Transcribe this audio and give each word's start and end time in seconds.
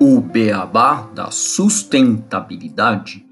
O 0.00 0.20
beabá 0.22 1.02
da 1.14 1.30
sustentabilidade. 1.30 3.26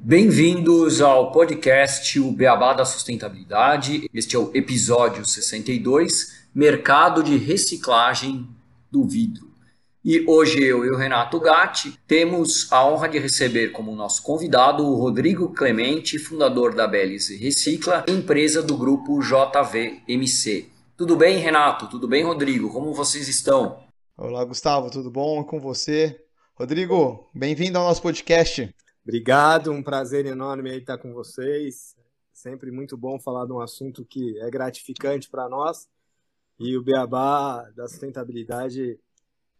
Bem-vindos 0.00 1.00
ao 1.00 1.30
podcast 1.30 2.18
O 2.18 2.32
Beabá 2.32 2.72
da 2.72 2.84
Sustentabilidade. 2.84 4.10
Este 4.12 4.34
é 4.34 4.38
o 4.40 4.50
episódio 4.52 5.24
62, 5.24 6.48
Mercado 6.52 7.22
de 7.22 7.36
Reciclagem 7.36 8.53
do 8.94 9.02
Vidro. 9.02 9.52
E 10.04 10.24
hoje 10.28 10.62
eu 10.62 10.84
e 10.84 10.90
o 10.90 10.96
Renato 10.96 11.40
Gatti 11.40 11.98
temos 12.06 12.70
a 12.70 12.86
honra 12.86 13.08
de 13.08 13.18
receber 13.18 13.72
como 13.72 13.96
nosso 13.96 14.22
convidado 14.22 14.86
o 14.86 14.94
Rodrigo 14.94 15.52
Clemente, 15.52 16.16
fundador 16.16 16.76
da 16.76 16.86
Belis 16.86 17.28
Recicla, 17.28 18.04
empresa 18.06 18.62
do 18.62 18.76
grupo 18.76 19.18
JVMC. 19.20 20.68
Tudo 20.96 21.16
bem, 21.16 21.38
Renato? 21.38 21.88
Tudo 21.88 22.06
bem, 22.06 22.22
Rodrigo? 22.22 22.72
Como 22.72 22.94
vocês 22.94 23.26
estão? 23.26 23.82
Olá, 24.16 24.44
Gustavo, 24.44 24.92
tudo 24.92 25.10
bom 25.10 25.42
com 25.42 25.58
você? 25.58 26.20
Rodrigo, 26.54 27.28
bem-vindo 27.34 27.78
ao 27.78 27.88
nosso 27.88 28.00
podcast. 28.00 28.72
Obrigado, 29.02 29.72
um 29.72 29.82
prazer 29.82 30.24
enorme 30.24 30.70
estar 30.78 30.98
com 30.98 31.12
vocês. 31.12 31.96
Sempre 32.32 32.70
muito 32.70 32.96
bom 32.96 33.18
falar 33.18 33.44
de 33.44 33.52
um 33.52 33.58
assunto 33.58 34.04
que 34.04 34.38
é 34.38 34.48
gratificante 34.48 35.28
para 35.28 35.48
nós. 35.48 35.88
E 36.58 36.76
o 36.76 36.82
Beabá 36.82 37.64
da 37.76 37.88
sustentabilidade 37.88 38.98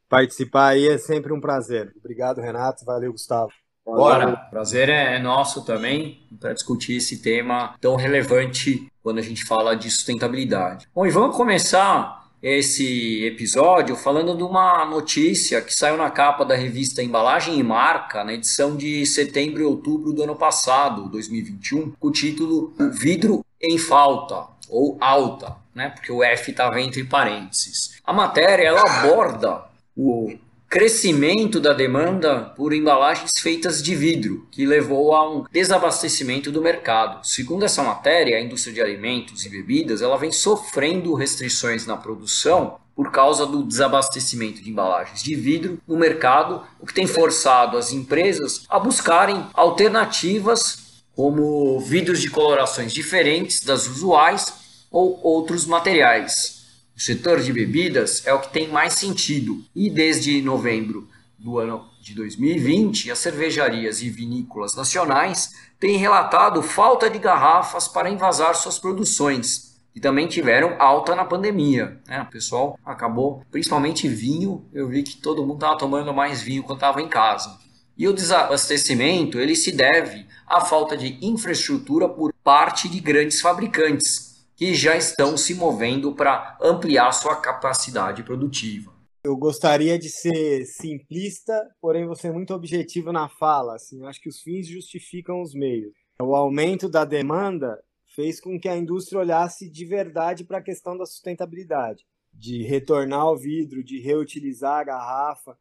participar 0.08 0.68
aí 0.68 0.88
é 0.88 0.98
sempre 0.98 1.32
um 1.32 1.40
prazer. 1.40 1.92
Obrigado, 1.98 2.40
Renato. 2.40 2.84
Valeu, 2.84 3.12
Gustavo. 3.12 3.52
Bora, 3.84 4.34
prazer 4.50 4.88
é 4.88 5.18
nosso 5.18 5.64
também 5.64 6.26
para 6.40 6.54
discutir 6.54 6.96
esse 6.96 7.20
tema 7.20 7.76
tão 7.80 7.96
relevante 7.96 8.90
quando 9.02 9.18
a 9.18 9.22
gente 9.22 9.44
fala 9.44 9.76
de 9.76 9.90
sustentabilidade. 9.90 10.88
Bom, 10.94 11.06
e 11.06 11.10
vamos 11.10 11.36
começar 11.36 12.24
esse 12.40 13.24
episódio 13.24 13.94
falando 13.94 14.36
de 14.36 14.42
uma 14.42 14.86
notícia 14.86 15.60
que 15.60 15.74
saiu 15.74 15.98
na 15.98 16.10
capa 16.10 16.44
da 16.44 16.54
revista 16.54 17.02
Embalagem 17.02 17.58
e 17.58 17.62
Marca, 17.62 18.24
na 18.24 18.32
edição 18.32 18.74
de 18.74 19.04
setembro 19.04 19.62
e 19.62 19.64
outubro 19.64 20.12
do 20.12 20.22
ano 20.22 20.36
passado, 20.36 21.08
2021, 21.10 21.90
com 21.92 22.08
o 22.08 22.12
título 22.12 22.72
Vidro 22.92 23.44
em 23.60 23.76
Falta 23.76 24.53
ou 24.74 24.98
Alta, 25.00 25.56
né? 25.74 25.90
Porque 25.90 26.10
o 26.10 26.22
F 26.22 26.50
estava 26.50 26.80
entre 26.80 27.04
parênteses. 27.04 28.00
A 28.04 28.12
matéria 28.12 28.66
ela 28.66 28.80
aborda 28.80 29.62
o 29.96 30.36
crescimento 30.68 31.60
da 31.60 31.72
demanda 31.72 32.52
por 32.56 32.72
embalagens 32.72 33.30
feitas 33.38 33.80
de 33.80 33.94
vidro, 33.94 34.48
que 34.50 34.66
levou 34.66 35.14
a 35.14 35.30
um 35.30 35.44
desabastecimento 35.52 36.50
do 36.50 36.60
mercado. 36.60 37.24
Segundo 37.24 37.64
essa 37.64 37.80
matéria, 37.80 38.36
a 38.36 38.40
indústria 38.40 38.74
de 38.74 38.80
alimentos 38.80 39.46
e 39.46 39.48
bebidas 39.48 40.02
ela 40.02 40.18
vem 40.18 40.32
sofrendo 40.32 41.14
restrições 41.14 41.86
na 41.86 41.96
produção 41.96 42.78
por 42.96 43.12
causa 43.12 43.46
do 43.46 43.62
desabastecimento 43.62 44.62
de 44.62 44.70
embalagens 44.70 45.22
de 45.22 45.34
vidro 45.36 45.78
no 45.86 45.96
mercado, 45.96 46.62
o 46.80 46.86
que 46.86 46.94
tem 46.94 47.06
forçado 47.06 47.76
as 47.76 47.92
empresas 47.92 48.64
a 48.68 48.78
buscarem 48.78 49.46
alternativas 49.54 51.04
como 51.14 51.78
vidros 51.78 52.20
de 52.20 52.30
colorações 52.30 52.92
diferentes 52.92 53.64
das 53.64 53.86
usuais 53.86 54.63
ou 54.94 55.18
outros 55.24 55.66
materiais. 55.66 56.84
O 56.96 57.00
setor 57.00 57.40
de 57.40 57.52
bebidas 57.52 58.24
é 58.24 58.32
o 58.32 58.38
que 58.38 58.52
tem 58.52 58.68
mais 58.68 58.92
sentido 58.92 59.64
e 59.74 59.90
desde 59.90 60.40
novembro 60.40 61.08
do 61.36 61.58
ano 61.58 61.84
de 62.00 62.14
2020, 62.14 63.10
as 63.10 63.18
cervejarias 63.18 64.02
e 64.02 64.08
vinícolas 64.08 64.76
nacionais 64.76 65.52
têm 65.80 65.96
relatado 65.96 66.62
falta 66.62 67.10
de 67.10 67.18
garrafas 67.18 67.88
para 67.88 68.08
envasar 68.08 68.54
suas 68.54 68.78
produções 68.78 69.74
e 69.96 69.98
também 70.00 70.28
tiveram 70.28 70.76
alta 70.78 71.16
na 71.16 71.24
pandemia. 71.24 72.00
Né? 72.06 72.22
O 72.22 72.30
pessoal 72.30 72.78
acabou, 72.86 73.42
principalmente 73.50 74.06
vinho, 74.06 74.64
eu 74.72 74.86
vi 74.86 75.02
que 75.02 75.16
todo 75.16 75.42
mundo 75.42 75.56
estava 75.56 75.76
tomando 75.76 76.14
mais 76.14 76.40
vinho 76.40 76.62
quando 76.62 76.78
estava 76.78 77.02
em 77.02 77.08
casa. 77.08 77.58
E 77.98 78.06
o 78.06 78.12
desabastecimento 78.12 79.40
ele 79.40 79.56
se 79.56 79.72
deve 79.72 80.24
à 80.46 80.60
falta 80.60 80.96
de 80.96 81.18
infraestrutura 81.20 82.08
por 82.08 82.32
parte 82.44 82.88
de 82.88 83.00
grandes 83.00 83.40
fabricantes, 83.40 84.23
que 84.56 84.74
já 84.74 84.96
estão 84.96 85.36
se 85.36 85.54
movendo 85.54 86.14
para 86.14 86.56
ampliar 86.60 87.10
sua 87.12 87.36
capacidade 87.40 88.22
produtiva. 88.22 88.92
Eu 89.24 89.36
gostaria 89.36 89.98
de 89.98 90.10
ser 90.10 90.66
simplista, 90.66 91.54
porém 91.80 92.06
você 92.06 92.30
muito 92.30 92.52
objetivo 92.52 93.10
na 93.10 93.28
fala. 93.28 93.74
Assim, 93.76 94.00
eu 94.00 94.06
acho 94.06 94.20
que 94.20 94.28
os 94.28 94.40
fins 94.40 94.66
justificam 94.68 95.40
os 95.40 95.54
meios. 95.54 95.92
O 96.20 96.34
aumento 96.34 96.88
da 96.88 97.04
demanda 97.04 97.82
fez 98.14 98.40
com 98.40 98.60
que 98.60 98.68
a 98.68 98.76
indústria 98.76 99.20
olhasse 99.20 99.68
de 99.68 99.84
verdade 99.84 100.44
para 100.44 100.58
a 100.58 100.62
questão 100.62 100.96
da 100.96 101.06
sustentabilidade, 101.06 102.04
de 102.32 102.62
retornar 102.62 103.26
o 103.26 103.36
vidro, 103.36 103.82
de 103.82 103.98
reutilizar 103.98 104.80
a 104.80 104.84
garrafa. 104.84 105.58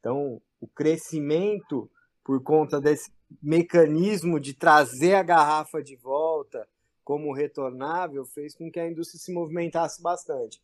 Então, 0.00 0.42
o 0.60 0.66
crescimento 0.66 1.90
por 2.24 2.42
conta 2.42 2.80
desse 2.80 3.12
mecanismo 3.42 4.40
de 4.40 4.54
trazer 4.54 5.14
a 5.14 5.22
garrafa 5.22 5.82
de 5.82 5.96
volta, 5.96 6.23
como 7.04 7.34
retornável 7.34 8.24
fez 8.24 8.54
com 8.54 8.70
que 8.70 8.80
a 8.80 8.88
indústria 8.88 9.20
se 9.20 9.32
movimentasse 9.32 10.02
bastante. 10.02 10.60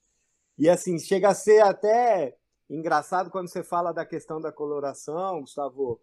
E 0.59 0.69
assim, 0.69 0.99
chega 0.99 1.29
a 1.29 1.35
ser 1.35 1.63
até 1.63 2.37
engraçado 2.69 3.31
quando 3.31 3.49
você 3.49 3.63
fala 3.63 3.93
da 3.93 4.05
questão 4.07 4.41
da 4.41 4.51
coloração, 4.51 5.41
Gustavo. 5.41 6.01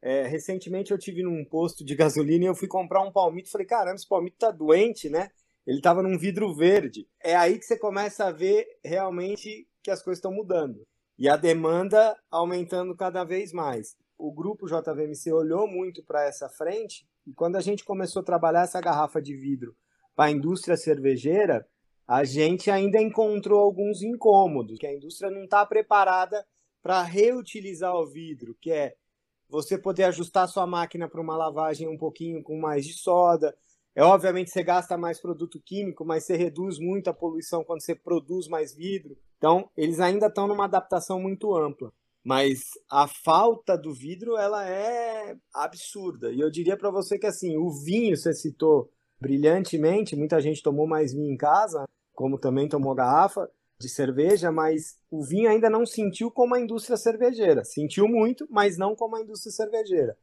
É, 0.00 0.26
recentemente 0.26 0.90
eu 0.90 0.98
tive 0.98 1.22
num 1.22 1.44
posto 1.44 1.82
de 1.82 1.94
gasolina 1.94 2.44
e 2.44 2.46
eu 2.46 2.54
fui 2.54 2.68
comprar 2.68 3.02
um 3.02 3.12
palmito. 3.12 3.50
Falei, 3.50 3.66
caramba, 3.66 3.96
esse 3.96 4.08
palmito 4.08 4.36
tá 4.38 4.50
doente, 4.50 5.08
né? 5.08 5.30
Ele 5.66 5.80
tava 5.80 6.02
num 6.02 6.18
vidro 6.18 6.54
verde. 6.54 7.08
É 7.22 7.34
aí 7.34 7.58
que 7.58 7.64
você 7.64 7.78
começa 7.78 8.26
a 8.26 8.32
ver 8.32 8.66
realmente 8.84 9.66
que 9.82 9.90
as 9.90 10.02
coisas 10.02 10.18
estão 10.18 10.32
mudando. 10.32 10.86
E 11.18 11.28
a 11.28 11.36
demanda 11.36 12.16
aumentando 12.30 12.94
cada 12.94 13.24
vez 13.24 13.52
mais. 13.52 13.96
O 14.18 14.30
grupo 14.30 14.66
JVMC 14.66 15.32
olhou 15.32 15.66
muito 15.66 16.02
para 16.04 16.24
essa 16.24 16.48
frente 16.48 17.06
e 17.26 17.32
quando 17.32 17.56
a 17.56 17.60
gente 17.60 17.84
começou 17.84 18.20
a 18.20 18.24
trabalhar 18.24 18.62
essa 18.62 18.80
garrafa 18.80 19.20
de 19.20 19.34
vidro 19.34 19.74
para 20.14 20.26
a 20.26 20.30
indústria 20.30 20.76
cervejeira, 20.76 21.66
a 22.06 22.22
gente 22.24 22.70
ainda 22.70 23.00
encontrou 23.00 23.60
alguns 23.60 24.02
incômodos, 24.02 24.78
que 24.78 24.86
a 24.86 24.94
indústria 24.94 25.30
não 25.30 25.44
está 25.44 25.64
preparada 25.64 26.46
para 26.82 27.02
reutilizar 27.02 27.94
o 27.94 28.06
vidro, 28.06 28.54
que 28.60 28.70
é 28.70 28.94
você 29.48 29.78
poder 29.78 30.04
ajustar 30.04 30.48
sua 30.48 30.66
máquina 30.66 31.08
para 31.08 31.20
uma 31.20 31.36
lavagem 31.36 31.88
um 31.88 31.96
pouquinho 31.96 32.42
com 32.42 32.58
mais 32.58 32.84
de 32.84 32.92
soda. 32.92 33.56
É 33.94 34.02
obviamente 34.02 34.50
você 34.50 34.62
gasta 34.62 34.98
mais 34.98 35.20
produto 35.20 35.60
químico, 35.64 36.04
mas 36.04 36.24
você 36.24 36.36
reduz 36.36 36.78
muito 36.78 37.08
a 37.08 37.14
poluição 37.14 37.64
quando 37.64 37.80
você 37.80 37.94
produz 37.94 38.48
mais 38.48 38.74
vidro. 38.74 39.16
Então, 39.38 39.70
eles 39.76 40.00
ainda 40.00 40.26
estão 40.26 40.46
numa 40.46 40.64
adaptação 40.64 41.20
muito 41.20 41.56
ampla. 41.56 41.92
Mas 42.24 42.70
a 42.90 43.06
falta 43.06 43.76
do 43.76 43.92
vidro 43.92 44.36
ela 44.36 44.66
é 44.66 45.36
absurda. 45.52 46.32
E 46.32 46.40
eu 46.40 46.50
diria 46.50 46.76
para 46.76 46.90
você 46.90 47.18
que 47.18 47.26
assim, 47.26 47.56
o 47.58 47.70
vinho 47.70 48.16
você 48.16 48.32
citou 48.32 48.90
brilhantemente, 49.20 50.16
muita 50.16 50.40
gente 50.40 50.62
tomou 50.62 50.86
mais 50.86 51.12
vinho 51.12 51.30
em 51.32 51.36
casa, 51.36 51.84
como 52.14 52.38
também 52.38 52.68
tomou 52.68 52.94
garrafa 52.94 53.50
de 53.78 53.88
cerveja, 53.88 54.50
mas 54.50 54.98
o 55.10 55.22
vinho 55.22 55.50
ainda 55.50 55.68
não 55.68 55.84
sentiu 55.84 56.30
como 56.30 56.54
a 56.54 56.60
indústria 56.60 56.96
cervejeira. 56.96 57.64
Sentiu 57.64 58.08
muito, 58.08 58.46
mas 58.50 58.78
não 58.78 58.96
como 58.96 59.16
a 59.16 59.20
indústria 59.20 59.52
cervejeira. 59.52 60.16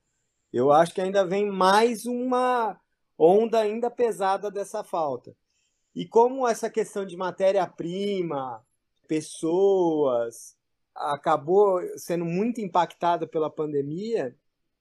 Eu 0.52 0.72
acho 0.72 0.94
que 0.94 1.02
ainda 1.02 1.26
vem 1.26 1.50
mais 1.50 2.06
uma 2.06 2.80
onda 3.18 3.60
ainda 3.60 3.92
pesada 3.92 4.50
dessa 4.50 4.84
falta. 4.84 5.36
E 5.94 6.08
como 6.08 6.48
essa 6.48 6.70
questão 6.70 7.06
de 7.06 7.16
matéria-prima, 7.16 8.66
pessoas, 9.08 10.56
acabou 11.10 11.82
sendo 11.98 12.26
muito 12.26 12.62
impactada 12.62 13.28
pela 13.28 13.50
pandemia, 13.50 14.36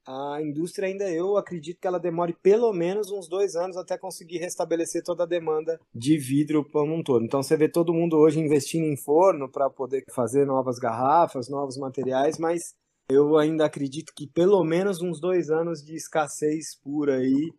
a 0.07 0.41
indústria 0.43 0.89
ainda 0.89 1.11
eu 1.11 1.37
acredito 1.37 1.79
que 1.81 1.87
ela 1.87 2.01
demore 2.01 2.35
pelo 2.43 2.73
menos 2.73 3.11
uns 3.11 3.29
dois 3.29 3.55
anos 3.55 3.77
até 3.77 3.99
conseguir 3.99 4.39
restabelecer 4.39 5.03
toda 5.05 5.25
a 5.25 5.27
demanda 5.27 5.79
de 5.95 6.17
vidro 6.17 6.65
como 6.65 6.95
um 6.95 7.03
todo. 7.03 7.25
Então 7.25 7.43
você 7.43 7.57
vê 7.57 7.69
todo 7.69 7.95
mundo 7.95 8.17
hoje 8.17 8.41
investindo 8.41 8.85
em 8.85 8.97
forno 8.97 9.49
para 9.49 9.69
poder 9.71 10.05
fazer 10.11 10.45
novas 10.47 10.79
garrafas, 10.79 11.49
novos 11.49 11.77
materiais, 11.77 12.39
mas 12.39 12.75
eu 13.11 13.37
ainda 13.37 13.67
acredito 13.67 14.13
que 14.15 14.27
pelo 14.27 14.63
menos 14.65 15.03
uns 15.03 15.21
dois 15.21 15.51
anos 15.51 15.83
de 15.83 15.95
escassez 15.95 16.77
pura 16.83 17.17
aí, 17.17 17.53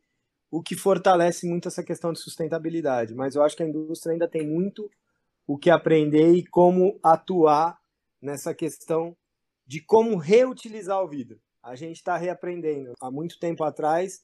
o 0.49 0.61
que 0.61 0.75
fortalece 0.75 1.47
muito 1.47 1.67
essa 1.67 1.83
questão 1.83 2.11
de 2.11 2.19
sustentabilidade. 2.19 3.13
Mas 3.13 3.35
eu 3.35 3.43
acho 3.43 3.55
que 3.55 3.63
a 3.63 3.67
indústria 3.67 4.13
ainda 4.13 4.27
tem 4.27 4.45
muito 4.45 4.89
o 5.47 5.57
que 5.57 5.69
aprender 5.69 6.33
e 6.33 6.45
como 6.45 6.99
atuar 7.03 7.80
nessa 8.21 8.53
questão 8.53 9.15
de 9.65 9.81
como 9.81 10.18
reutilizar 10.18 11.01
o 11.01 11.07
vidro. 11.07 11.39
A 11.63 11.75
gente 11.75 11.97
está 11.97 12.18
reaprendendo. 12.18 12.94
Há 13.00 13.09
muito 13.09 13.39
tempo 13.39 13.63
atrás, 13.63 14.23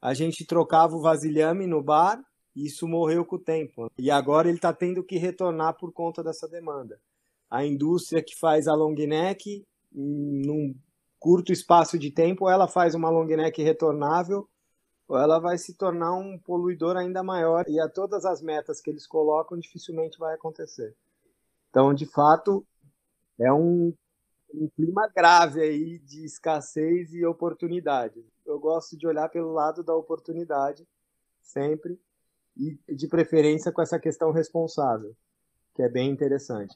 a 0.00 0.14
gente 0.14 0.46
trocava 0.46 0.94
o 0.94 1.00
vasilhame 1.00 1.66
no 1.66 1.82
bar 1.82 2.22
e 2.54 2.66
isso 2.66 2.88
morreu 2.88 3.24
com 3.24 3.36
o 3.36 3.40
tempo. 3.40 3.90
E 3.98 4.10
agora 4.10 4.48
ele 4.48 4.58
está 4.58 4.72
tendo 4.72 5.04
que 5.04 5.18
retornar 5.18 5.76
por 5.76 5.92
conta 5.92 6.22
dessa 6.22 6.48
demanda. 6.48 7.00
a 7.48 7.64
indústria 7.64 8.22
que 8.22 8.36
faz 8.36 8.66
a 8.66 8.74
long 8.74 8.94
neck 8.94 9.64
num 9.92 10.74
curto 11.18 11.52
espaço 11.52 11.98
de 11.98 12.10
tempo, 12.10 12.48
ela 12.48 12.68
faz 12.68 12.94
uma 12.94 13.08
long 13.08 13.26
neck 13.26 13.62
retornável, 13.62 14.48
ou 15.08 15.16
ela 15.16 15.38
vai 15.38 15.56
se 15.56 15.74
tornar 15.74 16.14
um 16.14 16.38
poluidor 16.38 16.96
ainda 16.96 17.22
maior 17.22 17.64
e 17.68 17.78
a 17.78 17.88
todas 17.88 18.24
as 18.24 18.42
metas 18.42 18.80
que 18.80 18.90
eles 18.90 19.06
colocam 19.06 19.58
dificilmente 19.58 20.18
vai 20.18 20.34
acontecer. 20.34 20.94
Então, 21.70 21.94
de 21.94 22.06
fato, 22.06 22.66
é 23.38 23.52
um, 23.52 23.92
um 24.52 24.68
clima 24.74 25.08
grave 25.14 25.60
aí 25.60 25.98
de 25.98 26.24
escassez 26.24 27.12
e 27.12 27.24
oportunidade. 27.24 28.24
Eu 28.44 28.58
gosto 28.58 28.96
de 28.96 29.06
olhar 29.06 29.28
pelo 29.28 29.52
lado 29.52 29.82
da 29.82 29.94
oportunidade 29.94 30.86
sempre 31.42 31.98
e 32.56 32.78
de 32.94 33.06
preferência 33.06 33.70
com 33.70 33.82
essa 33.82 33.98
questão 33.98 34.30
responsável, 34.30 35.14
que 35.74 35.82
é 35.82 35.88
bem 35.88 36.10
interessante. 36.10 36.74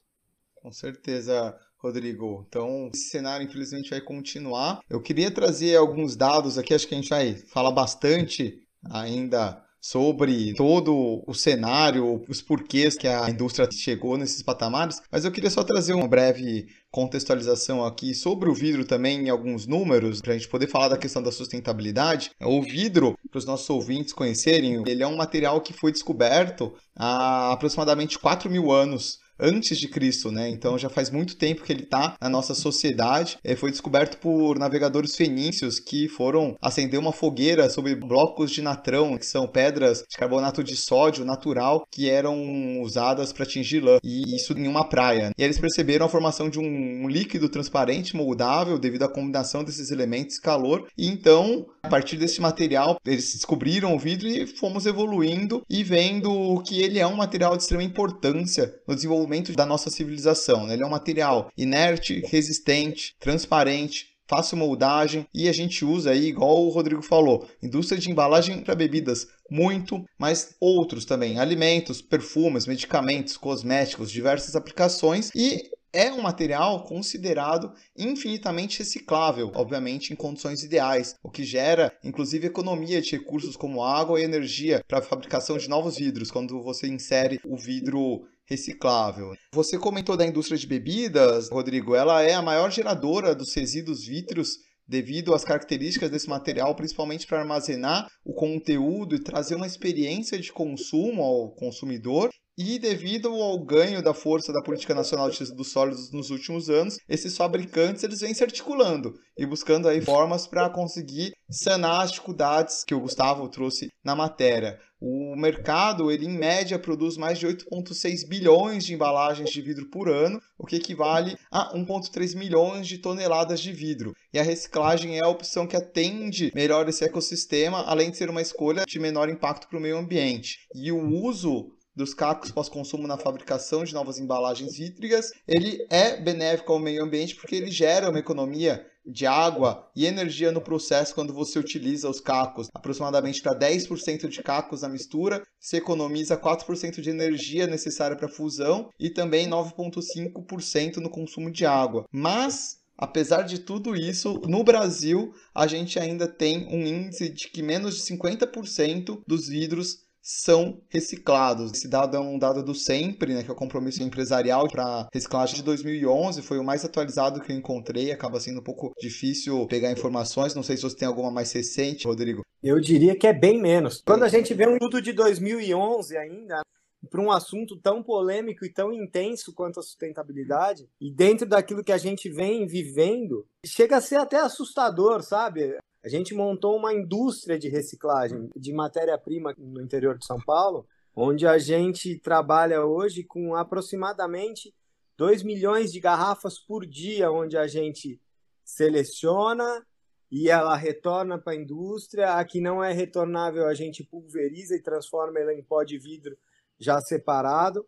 Com 0.56 0.70
certeza, 0.70 1.58
Rodrigo. 1.78 2.44
Então, 2.46 2.90
esse 2.92 3.08
cenário, 3.08 3.46
infelizmente, 3.46 3.90
vai 3.90 4.00
continuar. 4.00 4.80
Eu 4.90 5.00
queria 5.00 5.32
trazer 5.32 5.76
alguns 5.76 6.14
dados 6.14 6.58
aqui, 6.58 6.74
acho 6.74 6.86
que 6.86 6.94
a 6.94 6.98
gente 6.98 7.08
vai 7.08 7.34
falar 7.34 7.70
bastante 7.70 8.62
ainda 8.90 9.64
sobre 9.80 10.52
todo 10.54 11.22
o 11.26 11.34
cenário, 11.34 12.22
os 12.28 12.42
porquês 12.42 12.96
que 12.96 13.08
a 13.08 13.30
indústria 13.30 13.68
chegou 13.72 14.18
nesses 14.18 14.42
patamares, 14.42 15.00
mas 15.10 15.24
eu 15.24 15.32
queria 15.32 15.50
só 15.50 15.64
trazer 15.64 15.94
uma 15.94 16.06
breve 16.06 16.66
contextualização 16.90 17.84
aqui 17.84 18.14
sobre 18.14 18.50
o 18.50 18.54
vidro 18.54 18.84
também 18.84 19.26
em 19.26 19.30
alguns 19.30 19.66
números, 19.66 20.20
para 20.20 20.34
a 20.34 20.36
gente 20.36 20.48
poder 20.48 20.66
falar 20.66 20.88
da 20.88 20.98
questão 20.98 21.22
da 21.22 21.32
sustentabilidade. 21.32 22.32
O 22.40 22.60
vidro, 22.60 23.16
para 23.30 23.38
os 23.38 23.46
nossos 23.46 23.70
ouvintes 23.70 24.12
conhecerem, 24.12 24.82
ele 24.86 25.02
é 25.02 25.06
um 25.06 25.16
material 25.16 25.60
que 25.60 25.72
foi 25.72 25.92
descoberto 25.92 26.74
há 26.94 27.52
aproximadamente 27.52 28.18
4 28.18 28.50
mil 28.50 28.70
anos 28.70 29.18
antes 29.40 29.78
de 29.78 29.88
Cristo, 29.88 30.31
né? 30.31 30.48
Então 30.48 30.78
já 30.78 30.88
faz 30.88 31.10
muito 31.10 31.37
tempo 31.37 31.62
que 31.62 31.72
ele 31.72 31.82
está 31.82 32.16
na 32.20 32.28
nossa 32.28 32.54
sociedade. 32.54 33.38
Ele 33.44 33.56
foi 33.56 33.70
descoberto 33.70 34.19
por 34.19 34.58
navegadores 34.58 35.16
fenícios 35.16 35.81
que 35.81 36.08
foram 36.08 36.56
acender 36.60 36.98
uma 36.98 37.12
fogueira 37.12 37.69
sobre 37.70 37.94
blocos 37.94 38.50
de 38.50 38.62
natrão, 38.62 39.16
que 39.16 39.26
são 39.26 39.46
pedras 39.46 40.04
de 40.08 40.16
carbonato 40.16 40.62
de 40.62 40.76
sódio 40.76 41.25
natural 41.25 41.87
que 41.90 42.08
eram 42.08 42.81
usadas 42.82 43.32
para 43.32 43.44
atingir 43.44 43.81
lã, 43.81 43.98
e 44.04 44.37
isso 44.37 44.52
em 44.52 44.69
uma 44.69 44.88
praia. 44.88 45.31
E 45.37 45.42
eles 45.42 45.58
perceberam 45.58 46.06
a 46.06 46.08
formação 46.08 46.48
de 46.48 46.58
um 46.58 47.08
líquido 47.08 47.48
transparente 47.48 48.16
moldável 48.16 48.78
devido 48.78 49.04
à 49.04 49.08
combinação 49.08 49.64
desses 49.64 49.90
elementos 49.90 50.38
calor. 50.38 50.87
E 50.96 51.06
então, 51.06 51.66
a 51.82 51.88
partir 51.88 52.16
desse 52.16 52.40
material, 52.40 52.98
eles 53.06 53.32
descobriram 53.32 53.94
o 53.94 53.98
vidro 53.98 54.28
e 54.28 54.46
fomos 54.46 54.87
evoluindo 54.87 55.62
e 55.69 55.82
vendo 55.82 56.62
que 56.66 56.81
ele 56.81 56.98
é 56.98 57.06
um 57.06 57.16
material 57.16 57.56
de 57.56 57.62
extrema 57.62 57.82
importância 57.82 58.75
no 58.87 58.94
desenvolvimento 58.94 59.29
da 59.56 59.64
nossa 59.64 59.90
civilização. 59.90 60.66
Né? 60.66 60.74
Ele 60.74 60.82
é 60.82 60.86
um 60.86 60.90
material 60.90 61.50
inerte, 61.56 62.20
resistente, 62.26 63.14
transparente, 63.18 64.10
fácil 64.28 64.56
moldagem 64.56 65.26
e 65.34 65.48
a 65.48 65.52
gente 65.52 65.84
usa 65.84 66.12
aí, 66.12 66.26
igual 66.26 66.64
o 66.64 66.68
Rodrigo 66.68 67.02
falou, 67.02 67.48
indústria 67.60 68.00
de 68.00 68.10
embalagem 68.10 68.60
para 68.62 68.76
bebidas 68.76 69.26
muito, 69.50 70.04
mas 70.16 70.54
outros 70.60 71.04
também, 71.04 71.40
alimentos, 71.40 72.00
perfumes, 72.00 72.66
medicamentos, 72.66 73.36
cosméticos, 73.36 74.10
diversas 74.10 74.54
aplicações 74.54 75.30
e 75.34 75.60
é 75.92 76.12
um 76.12 76.22
material 76.22 76.84
considerado 76.84 77.72
infinitamente 77.98 78.78
reciclável, 78.78 79.50
obviamente 79.54 80.12
em 80.12 80.16
condições 80.16 80.62
ideais, 80.62 81.16
o 81.22 81.28
que 81.28 81.42
gera 81.42 81.92
inclusive 82.04 82.46
economia 82.46 83.02
de 83.02 83.10
recursos 83.10 83.56
como 83.56 83.82
água 83.82 84.20
e 84.20 84.24
energia 84.24 84.84
para 84.86 84.98
a 84.98 85.02
fabricação 85.02 85.58
de 85.58 85.68
novos 85.68 85.96
vidros, 85.96 86.30
quando 86.30 86.62
você 86.62 86.86
insere 86.86 87.40
o 87.44 87.56
vidro 87.56 88.22
reciclável. 88.50 89.32
Você 89.55 89.79
comentou 89.79 90.17
da 90.17 90.26
indústria 90.26 90.58
de 90.58 90.67
bebidas, 90.67 91.49
Rodrigo, 91.49 91.94
ela 91.94 92.20
é 92.23 92.35
a 92.35 92.43
maior 92.43 92.70
geradora 92.70 93.35
dos 93.35 93.55
resíduos 93.55 94.05
vítreos 94.05 94.58
devido 94.88 95.32
às 95.32 95.44
características 95.44 96.11
desse 96.11 96.29
material, 96.29 96.75
principalmente 96.75 97.25
para 97.25 97.38
armazenar 97.38 98.08
o 98.25 98.35
conteúdo 98.35 99.14
e 99.14 99.23
trazer 99.23 99.55
uma 99.55 99.67
experiência 99.67 100.37
de 100.37 100.52
consumo 100.52 101.23
ao 101.23 101.55
consumidor 101.55 102.29
e 102.62 102.78
devido 102.78 103.28
ao 103.30 103.58
ganho 103.58 104.02
da 104.02 104.12
força 104.12 104.52
da 104.52 104.60
política 104.60 104.94
nacional 104.94 105.30
de 105.30 105.38
resíduos 105.38 105.72
sólidos 105.72 106.12
nos 106.12 106.28
últimos 106.28 106.68
anos, 106.68 106.98
esses 107.08 107.34
fabricantes 107.34 108.04
eles 108.04 108.20
vêm 108.20 108.34
se 108.34 108.44
articulando 108.44 109.14
e 109.38 109.46
buscando 109.46 109.88
aí 109.88 110.02
formas 110.02 110.46
para 110.46 110.68
conseguir 110.68 111.32
sanar 111.50 112.02
as 112.02 112.10
dificuldades 112.10 112.84
que 112.84 112.94
o 112.94 113.00
Gustavo 113.00 113.48
trouxe 113.48 113.88
na 114.04 114.14
matéria. 114.14 114.78
O 115.00 115.34
mercado, 115.34 116.10
ele 116.10 116.26
em 116.26 116.36
média 116.36 116.78
produz 116.78 117.16
mais 117.16 117.38
de 117.38 117.46
8,6 117.46 118.28
bilhões 118.28 118.84
de 118.84 118.92
embalagens 118.92 119.48
de 119.48 119.62
vidro 119.62 119.88
por 119.88 120.10
ano, 120.10 120.38
o 120.58 120.66
que 120.66 120.76
equivale 120.76 121.38
a 121.50 121.74
1,3 121.74 122.36
milhões 122.36 122.86
de 122.86 122.98
toneladas 122.98 123.60
de 123.60 123.72
vidro. 123.72 124.12
E 124.34 124.38
a 124.38 124.42
reciclagem 124.42 125.16
é 125.16 125.24
a 125.24 125.28
opção 125.28 125.66
que 125.66 125.76
atende 125.76 126.52
melhor 126.54 126.86
esse 126.86 127.02
ecossistema, 127.02 127.82
além 127.86 128.10
de 128.10 128.18
ser 128.18 128.28
uma 128.28 128.42
escolha 128.42 128.84
de 128.86 128.98
menor 128.98 129.30
impacto 129.30 129.66
para 129.66 129.78
o 129.78 129.80
meio 129.80 129.96
ambiente. 129.96 130.58
E 130.74 130.92
o 130.92 131.02
uso 131.24 131.70
dos 131.94 132.14
cacos 132.14 132.50
pós-consumo 132.50 133.06
na 133.06 133.16
fabricação 133.16 133.84
de 133.84 133.94
novas 133.94 134.19
embalagens 134.19 134.76
vítricas, 134.76 135.31
ele 135.46 135.87
é 135.90 136.16
benéfico 136.20 136.72
ao 136.72 136.78
meio 136.78 137.04
ambiente 137.04 137.34
porque 137.37 137.56
ele 137.56 137.70
gera 137.70 138.10
uma 138.10 138.19
economia 138.19 138.87
de 139.04 139.26
água 139.26 139.90
e 139.96 140.06
energia 140.06 140.52
no 140.52 140.60
processo 140.60 141.14
quando 141.14 141.32
você 141.32 141.58
utiliza 141.58 142.08
os 142.08 142.20
cacos. 142.20 142.69
Aproximadamente 142.75 143.42
para 143.42 143.58
10% 143.58 144.28
de 144.28 144.42
cacos 144.42 144.82
na 144.82 144.88
mistura, 144.88 145.42
você 145.58 145.78
economiza 145.78 146.37
4% 146.37 147.00
de 147.00 147.10
energia 147.10 147.66
necessária 147.66 148.16
para 148.16 148.26
a 148.26 148.32
fusão 148.32 148.90
e 148.98 149.10
também 149.10 149.48
9,5% 149.48 150.96
no 150.96 151.10
consumo 151.10 151.50
de 151.50 151.66
água. 151.66 152.04
Mas 152.12 152.81
Apesar 153.00 153.44
de 153.44 153.60
tudo 153.60 153.96
isso, 153.96 154.38
no 154.46 154.62
Brasil 154.62 155.32
a 155.54 155.66
gente 155.66 155.98
ainda 155.98 156.28
tem 156.28 156.66
um 156.66 156.87
índice 156.87 157.31
de 157.31 157.48
que 157.48 157.62
menos 157.62 157.96
de 157.96 158.02
50% 158.02 159.22
dos 159.26 159.48
vidros 159.48 160.04
são 160.22 160.81
reciclados. 160.88 161.72
Esse 161.72 161.88
dado 161.88 162.17
é 162.17 162.20
um 162.20 162.38
dado 162.38 162.62
do 162.62 162.75
sempre, 162.75 163.34
né, 163.34 163.43
que 163.43 163.50
é 163.50 163.52
o 163.52 163.56
compromisso 163.56 164.02
empresarial 164.02 164.69
para 164.69 165.08
reciclagem 165.12 165.56
de 165.56 165.62
2011, 165.62 166.43
foi 166.43 166.58
o 166.58 166.64
mais 166.64 166.84
atualizado 166.84 167.40
que 167.40 167.52
eu 167.52 167.56
encontrei, 167.56 168.12
acaba 168.12 168.40
sendo 168.40 168.61
um 168.61 168.64
pouco 168.64 168.93
difícil 169.00 169.67
pegar 169.67 169.90
informações, 169.90 170.55
não 170.55 170.62
sei 170.62 170.76
se 170.76 170.82
você 170.82 170.96
tem 170.96 171.08
alguma 171.08 171.31
mais 171.31 171.52
recente, 171.52 172.06
Rodrigo. 172.06 172.43
Eu 172.62 172.78
diria 172.78 173.17
que 173.17 173.26
é 173.26 173.32
bem 173.32 173.61
menos. 173.61 174.02
Quando 174.05 174.22
a 174.22 174.28
gente 174.28 174.52
vê 174.52 174.69
um 174.69 174.75
estudo 174.75 175.00
de 175.00 175.12
2011 175.12 176.17
ainda, 176.17 176.61
para 177.08 177.20
um 177.20 177.31
assunto 177.31 177.76
tão 177.76 178.02
polêmico 178.02 178.64
e 178.64 178.73
tão 178.73 178.93
intenso 178.93 179.55
quanto 179.55 179.81
a 179.81 179.82
sustentabilidade, 179.82 180.87
e 181.00 181.11
dentro 181.11 181.46
daquilo 181.46 181.82
que 181.82 181.93
a 181.93 181.99
gente 181.99 182.28
vem 182.28 182.66
vivendo, 182.66 183.47
chega 183.64 183.97
a 183.97 184.00
ser 184.00 184.16
até 184.16 184.38
assustador, 184.38 185.23
sabe? 185.23 185.78
A 186.02 186.09
gente 186.09 186.35
montou 186.35 186.76
uma 186.76 186.95
indústria 186.95 187.59
de 187.59 187.69
reciclagem 187.69 188.50
de 188.57 188.73
matéria-prima 188.73 189.54
no 189.59 189.83
interior 189.83 190.16
de 190.16 190.25
São 190.25 190.38
Paulo, 190.40 190.87
onde 191.14 191.47
a 191.47 191.59
gente 191.59 192.19
trabalha 192.19 192.85
hoje 192.85 193.23
com 193.23 193.54
aproximadamente 193.54 194.75
2 195.19 195.42
milhões 195.42 195.92
de 195.92 196.00
garrafas 196.00 196.59
por 196.59 196.87
dia, 196.87 197.30
onde 197.30 197.57
a 197.57 197.66
gente 197.66 198.19
seleciona 198.64 199.87
e 200.30 200.49
ela 200.49 200.75
retorna 200.75 201.38
para 201.38 201.52
a 201.52 201.57
indústria. 201.57 202.35
A 202.35 202.45
que 202.47 202.61
não 202.61 202.83
é 202.83 202.92
retornável, 202.92 203.66
a 203.66 203.75
gente 203.75 204.02
pulveriza 204.02 204.75
e 204.75 204.83
transforma 204.83 205.38
ela 205.38 205.52
em 205.52 205.62
pó 205.62 205.83
de 205.83 205.99
vidro 205.99 206.38
já 206.78 206.99
separado. 207.00 207.87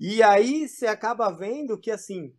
E 0.00 0.22
aí 0.22 0.66
você 0.66 0.86
acaba 0.86 1.30
vendo 1.30 1.78
que, 1.78 1.90
assim, 1.90 2.34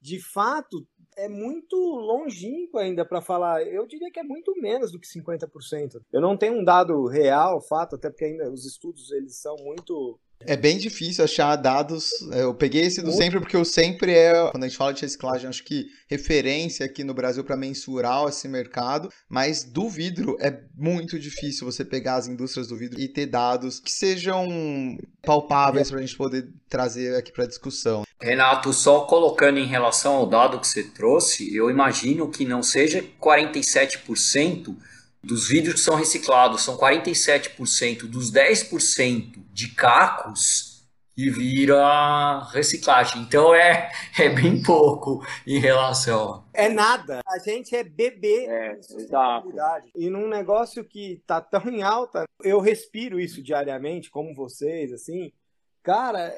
de 0.00 0.20
fato, 0.20 0.86
é 1.16 1.28
muito 1.28 1.76
longínquo 1.76 2.78
ainda 2.78 3.04
para 3.04 3.22
falar. 3.22 3.62
Eu 3.62 3.86
diria 3.86 4.10
que 4.10 4.20
é 4.20 4.22
muito 4.22 4.52
menos 4.60 4.92
do 4.92 5.00
que 5.00 5.06
50%. 5.06 6.00
Eu 6.12 6.20
não 6.20 6.36
tenho 6.36 6.54
um 6.54 6.64
dado 6.64 7.06
real, 7.06 7.60
fato, 7.60 7.96
até 7.96 8.10
porque 8.10 8.24
ainda 8.24 8.50
os 8.50 8.66
estudos 8.66 9.10
eles 9.12 9.36
são 9.40 9.56
muito 9.56 10.18
é 10.40 10.56
bem 10.56 10.76
difícil 10.76 11.24
achar 11.24 11.56
dados. 11.56 12.10
É, 12.32 12.42
eu 12.42 12.54
peguei 12.54 12.82
esse 12.82 13.00
do 13.02 13.10
sempre 13.10 13.40
porque 13.40 13.56
o 13.56 13.64
sempre 13.64 14.12
é, 14.12 14.50
quando 14.50 14.64
a 14.64 14.68
gente 14.68 14.76
fala 14.76 14.92
de 14.92 15.02
reciclagem, 15.02 15.48
acho 15.48 15.64
que 15.64 15.86
referência 16.08 16.84
aqui 16.84 17.02
no 17.02 17.14
Brasil 17.14 17.42
para 17.42 17.56
mensurar 17.56 18.28
esse 18.28 18.46
mercado, 18.46 19.08
mas 19.28 19.64
do 19.64 19.88
vidro 19.88 20.36
é 20.40 20.62
muito 20.76 21.18
difícil 21.18 21.64
você 21.64 21.84
pegar 21.84 22.16
as 22.16 22.28
indústrias 22.28 22.68
do 22.68 22.76
vidro 22.76 23.00
e 23.00 23.08
ter 23.08 23.26
dados 23.26 23.80
que 23.80 23.90
sejam 23.90 24.46
palpáveis 25.22 25.90
para 25.90 25.98
a 25.98 26.02
gente 26.02 26.16
poder 26.16 26.48
trazer 26.68 27.16
aqui 27.16 27.32
para 27.32 27.46
discussão. 27.46 28.04
Renato, 28.20 28.72
só 28.72 29.00
colocando 29.00 29.58
em 29.58 29.66
relação 29.66 30.14
ao 30.14 30.26
dado 30.26 30.58
que 30.58 30.66
você 30.66 30.82
trouxe, 30.82 31.54
eu 31.54 31.70
imagino 31.70 32.30
que 32.30 32.44
não 32.44 32.62
seja 32.62 33.04
47% 33.20 34.74
dos 35.22 35.48
vidros 35.48 35.74
que 35.74 35.80
são 35.80 35.96
reciclados, 35.96 36.62
são 36.62 36.78
47% 36.78 38.06
dos 38.06 38.32
10% 38.32 39.42
de 39.52 39.68
cacos 39.74 40.76
que 41.16 41.30
vira 41.30 42.46
reciclagem. 42.52 43.22
Então 43.22 43.54
é, 43.54 43.90
é 44.18 44.28
bem 44.28 44.62
pouco 44.62 45.26
em 45.46 45.58
relação. 45.58 46.44
É 46.52 46.68
nada. 46.68 47.22
A 47.26 47.38
gente 47.38 47.74
é 47.74 47.82
bebê 47.82 48.46
é, 48.46 48.72
exato. 48.72 49.48
E 49.94 50.10
num 50.10 50.28
negócio 50.28 50.84
que 50.84 51.22
tá 51.26 51.40
tão 51.40 51.68
em 51.68 51.82
alta, 51.82 52.24
eu 52.42 52.60
respiro 52.60 53.18
isso 53.18 53.42
diariamente, 53.42 54.10
como 54.10 54.34
vocês, 54.34 54.92
assim. 54.92 55.32
Cara, 55.82 56.32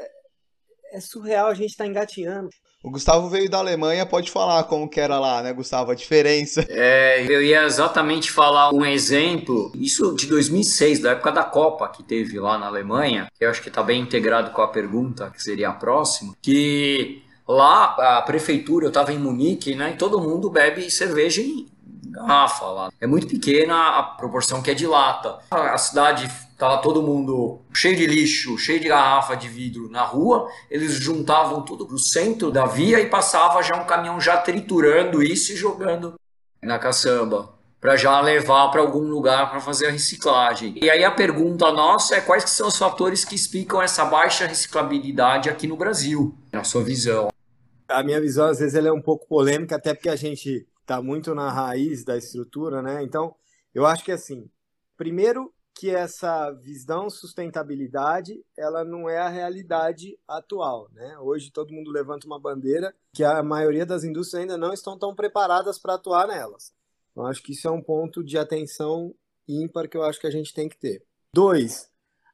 é 0.92 1.00
surreal 1.00 1.48
a 1.48 1.54
gente 1.54 1.76
tá 1.76 1.86
engateando. 1.86 2.48
O 2.82 2.90
Gustavo 2.90 3.28
veio 3.28 3.50
da 3.50 3.58
Alemanha, 3.58 4.06
pode 4.06 4.30
falar 4.30 4.62
como 4.64 4.88
que 4.88 5.00
era 5.00 5.18
lá, 5.18 5.42
né, 5.42 5.52
Gustavo, 5.52 5.90
a 5.90 5.94
diferença. 5.94 6.64
É, 6.80 7.24
eu 7.28 7.42
ia 7.42 7.64
exatamente 7.64 8.30
falar 8.30 8.72
um 8.72 8.84
exemplo, 8.86 9.72
isso 9.74 10.14
de 10.14 10.26
2006, 10.26 11.00
da 11.00 11.10
época 11.10 11.32
da 11.32 11.42
Copa 11.42 11.88
que 11.88 12.04
teve 12.04 12.38
lá 12.38 12.56
na 12.56 12.66
Alemanha, 12.66 13.26
que 13.36 13.44
eu 13.44 13.50
acho 13.50 13.60
que 13.60 13.68
está 13.68 13.82
bem 13.82 14.00
integrado 14.00 14.52
com 14.52 14.62
a 14.62 14.68
pergunta, 14.68 15.30
que 15.30 15.42
seria 15.42 15.70
a 15.70 15.72
próxima, 15.72 16.34
que 16.40 17.22
lá 17.46 18.18
a 18.18 18.22
prefeitura, 18.22 18.86
eu 18.86 18.90
estava 18.90 19.12
em 19.12 19.18
Munique, 19.18 19.74
né, 19.74 19.90
e 19.90 19.96
todo 19.96 20.20
mundo 20.20 20.48
bebe 20.48 20.88
cerveja 20.88 21.42
em 21.42 21.66
garrafa 22.10 22.66
lá. 22.66 22.92
É 23.00 23.06
muito 23.06 23.26
pequena 23.26 23.98
a 23.98 24.02
proporção 24.02 24.62
que 24.62 24.70
é 24.70 24.74
de 24.74 24.86
lata. 24.86 25.38
A 25.50 25.78
cidade 25.78 26.30
Tava 26.58 26.82
todo 26.82 27.00
mundo 27.00 27.60
cheio 27.72 27.96
de 27.96 28.04
lixo, 28.04 28.58
cheio 28.58 28.80
de 28.80 28.88
garrafa 28.88 29.36
de 29.36 29.48
vidro 29.48 29.88
na 29.88 30.02
rua. 30.02 30.50
Eles 30.68 30.94
juntavam 30.94 31.62
tudo 31.62 31.86
pro 31.86 31.98
centro 32.00 32.50
da 32.50 32.66
via 32.66 32.98
e 32.98 33.08
passava 33.08 33.62
já 33.62 33.80
um 33.80 33.86
caminhão 33.86 34.20
já 34.20 34.36
triturando 34.36 35.22
isso 35.22 35.52
e 35.52 35.56
jogando 35.56 36.18
na 36.60 36.76
caçamba 36.76 37.56
para 37.80 37.96
já 37.96 38.20
levar 38.20 38.72
para 38.72 38.80
algum 38.80 39.04
lugar 39.04 39.50
para 39.50 39.60
fazer 39.60 39.86
a 39.86 39.90
reciclagem. 39.92 40.74
E 40.82 40.90
aí 40.90 41.04
a 41.04 41.12
pergunta 41.12 41.70
nossa 41.70 42.16
é 42.16 42.20
quais 42.20 42.50
são 42.50 42.66
os 42.66 42.76
fatores 42.76 43.24
que 43.24 43.36
explicam 43.36 43.80
essa 43.80 44.04
baixa 44.04 44.44
reciclabilidade 44.44 45.48
aqui 45.48 45.68
no 45.68 45.76
Brasil, 45.76 46.36
na 46.52 46.64
sua 46.64 46.82
visão? 46.82 47.28
A 47.86 48.02
minha 48.02 48.20
visão 48.20 48.46
às 48.46 48.58
vezes 48.58 48.74
ela 48.74 48.88
é 48.88 48.92
um 48.92 49.00
pouco 49.00 49.28
polêmica, 49.28 49.76
até 49.76 49.94
porque 49.94 50.08
a 50.08 50.16
gente 50.16 50.66
está 50.80 51.00
muito 51.00 51.36
na 51.36 51.52
raiz 51.52 52.04
da 52.04 52.16
estrutura, 52.16 52.82
né? 52.82 53.00
Então, 53.04 53.32
eu 53.72 53.86
acho 53.86 54.04
que 54.04 54.10
assim, 54.10 54.50
primeiro 54.96 55.52
que 55.78 55.90
essa 55.90 56.50
visão 56.50 57.08
sustentabilidade 57.08 58.44
ela 58.56 58.84
não 58.84 59.08
é 59.08 59.18
a 59.18 59.28
realidade 59.28 60.18
atual, 60.26 60.90
né? 60.92 61.16
Hoje 61.20 61.52
todo 61.52 61.72
mundo 61.72 61.92
levanta 61.92 62.26
uma 62.26 62.40
bandeira 62.40 62.92
que 63.12 63.22
a 63.22 63.44
maioria 63.44 63.86
das 63.86 64.02
indústrias 64.02 64.42
ainda 64.42 64.58
não 64.58 64.72
estão 64.72 64.98
tão 64.98 65.14
preparadas 65.14 65.78
para 65.78 65.94
atuar 65.94 66.26
nelas. 66.26 66.74
Então 67.12 67.24
acho 67.26 67.40
que 67.40 67.52
isso 67.52 67.68
é 67.68 67.70
um 67.70 67.80
ponto 67.80 68.24
de 68.24 68.36
atenção 68.36 69.14
ímpar 69.46 69.88
que 69.88 69.96
eu 69.96 70.02
acho 70.02 70.20
que 70.20 70.26
a 70.26 70.32
gente 70.32 70.52
tem 70.52 70.68
que 70.68 70.76
ter. 70.76 71.04
Dois, 71.32 71.88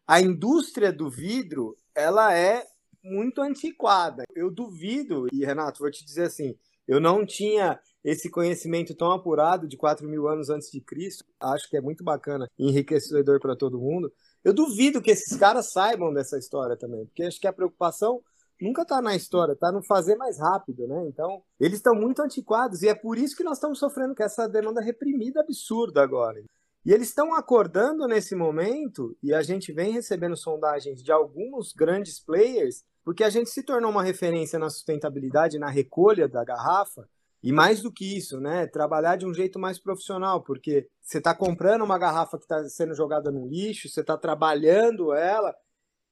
a 0.07 0.23
indústria 0.23 0.91
do 0.91 1.11
vidro 1.11 1.77
ela 1.95 2.35
é 2.35 2.67
muito 3.03 3.43
antiquada. 3.43 4.25
Eu 4.35 4.51
duvido 4.51 5.27
e 5.31 5.45
Renato 5.45 5.81
vou 5.81 5.91
te 5.91 6.03
dizer 6.03 6.25
assim, 6.25 6.57
eu 6.87 7.01
não 7.01 7.25
tinha 7.25 7.79
esse 8.03 8.31
conhecimento 8.31 8.95
tão 8.95 9.11
apurado 9.11 9.67
de 9.67 9.77
4 9.77 10.07
mil 10.07 10.29
anos 10.29 10.51
antes 10.51 10.71
de 10.71 10.81
Cristo, 10.81 11.25
acho 11.41 11.69
que 11.69 11.77
é 11.77 11.81
muito 11.81 12.05
bacana 12.05 12.49
enriquecedor 12.59 13.41
para 13.41 13.57
todo 13.57 13.81
mundo. 13.81 14.13
Eu 14.45 14.53
duvido 14.53 15.01
que 15.01 15.11
esses 15.11 15.37
caras 15.37 15.73
saibam 15.73 16.13
dessa 16.13 16.39
história 16.39 16.77
também, 16.77 17.07
porque 17.07 17.23
acho 17.23 17.41
que 17.41 17.47
a 17.47 17.53
preocupação 17.53 18.21
nunca 18.61 18.83
está 18.83 19.01
na 19.01 19.17
história, 19.17 19.53
está 19.53 19.73
no 19.73 19.83
fazer 19.83 20.17
mais 20.17 20.39
rápido, 20.39 20.87
né? 20.87 21.07
Então, 21.09 21.43
eles 21.59 21.79
estão 21.79 21.95
muito 21.95 22.21
antiquados 22.21 22.83
e 22.83 22.89
é 22.89 22.95
por 22.95 23.19
isso 23.19 23.37
que 23.37 23.43
nós 23.43 23.57
estamos 23.57 23.79
sofrendo 23.79 24.15
com 24.15 24.23
essa 24.23 24.47
demanda 24.47 24.81
reprimida 24.81 25.41
absurda 25.41 26.03
agora. 26.03 26.43
E 26.85 26.93
eles 26.93 27.09
estão 27.09 27.35
acordando 27.35 28.07
nesse 28.07 28.35
momento, 28.35 29.17
e 29.23 29.33
a 29.33 29.43
gente 29.43 29.73
vem 29.73 29.93
recebendo 29.93 30.37
sondagens 30.37 31.03
de 31.03 31.11
alguns 31.11 31.73
grandes 31.73 32.21
players, 32.21 32.85
porque 33.05 33.23
a 33.23 33.31
gente 33.31 33.51
se 33.51 33.63
tornou 33.63 33.91
uma 33.91 34.03
referência 34.03 34.59
na 34.59 34.71
sustentabilidade, 34.71 35.59
na 35.59 35.69
recolha 35.69 36.27
da 36.29 36.43
garrafa, 36.43 37.09
e 37.43 37.53
mais 37.53 37.83
do 37.83 37.93
que 37.93 38.17
isso, 38.17 38.41
né? 38.41 38.67
Trabalhar 38.67 39.17
de 39.17 39.27
um 39.27 39.35
jeito 39.35 39.59
mais 39.59 39.79
profissional, 39.79 40.43
porque 40.43 40.89
você 41.03 41.19
está 41.19 41.35
comprando 41.35 41.83
uma 41.83 41.99
garrafa 41.99 42.39
que 42.39 42.45
está 42.45 42.65
sendo 42.71 42.95
jogada 42.95 43.31
no 43.31 43.47
lixo, 43.47 43.89
você 43.89 44.01
está 44.01 44.17
trabalhando 44.17 45.13
ela, 45.13 45.55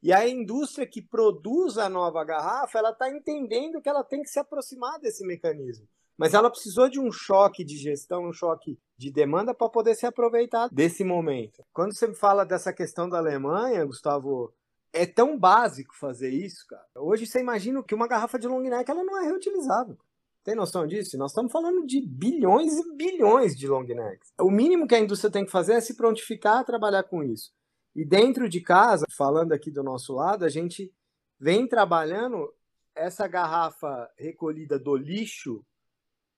e 0.02 0.12
a 0.12 0.28
indústria 0.28 0.86
que 0.86 1.00
produz 1.00 1.78
a 1.78 1.88
nova 1.88 2.22
garrafa, 2.24 2.78
ela 2.78 2.90
está 2.90 3.08
entendendo 3.08 3.80
que 3.80 3.88
ela 3.88 4.04
tem 4.04 4.20
que 4.20 4.28
se 4.28 4.38
aproximar 4.38 4.98
desse 4.98 5.24
mecanismo. 5.26 5.88
Mas 6.18 6.34
ela 6.34 6.50
precisou 6.50 6.88
de 6.90 7.00
um 7.00 7.10
choque 7.10 7.64
de 7.64 7.76
gestão, 7.76 8.28
um 8.28 8.32
choque 8.32 8.78
de 8.98 9.10
demanda 9.10 9.54
para 9.54 9.68
poder 9.68 9.94
se 9.94 10.04
aproveitar 10.04 10.68
desse 10.70 11.02
momento. 11.02 11.64
Quando 11.72 11.94
você 11.94 12.12
fala 12.14 12.44
dessa 12.44 12.72
questão 12.72 13.08
da 13.08 13.18
Alemanha, 13.18 13.84
Gustavo, 13.84 14.52
é 14.92 15.06
tão 15.06 15.38
básico 15.38 15.96
fazer 15.96 16.30
isso, 16.30 16.66
cara. 16.68 16.86
Hoje 16.96 17.26
você 17.26 17.40
imagina 17.40 17.82
que 17.82 17.94
uma 17.94 18.06
garrafa 18.06 18.38
de 18.38 18.46
long 18.46 18.60
neck 18.60 18.90
ela 18.90 19.02
não 19.02 19.20
é 19.20 19.24
reutilizável. 19.24 19.96
Tem 20.44 20.56
noção 20.56 20.86
disso? 20.86 21.16
Nós 21.16 21.30
estamos 21.30 21.52
falando 21.52 21.86
de 21.86 22.00
bilhões 22.00 22.76
e 22.76 22.96
bilhões 22.96 23.56
de 23.56 23.68
long 23.68 23.84
necks. 23.84 24.32
O 24.40 24.50
mínimo 24.50 24.88
que 24.88 24.94
a 24.94 25.00
indústria 25.00 25.30
tem 25.30 25.44
que 25.44 25.52
fazer 25.52 25.74
é 25.74 25.80
se 25.80 25.96
prontificar 25.96 26.58
a 26.58 26.64
trabalhar 26.64 27.04
com 27.04 27.22
isso. 27.22 27.52
E 27.94 28.04
dentro 28.04 28.48
de 28.48 28.60
casa, 28.60 29.06
falando 29.16 29.52
aqui 29.52 29.70
do 29.70 29.82
nosso 29.82 30.14
lado, 30.14 30.44
a 30.44 30.48
gente 30.48 30.92
vem 31.38 31.66
trabalhando 31.66 32.52
essa 32.94 33.28
garrafa 33.28 34.10
recolhida 34.18 34.78
do 34.78 34.96
lixo 34.96 35.64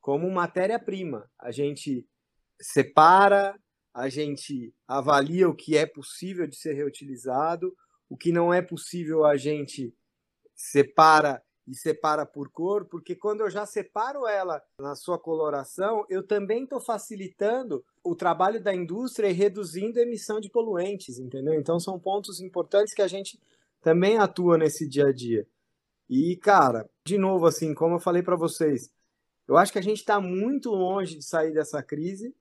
como 0.01 0.31
matéria-prima. 0.31 1.31
A 1.39 1.51
gente 1.51 2.07
separa, 2.61 3.59
a 3.95 4.09
gente 4.09 4.75
avalia 4.87 5.49
o 5.49 5.55
que 5.55 5.77
é 5.77 5.87
possível 5.87 6.47
de 6.47 6.57
ser 6.57 6.75
reutilizado, 6.75 7.75
o 8.09 8.17
que 8.17 8.33
não 8.33 8.53
é 8.53 8.63
possível 8.63 9.25
a 9.25 9.37
gente 9.37 9.95
separa 10.55 11.43
e 11.67 11.75
separa 11.75 12.27
por 12.27 12.51
cor, 12.51 12.85
porque 12.85 13.15
quando 13.15 13.41
eu 13.41 13.51
já 13.51 13.65
separo 13.65 14.27
ela 14.27 14.63
na 14.79 14.95
sua 14.95 15.19
coloração, 15.19 16.05
eu 16.11 16.23
também 16.23 16.65
estou 16.65 16.81
facilitando 16.81 17.85
o 18.03 18.15
trabalho 18.15 18.63
da 18.63 18.75
indústria 18.75 19.29
e 19.29 19.33
reduzindo 19.33 19.99
a 19.99 20.03
emissão 20.03 20.41
de 20.41 20.51
poluentes, 20.51 21.19
entendeu? 21.19 21.55
Então 21.55 21.81
são 21.81 21.99
pontos 21.99 22.39
importantes 22.41 22.93
que 22.93 23.01
a 23.01 23.09
gente 23.09 23.41
também 23.81 24.19
atua 24.19 24.59
nesse 24.59 24.87
dia 24.87 25.07
a 25.07 25.13
dia. 25.13 25.47
E, 26.09 26.37
cara, 26.37 26.89
de 27.07 27.17
novo, 27.17 27.47
assim, 27.47 27.73
como 27.75 27.97
eu 27.97 28.01
falei 28.01 28.23
para 28.23 28.37
vocês, 28.37 28.91
eu 29.49 29.57
acho 29.57 29.73
que 29.73 29.79
a 29.79 29.83
gente 29.83 29.99
está 29.99 30.21
muito 30.21 30.71
longe 30.71 31.17
de 31.17 31.25
sair 31.25 31.53
dessa 31.53 31.83
crise 31.83 32.35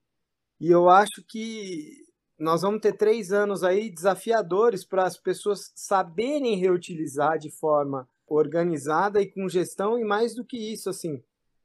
e 0.60 0.70
eu 0.70 0.88
acho 0.88 1.22
que 1.26 2.04
nós 2.44 2.60
vamos 2.60 2.82
ter 2.82 2.92
três 2.92 3.32
anos 3.32 3.64
aí 3.64 3.88
desafiadores 3.88 4.84
para 4.84 5.04
as 5.04 5.16
pessoas 5.16 5.72
saberem 5.74 6.56
reutilizar 6.56 7.38
de 7.38 7.50
forma 7.50 8.06
organizada 8.26 9.20
e 9.20 9.26
com 9.26 9.48
gestão 9.48 9.98
e 9.98 10.04
mais 10.04 10.34
do 10.34 10.44
que 10.44 10.58
isso, 10.58 10.90
assim, 10.90 11.24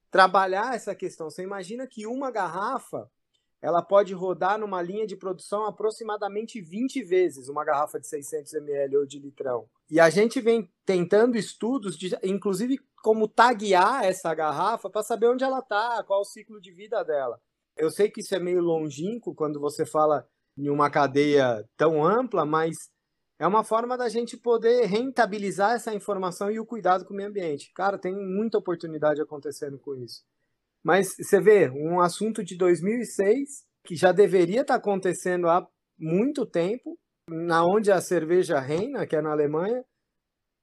trabalhar 0.10 0.76
essa 0.76 0.96
questão. 0.96 1.30
Você 1.30 1.44
imagina 1.44 1.86
que 1.86 2.08
uma 2.08 2.32
garrafa 2.32 3.12
ela 3.62 3.82
pode 3.82 4.14
rodar 4.14 4.58
numa 4.58 4.82
linha 4.82 5.06
de 5.06 5.18
produção 5.18 5.66
aproximadamente 5.66 6.62
20 6.62 7.04
vezes 7.04 7.50
uma 7.50 7.66
garrafa 7.66 8.00
de 8.00 8.08
600 8.08 8.54
ml 8.54 8.98
ou 9.00 9.06
de 9.06 9.20
litrão. 9.20 9.68
E 9.92 10.00
a 10.00 10.10
gente 10.10 10.40
vem 10.40 10.72
tentando 10.86 11.38
estudos, 11.38 11.98
de, 11.98 12.18
inclusive 12.24 12.80
como 13.04 13.28
taguear 13.28 14.06
essa 14.06 14.34
garrafa 14.34 14.90
para 14.90 15.04
saber 15.04 15.28
onde 15.28 15.44
ela 15.44 15.60
está, 15.60 16.02
qual 16.06 16.22
o 16.22 16.26
ciclo 16.26 16.62
de 16.62 16.72
vida 16.72 17.04
dela. 17.04 17.38
Eu 17.76 17.90
sei 17.90 18.10
que 18.10 18.22
isso 18.22 18.34
é 18.34 18.40
meio 18.40 18.62
longínquo 18.62 19.36
quando 19.36 19.60
você 19.60 19.86
fala 19.86 20.26
em 20.60 20.70
uma 20.70 20.90
cadeia 20.90 21.64
tão 21.78 22.04
ampla, 22.06 22.46
mas 22.46 22.76
é 23.40 23.48
uma 23.48 23.64
forma 23.64 23.98
da 23.98 24.10
gente 24.10 24.36
poder 24.36 24.86
rentabilizar 24.86 25.74
essa 25.74 25.94
informação 25.94 26.52
e 26.52 26.60
o 26.60 26.66
cuidado 26.66 27.06
com 27.06 27.14
o 27.14 27.18
meio 27.18 27.30
ambiente. 27.30 27.72
Cara, 27.74 27.98
tem 27.98 28.14
muita 28.14 28.58
oportunidade 28.58 29.22
acontecendo 29.22 29.80
com 29.80 29.96
isso. 29.96 30.22
Mas 30.84 31.16
você 31.16 31.40
vê, 31.40 31.70
um 31.70 32.02
assunto 32.02 32.44
de 32.44 32.58
2006 32.58 33.66
que 33.86 33.96
já 33.96 34.12
deveria 34.12 34.62
estar 34.62 34.76
acontecendo 34.76 35.48
há 35.48 35.66
muito 35.98 36.46
tempo, 36.46 37.00
na 37.30 37.66
onde 37.66 37.92
a 37.92 38.02
cerveja 38.02 38.60
reina, 38.60 39.08
que 39.08 39.16
é 39.16 39.22
na 39.22 39.32
Alemanha, 39.32 39.84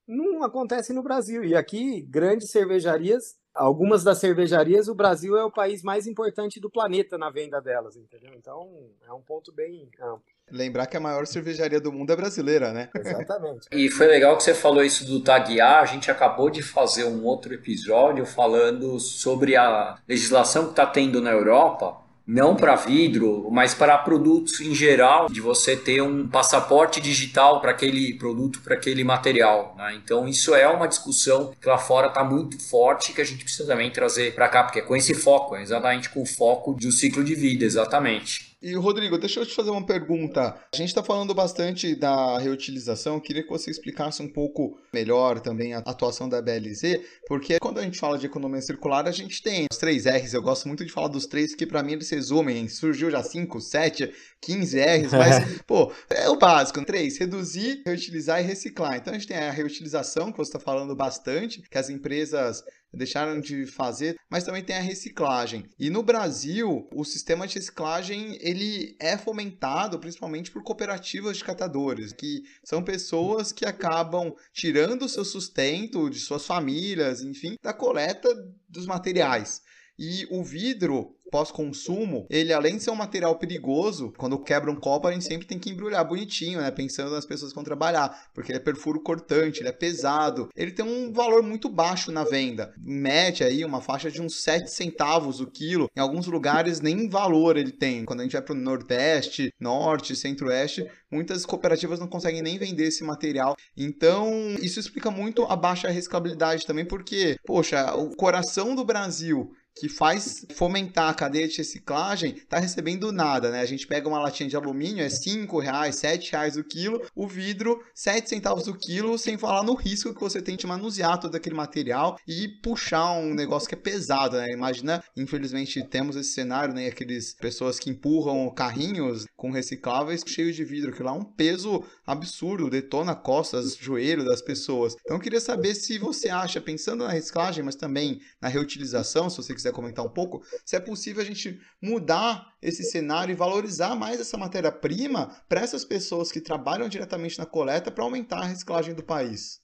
não 0.07 0.45
acontece 0.45 0.93
no 0.93 1.03
Brasil. 1.03 1.45
E 1.45 1.55
aqui, 1.55 2.03
grandes 2.03 2.51
cervejarias 2.51 3.37
algumas 3.57 4.05
das 4.05 4.19
cervejarias, 4.19 4.89
o 4.89 4.95
Brasil 4.95 5.37
é 5.37 5.45
o 5.45 5.51
país 5.51 5.83
mais 5.83 6.07
importante 6.07 6.61
do 6.61 6.71
planeta 6.71 7.17
na 7.17 7.31
venda 7.31 7.61
delas, 7.61 7.97
entendeu? 7.97 8.33
Então, 8.37 8.69
é 9.07 9.13
um 9.13 9.21
ponto 9.21 9.53
bem 9.53 9.89
amplo. 10.01 10.23
Lembrar 10.49 10.87
que 10.87 10.97
a 10.97 11.01
maior 11.01 11.27
cervejaria 11.27 11.81
do 11.81 11.91
mundo 11.91 12.13
é 12.13 12.17
brasileira, 12.17 12.73
né? 12.73 12.89
Exatamente. 12.95 13.67
e 13.73 13.91
foi 13.91 14.07
legal 14.07 14.37
que 14.37 14.45
você 14.45 14.55
falou 14.55 14.85
isso 14.85 15.05
do 15.05 15.21
taguear. 15.21 15.83
A 15.83 15.87
gente 15.87 16.09
acabou 16.09 16.49
de 16.49 16.63
fazer 16.63 17.05
um 17.05 17.25
outro 17.25 17.53
episódio 17.53 18.25
falando 18.25 19.01
sobre 19.01 19.57
a 19.57 19.99
legislação 20.07 20.67
que 20.67 20.71
está 20.71 20.87
tendo 20.87 21.21
na 21.21 21.33
Europa 21.33 22.06
não 22.27 22.57
para 22.57 22.75
vidro, 22.75 23.49
mas 23.51 23.73
para 23.73 23.97
produtos 23.99 24.61
em 24.61 24.75
geral, 24.75 25.29
de 25.29 25.41
você 25.41 25.77
ter 25.77 26.03
um 26.03 26.27
passaporte 26.27 27.01
digital 27.01 27.61
para 27.61 27.71
aquele 27.71 28.15
produto, 28.15 28.61
para 28.61 28.75
aquele 28.75 29.05
material. 29.05 29.75
Né? 29.79 29.95
Então, 30.03 30.27
isso 30.27 30.55
é 30.55 30.67
uma 30.67 30.89
discussão 30.89 31.53
que 31.61 31.69
lá 31.69 31.79
fora 31.79 32.09
está 32.09 32.25
muito 32.25 32.59
forte 32.59 33.13
que 33.13 33.21
a 33.21 33.25
gente 33.25 33.45
precisa 33.45 33.67
também 33.67 33.91
trazer 33.91 34.35
para 34.35 34.49
cá, 34.49 34.65
porque 34.65 34.81
é 34.81 34.83
com 34.83 34.97
esse 34.97 35.15
foco, 35.15 35.55
é 35.55 35.63
exatamente 35.63 36.11
com 36.11 36.23
o 36.23 36.27
foco 36.27 36.73
do 36.75 36.91
ciclo 36.91 37.23
de 37.23 37.35
vida, 37.35 37.65
exatamente. 37.65 38.56
E 38.63 38.75
Rodrigo, 38.75 39.19
deixa 39.19 39.41
eu 39.41 39.47
te 39.47 39.55
fazer 39.55 39.69
uma 39.69 39.85
pergunta. 39.85 40.59
A 40.73 40.77
gente 40.77 40.89
está 40.89 41.03
falando 41.03 41.35
bastante 41.35 41.95
da 41.95 42.39
reutilização, 42.39 43.15
eu 43.15 43.21
queria 43.21 43.43
que 43.43 43.51
você 43.51 43.71
explicasse 43.71 44.23
um 44.23 44.29
pouco 44.33 44.79
melhor 44.93 45.41
também 45.41 45.75
a 45.75 45.79
atuação 45.79 46.27
da 46.27 46.41
BLZ, 46.41 47.01
porque 47.29 47.59
quando 47.61 47.79
a 47.79 47.83
gente 47.83 47.99
fala 47.99 48.17
de 48.17 48.25
economia 48.25 48.63
circular, 48.63 49.07
a 49.07 49.13
gente 49.13 49.43
tem 49.43 49.67
os 49.71 49.77
três 49.77 50.07
R's, 50.07 50.33
eu 50.33 50.41
gosto 50.41 50.67
muito 50.69 50.87
de 50.87 50.91
falar 50.91 51.09
dos 51.09 51.27
três, 51.27 51.55
que 51.55 51.67
para 51.67 51.83
mim 51.83 51.93
eles 51.93 52.09
resumem, 52.09 52.67
surgiu 52.67 53.11
já 53.11 53.23
5, 53.23 53.61
7, 53.61 54.11
15 54.41 54.81
R's, 54.81 55.13
mas, 55.13 55.61
pô, 55.67 55.93
é 56.09 56.29
o 56.31 56.39
básico. 56.39 56.83
Três, 56.85 57.19
reduzir, 57.19 57.83
reutilizar 57.85 58.41
e 58.41 58.45
reciclar. 58.45 58.97
Então 58.97 59.13
a 59.13 59.19
gente 59.19 59.29
tem 59.29 59.37
a 59.37 59.51
reutilização, 59.51 60.33
que 60.33 60.39
você 60.39 60.51
está 60.51 60.61
falando 60.61 60.95
bastante, 60.97 61.61
que 61.61 61.77
as 61.77 61.91
empresas 61.91 62.63
deixaram 62.97 63.41
de 63.41 63.67
fazer, 63.67 64.17
mas 64.31 64.45
também 64.45 64.65
tem 64.65 64.77
a 64.77 64.81
reciclagem. 64.81 65.69
E 65.79 65.91
no 65.91 66.03
Brasil, 66.03 66.89
o 66.93 67.05
sistema 67.05 67.47
de 67.47 67.57
reciclagem 67.57 68.39
ele 68.41 68.97
é 68.99 69.17
fomentado 69.17 69.99
principalmente 69.99 70.51
por 70.51 70.63
cooperativas 70.63 71.37
de 71.37 71.45
catadores, 71.45 72.13
que 72.13 72.43
são 72.65 72.83
pessoas 72.83 73.53
que 73.53 73.65
acabam 73.65 74.35
tirando 74.53 75.03
o 75.03 75.09
seu 75.09 75.25
sustento 75.25 76.11
de 76.11 76.19
suas 76.19 76.47
famílias, 76.47 77.23
enfim, 77.23 77.57
da 77.63 77.73
coleta 77.73 78.29
dos 78.69 78.87
materiais. 78.87 79.63
E 79.99 80.27
o 80.31 80.43
vidro 80.43 81.17
pós-consumo, 81.31 82.27
ele 82.31 82.53
além 82.53 82.77
de 82.77 82.83
ser 82.83 82.91
um 82.91 82.97
material 82.97 83.37
perigoso, 83.37 84.13
quando 84.17 84.39
quebra 84.39 84.71
um 84.71 84.77
copo 84.77 85.09
a 85.09 85.13
gente 85.13 85.25
sempre 85.25 85.47
tem 85.47 85.59
que 85.59 85.71
embrulhar 85.71 86.07
bonitinho, 86.07 86.61
né? 86.61 86.71
Pensando 86.71 87.11
nas 87.11 87.27
pessoas 87.27 87.53
que 87.53 87.57
vão 87.57 87.65
trabalhar, 87.65 88.31
porque 88.33 88.53
ele 88.53 88.59
é 88.59 88.63
perfuro 88.63 89.03
cortante, 89.03 89.61
ele 89.61 89.69
é 89.69 89.73
pesado, 89.73 90.49
ele 90.57 90.71
tem 90.71 90.85
um 90.85 91.13
valor 91.13 91.43
muito 91.43 91.69
baixo 91.69 92.13
na 92.13 92.25
venda. 92.25 92.73
Em 92.85 92.95
média 92.95 93.47
aí, 93.47 93.65
uma 93.65 93.81
faixa 93.81 94.11
de 94.11 94.23
uns 94.23 94.43
7 94.43 94.71
centavos 94.71 95.41
o 95.41 95.47
quilo. 95.47 95.91
Em 95.97 96.01
alguns 96.01 96.27
lugares 96.27 96.81
nem 96.81 97.09
valor 97.09 97.57
ele 97.57 97.73
tem. 97.73 98.05
Quando 98.05 98.21
a 98.21 98.23
gente 98.23 98.33
vai 98.33 98.43
para 98.43 98.55
o 98.55 98.59
Nordeste, 98.59 99.53
Norte, 99.61 100.17
Centro-Oeste, 100.17 100.89
muitas 101.11 101.45
cooperativas 101.45 101.99
não 101.99 102.09
conseguem 102.09 102.43
nem 102.43 102.59
vender 102.59 102.87
esse 102.87 103.05
material. 103.05 103.57
Então, 103.77 104.55
isso 104.61 104.79
explica 104.79 105.11
muito 105.11 105.45
a 105.45 105.57
baixa 105.57 105.89
reciclabilidade 105.89 106.67
também, 106.67 106.85
porque, 106.85 107.37
poxa, 107.45 107.95
o 107.95 108.15
coração 108.17 108.75
do 108.75 108.85
Brasil 108.85 109.51
que 109.77 109.89
faz 109.89 110.47
fomentar 110.55 111.11
a 111.11 111.15
cadeia 111.15 111.47
de 111.47 111.59
reciclagem 111.59 112.35
está 112.35 112.59
recebendo 112.59 113.13
nada, 113.13 113.51
né? 113.51 113.61
A 113.61 113.67
gente 113.67 113.87
pega 113.87 114.09
uma 114.09 114.19
latinha 114.19 114.49
de 114.49 114.57
alumínio, 114.57 115.05
é 115.05 115.09
5 115.09 115.59
reais, 115.59 115.97
7 115.97 116.33
reais 116.33 116.57
o 116.57 116.65
quilo, 116.65 117.03
o 117.15 117.29
vidro, 117.29 117.83
7 117.95 118.29
centavos 118.29 118.67
o 118.67 118.75
quilo, 118.75 119.19
sem 119.19 119.37
falar 119.37 119.63
no 119.63 119.75
risco 119.75 120.15
que 120.15 120.21
você 120.21 120.41
tem 120.41 120.57
de 120.57 120.67
manusear 120.67 121.21
todo 121.21 121.35
aquele 121.35 121.55
material 121.55 122.19
e 122.27 122.49
puxar 122.63 123.13
um 123.13 123.35
negócio 123.35 123.69
que 123.69 123.75
é 123.75 123.79
pesado, 123.79 124.37
né? 124.37 124.51
Imagina, 124.51 125.05
infelizmente 125.17 125.83
temos 125.85 126.17
esse 126.17 126.31
cenário, 126.31 126.75
né? 126.75 126.87
Aqueles 126.87 127.35
pessoas 127.35 127.79
que 127.79 127.91
empurram 127.91 128.49
carrinhos 128.51 129.27
com 129.37 129.51
recicláveis 129.51 130.23
cheios 130.27 130.57
de 130.57 130.65
vidro, 130.65 130.93
que 130.93 131.03
lá 131.03 131.11
é 131.11 131.15
um 131.15 131.25
peso 131.25 131.85
absurdo, 132.07 132.71
detona 132.71 133.15
costas, 133.15 133.77
joelho 133.77 134.25
das 134.25 134.41
pessoas. 134.41 134.97
Então 135.01 135.17
eu 135.17 135.23
queria 135.23 135.41
saber 135.41 135.75
se 135.75 135.99
você 135.99 136.29
acha, 136.29 136.61
pensando 136.61 137.05
na 137.05 137.11
reciclagem, 137.11 137.63
mas 137.63 137.77
também 137.77 138.21
na 138.41 138.49
reutilização, 138.49 139.29
se 139.29 139.37
você 139.37 139.55
quiser 139.55 139.66
quiser 139.67 139.73
comentar 139.73 140.05
um 140.05 140.09
pouco, 140.09 140.43
se 140.65 140.77
é 140.77 140.81
possível 140.81 141.23
a 141.23 141.25
gente 141.25 141.61
mudar 141.83 142.55
esse 142.63 142.85
cenário 142.85 143.33
e 143.33 143.37
valorizar 143.37 143.95
mais 143.97 144.21
essa 144.21 144.37
matéria-prima 144.37 145.37
para 145.49 145.61
essas 145.61 145.85
pessoas 145.85 146.31
que 146.31 146.41
trabalham 146.41 146.89
diretamente 146.89 147.39
na 147.39 147.47
coleta 147.47 147.91
para 147.91 148.05
aumentar 148.05 148.41
a 148.41 148.47
reciclagem 148.47 148.95
do 148.95 149.03
país. 149.03 149.61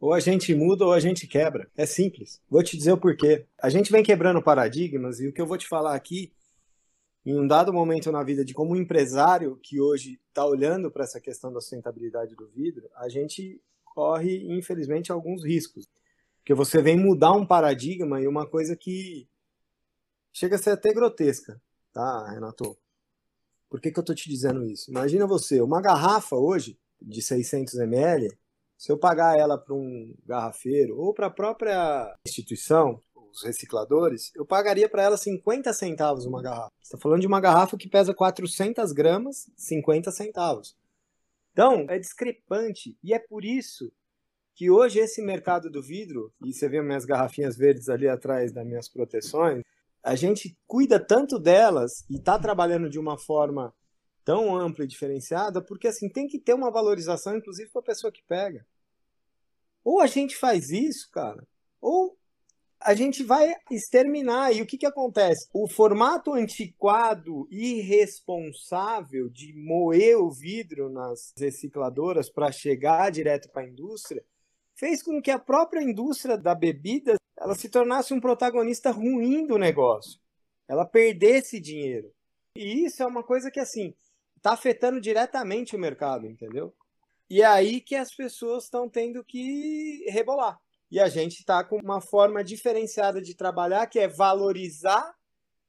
Ou 0.00 0.12
a 0.12 0.20
gente 0.20 0.54
muda 0.54 0.84
ou 0.84 0.92
a 0.92 1.00
gente 1.00 1.26
quebra. 1.26 1.68
É 1.76 1.84
simples. 1.84 2.40
Vou 2.48 2.62
te 2.62 2.76
dizer 2.76 2.92
o 2.92 2.98
porquê. 2.98 3.46
A 3.60 3.68
gente 3.68 3.90
vem 3.90 4.02
quebrando 4.02 4.42
paradigmas 4.42 5.18
e 5.18 5.26
o 5.26 5.32
que 5.32 5.40
eu 5.40 5.46
vou 5.46 5.58
te 5.58 5.66
falar 5.66 5.94
aqui, 5.94 6.32
em 7.26 7.36
um 7.36 7.46
dado 7.46 7.72
momento 7.72 8.12
na 8.12 8.22
vida 8.22 8.44
de 8.44 8.54
como 8.54 8.76
empresário 8.76 9.58
que 9.62 9.80
hoje 9.80 10.20
está 10.28 10.46
olhando 10.46 10.90
para 10.90 11.04
essa 11.04 11.20
questão 11.20 11.52
da 11.52 11.60
sustentabilidade 11.60 12.36
do 12.36 12.48
vidro, 12.48 12.88
a 12.94 13.08
gente 13.08 13.60
corre, 13.84 14.46
infelizmente, 14.56 15.10
alguns 15.10 15.44
riscos. 15.44 15.84
Porque 16.48 16.54
você 16.54 16.80
vem 16.80 16.96
mudar 16.96 17.32
um 17.32 17.44
paradigma 17.44 18.22
e 18.22 18.26
uma 18.26 18.46
coisa 18.46 18.74
que 18.74 19.28
chega 20.32 20.56
a 20.56 20.58
ser 20.58 20.70
até 20.70 20.94
grotesca, 20.94 21.60
tá, 21.92 22.30
Renato? 22.30 22.74
Por 23.68 23.78
que, 23.82 23.92
que 23.92 23.98
eu 23.98 24.02
tô 24.02 24.14
te 24.14 24.30
dizendo 24.30 24.64
isso? 24.64 24.90
Imagina 24.90 25.26
você, 25.26 25.60
uma 25.60 25.82
garrafa 25.82 26.36
hoje 26.36 26.80
de 27.02 27.20
600 27.20 27.74
ml, 27.74 28.34
se 28.78 28.90
eu 28.90 28.96
pagar 28.96 29.38
ela 29.38 29.58
para 29.58 29.74
um 29.74 30.14
garrafeiro 30.24 30.98
ou 30.98 31.12
para 31.12 31.26
a 31.26 31.30
própria 31.30 32.16
instituição, 32.26 33.02
os 33.14 33.42
recicladores, 33.42 34.32
eu 34.34 34.46
pagaria 34.46 34.88
para 34.88 35.02
ela 35.02 35.18
50 35.18 35.70
centavos 35.74 36.24
uma 36.24 36.40
garrafa. 36.40 36.72
Você 36.80 36.94
está 36.94 36.98
falando 36.98 37.20
de 37.20 37.26
uma 37.26 37.42
garrafa 37.42 37.76
que 37.76 37.90
pesa 37.90 38.14
400 38.14 38.90
gramas, 38.92 39.50
50 39.54 40.10
centavos. 40.10 40.74
Então, 41.52 41.84
é 41.90 41.98
discrepante. 41.98 42.96
E 43.02 43.12
é 43.12 43.18
por 43.18 43.44
isso 43.44 43.92
que 44.58 44.68
hoje 44.68 44.98
esse 44.98 45.22
mercado 45.22 45.70
do 45.70 45.80
vidro, 45.80 46.34
e 46.44 46.52
você 46.52 46.68
vê 46.68 46.82
minhas 46.82 47.04
garrafinhas 47.04 47.56
verdes 47.56 47.88
ali 47.88 48.08
atrás 48.08 48.50
das 48.50 48.66
minhas 48.66 48.88
proteções, 48.88 49.62
a 50.02 50.16
gente 50.16 50.58
cuida 50.66 50.98
tanto 50.98 51.38
delas 51.38 52.04
e 52.10 52.16
está 52.16 52.36
trabalhando 52.36 52.90
de 52.90 52.98
uma 52.98 53.16
forma 53.16 53.72
tão 54.24 54.56
ampla 54.56 54.82
e 54.82 54.88
diferenciada, 54.88 55.62
porque 55.62 55.86
assim 55.86 56.08
tem 56.08 56.26
que 56.26 56.40
ter 56.40 56.54
uma 56.54 56.72
valorização, 56.72 57.36
inclusive 57.36 57.70
para 57.70 57.82
a 57.82 57.84
pessoa 57.84 58.12
que 58.12 58.20
pega. 58.26 58.66
Ou 59.84 60.00
a 60.00 60.08
gente 60.08 60.34
faz 60.34 60.70
isso, 60.70 61.08
cara, 61.12 61.46
ou 61.80 62.18
a 62.80 62.94
gente 62.94 63.22
vai 63.22 63.54
exterminar. 63.70 64.50
E 64.50 64.60
o 64.60 64.66
que, 64.66 64.76
que 64.76 64.86
acontece? 64.86 65.48
O 65.52 65.68
formato 65.68 66.32
antiquado 66.32 67.46
irresponsável 67.48 69.28
de 69.28 69.54
moer 69.54 70.18
o 70.18 70.32
vidro 70.32 70.90
nas 70.90 71.32
recicladoras 71.38 72.28
para 72.28 72.50
chegar 72.50 73.08
direto 73.12 73.48
para 73.50 73.62
a 73.62 73.68
indústria 73.68 74.24
fez 74.78 75.02
com 75.02 75.20
que 75.20 75.30
a 75.30 75.38
própria 75.38 75.82
indústria 75.82 76.38
da 76.38 76.54
bebida 76.54 77.16
ela 77.36 77.54
se 77.54 77.68
tornasse 77.68 78.14
um 78.14 78.20
protagonista 78.20 78.90
ruim 78.90 79.46
do 79.46 79.58
negócio. 79.58 80.20
Ela 80.68 80.86
perdesse 80.86 81.60
dinheiro. 81.60 82.12
E 82.54 82.84
isso 82.84 83.02
é 83.02 83.06
uma 83.06 83.22
coisa 83.22 83.50
que, 83.50 83.60
assim, 83.60 83.94
está 84.36 84.52
afetando 84.52 85.00
diretamente 85.00 85.74
o 85.74 85.78
mercado, 85.78 86.26
entendeu? 86.26 86.74
E 87.28 87.42
é 87.42 87.46
aí 87.46 87.80
que 87.80 87.94
as 87.94 88.14
pessoas 88.14 88.64
estão 88.64 88.88
tendo 88.88 89.24
que 89.24 90.04
rebolar. 90.08 90.58
E 90.90 90.98
a 90.98 91.08
gente 91.08 91.40
está 91.40 91.62
com 91.62 91.76
uma 91.76 92.00
forma 92.00 92.42
diferenciada 92.42 93.20
de 93.20 93.34
trabalhar, 93.34 93.86
que 93.86 93.98
é 93.98 94.08
valorizar 94.08 95.14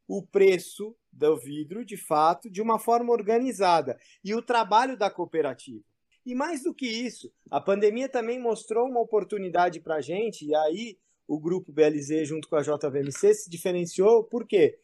o 0.08 0.26
preço 0.26 0.96
do 1.12 1.38
vidro, 1.38 1.84
de 1.86 1.98
fato, 1.98 2.50
de 2.50 2.62
uma 2.62 2.80
forma 2.80 3.12
organizada. 3.12 4.00
E 4.24 4.34
o 4.34 4.42
trabalho 4.42 4.98
da 4.98 5.10
cooperativa. 5.10 5.84
E 6.30 6.36
mais 6.36 6.62
do 6.62 6.76
que 6.76 6.86
isso, 6.86 7.34
a 7.50 7.60
pandemia 7.60 8.08
também 8.08 8.40
mostrou 8.40 8.88
uma 8.88 9.00
oportunidade 9.00 9.80
para 9.80 9.96
a 9.96 10.02
gente, 10.02 10.46
e 10.46 10.54
aí 10.54 10.96
o 11.28 11.40
grupo 11.40 11.72
BLZ, 11.72 12.28
junto 12.28 12.48
com 12.48 12.56
a 12.56 12.62
JVMC, 12.62 13.34
se 13.34 13.50
diferenciou, 13.50 14.24
por 14.24 14.46
quê? 14.46 14.78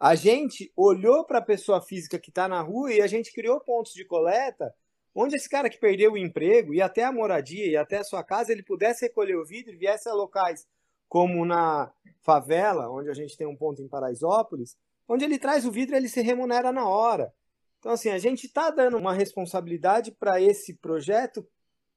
A 0.00 0.14
gente 0.14 0.72
olhou 0.74 1.22
para 1.26 1.36
a 1.36 1.42
pessoa 1.42 1.82
física 1.82 2.18
que 2.18 2.30
está 2.30 2.48
na 2.48 2.62
rua 2.62 2.94
e 2.94 3.02
a 3.02 3.06
gente 3.06 3.30
criou 3.30 3.60
pontos 3.60 3.92
de 3.92 4.06
coleta 4.06 4.74
onde 5.14 5.36
esse 5.36 5.50
cara 5.50 5.68
que 5.68 5.76
perdeu 5.76 6.12
o 6.12 6.18
emprego 6.18 6.72
e 6.72 6.80
até 6.80 7.04
a 7.04 7.12
moradia 7.12 7.66
e 7.66 7.76
até 7.76 7.98
a 7.98 8.04
sua 8.04 8.24
casa, 8.24 8.50
ele 8.50 8.62
pudesse 8.62 9.04
recolher 9.04 9.36
o 9.36 9.44
vidro 9.44 9.74
e 9.74 9.76
viesse 9.76 10.08
a 10.08 10.14
locais 10.14 10.66
como 11.10 11.44
na 11.44 11.92
favela, 12.22 12.90
onde 12.90 13.10
a 13.10 13.14
gente 13.14 13.36
tem 13.36 13.46
um 13.46 13.56
ponto 13.56 13.82
em 13.82 13.88
Paraisópolis, 13.88 14.78
onde 15.06 15.26
ele 15.26 15.38
traz 15.38 15.66
o 15.66 15.70
vidro 15.70 15.94
e 15.94 15.98
ele 15.98 16.08
se 16.08 16.22
remunera 16.22 16.72
na 16.72 16.88
hora. 16.88 17.34
Então, 17.86 17.94
assim, 17.94 18.08
a 18.08 18.18
gente 18.18 18.46
está 18.46 18.68
dando 18.68 18.96
uma 18.96 19.12
responsabilidade 19.12 20.10
para 20.10 20.42
esse 20.42 20.74
projeto 20.74 21.46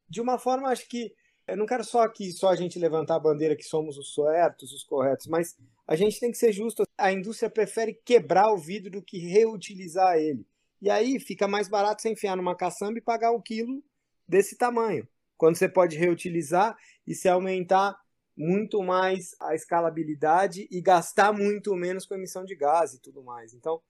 de 0.07 0.21
uma 0.21 0.37
forma, 0.37 0.69
acho 0.69 0.87
que. 0.87 1.11
Eu 1.47 1.57
não 1.57 1.65
quero 1.65 1.83
só 1.83 2.03
aqui 2.03 2.31
só 2.31 2.49
a 2.49 2.55
gente 2.55 2.77
levantar 2.77 3.15
a 3.15 3.19
bandeira 3.19 3.55
que 3.55 3.63
somos 3.63 3.97
os 3.97 4.13
certos, 4.13 4.71
os 4.71 4.83
corretos, 4.83 5.25
mas 5.25 5.57
a 5.87 5.95
gente 5.95 6.19
tem 6.19 6.29
que 6.29 6.37
ser 6.37 6.51
justo. 6.51 6.83
A 6.95 7.11
indústria 7.11 7.49
prefere 7.49 7.99
quebrar 8.05 8.53
o 8.53 8.57
vidro 8.57 8.91
do 8.91 9.01
que 9.01 9.17
reutilizar 9.17 10.15
ele. 10.17 10.45
E 10.79 10.91
aí 10.91 11.19
fica 11.19 11.47
mais 11.47 11.67
barato 11.67 12.03
você 12.03 12.09
enfiar 12.11 12.37
numa 12.37 12.55
caçamba 12.55 12.99
e 12.99 13.01
pagar 13.01 13.31
um 13.31 13.41
quilo 13.41 13.83
desse 14.27 14.55
tamanho. 14.55 15.07
Quando 15.39 15.55
você 15.55 15.67
pode 15.67 15.97
reutilizar 15.97 16.77
e 17.07 17.15
se 17.15 17.27
aumentar 17.27 17.99
muito 18.37 18.83
mais 18.83 19.35
a 19.39 19.55
escalabilidade 19.55 20.67
e 20.69 20.81
gastar 20.81 21.33
muito 21.33 21.75
menos 21.75 22.05
com 22.05 22.13
emissão 22.13 22.45
de 22.45 22.53
gás 22.55 22.93
e 22.93 23.01
tudo 23.01 23.23
mais. 23.23 23.55
Então, 23.55 23.81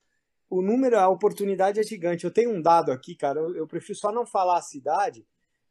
o 0.50 0.62
número, 0.62 0.98
a 0.98 1.08
oportunidade 1.08 1.80
é 1.80 1.84
gigante. 1.84 2.26
Eu 2.26 2.32
tenho 2.32 2.52
um 2.52 2.62
dado 2.62 2.92
aqui, 2.92 3.16
cara, 3.16 3.40
eu, 3.40 3.56
eu 3.56 3.68
prefiro 3.68 3.98
só 3.98 4.12
não 4.12 4.26
falar 4.26 4.58
a 4.58 4.64
cidade, 4.64 5.26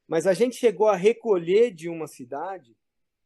mas 0.07 0.27
a 0.27 0.33
gente 0.33 0.57
chegou 0.57 0.89
a 0.89 0.97
recolher 0.97 1.73
de 1.73 1.89
uma 1.89 2.07
cidade 2.07 2.77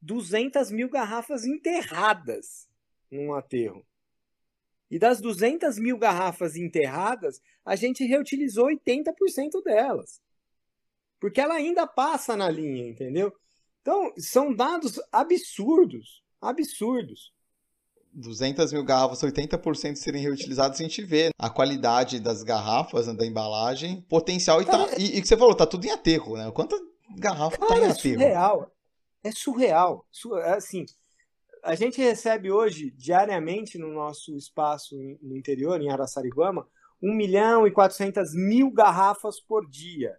200 0.00 0.70
mil 0.70 0.88
garrafas 0.88 1.44
enterradas 1.44 2.68
num 3.10 3.34
aterro. 3.34 3.86
E 4.90 4.98
das 4.98 5.20
200 5.20 5.78
mil 5.78 5.96
garrafas 5.96 6.56
enterradas, 6.56 7.40
a 7.64 7.76
gente 7.76 8.04
reutilizou 8.04 8.66
80% 8.66 9.62
delas. 9.64 10.20
Porque 11.20 11.40
ela 11.40 11.54
ainda 11.54 11.86
passa 11.86 12.36
na 12.36 12.50
linha, 12.50 12.86
entendeu? 12.88 13.32
Então, 13.80 14.12
são 14.18 14.54
dados 14.54 15.00
absurdos. 15.10 16.22
Absurdos. 16.40 17.32
200 18.12 18.72
mil 18.72 18.84
garrafas, 18.84 19.22
80% 19.22 19.96
serem 19.96 20.22
reutilizadas, 20.22 20.78
a 20.78 20.82
gente 20.82 21.02
vê 21.02 21.30
a 21.38 21.48
qualidade 21.48 22.20
das 22.20 22.42
garrafas, 22.42 23.06
né, 23.06 23.14
da 23.14 23.26
embalagem, 23.26 24.02
potencial 24.02 24.60
e, 24.60 24.66
tá, 24.66 24.88
e, 24.98 25.18
e 25.18 25.22
que 25.22 25.28
você 25.28 25.36
falou, 25.36 25.54
tá 25.54 25.66
tudo 25.66 25.86
em 25.86 25.90
aterro, 25.90 26.36
né? 26.36 26.50
Quanta 26.50 26.76
garrafa 27.18 27.56
cara, 27.58 27.68
tá 27.68 27.78
em 27.78 27.84
é 27.84 27.90
aterro? 27.90 28.22
É 28.22 28.24
surreal. 28.24 28.72
É 29.24 29.32
surreal. 29.32 30.06
É 30.44 30.52
assim, 30.52 30.84
a 31.62 31.74
gente 31.74 32.00
recebe 32.00 32.50
hoje, 32.50 32.90
diariamente, 32.90 33.78
no 33.78 33.92
nosso 33.92 34.36
espaço 34.36 34.96
no 35.22 35.36
interior, 35.36 35.80
em 35.80 35.90
Araçariguama, 35.90 36.68
1 37.00 37.14
milhão 37.14 37.66
e 37.66 37.70
400 37.70 38.34
mil 38.34 38.70
garrafas 38.70 39.40
por 39.40 39.68
dia. 39.68 40.18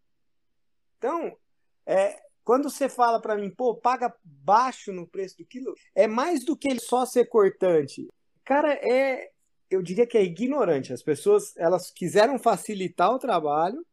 Então, 0.98 1.38
é, 1.86 2.20
quando 2.44 2.68
você 2.68 2.88
fala 2.88 3.18
para 3.18 3.36
mim, 3.36 3.50
pô, 3.50 3.74
paga 3.74 4.14
baixo 4.22 4.92
no 4.92 5.06
preço 5.06 5.38
do 5.38 5.46
quilo, 5.46 5.74
é 5.94 6.06
mais 6.06 6.44
do 6.44 6.56
que 6.56 6.78
só 6.78 7.06
ser 7.06 7.24
cortante. 7.24 8.06
Cara, 8.44 8.74
é, 8.74 9.30
eu 9.70 9.82
diria 9.82 10.06
que 10.06 10.18
é 10.18 10.22
ignorante. 10.22 10.92
As 10.92 11.02
pessoas, 11.02 11.56
elas 11.56 11.90
quiseram 11.90 12.38
facilitar 12.38 13.10
o 13.10 13.18
trabalho, 13.18 13.84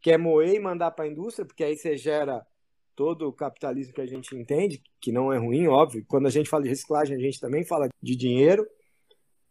quer 0.00 0.18
moer 0.18 0.54
e 0.54 0.60
mandar 0.60 0.92
para 0.92 1.04
a 1.04 1.08
indústria, 1.08 1.44
porque 1.44 1.62
aí 1.62 1.76
você 1.76 1.96
gera 1.96 2.44
todo 2.96 3.28
o 3.28 3.32
capitalismo 3.32 3.94
que 3.94 4.00
a 4.00 4.06
gente 4.06 4.34
entende, 4.34 4.82
que 5.00 5.12
não 5.12 5.32
é 5.32 5.38
ruim, 5.38 5.66
óbvio. 5.68 6.04
Quando 6.08 6.26
a 6.26 6.30
gente 6.30 6.48
fala 6.48 6.62
de 6.62 6.70
reciclagem, 6.70 7.16
a 7.16 7.20
gente 7.20 7.38
também 7.38 7.64
fala 7.64 7.88
de 8.02 8.16
dinheiro. 8.16 8.66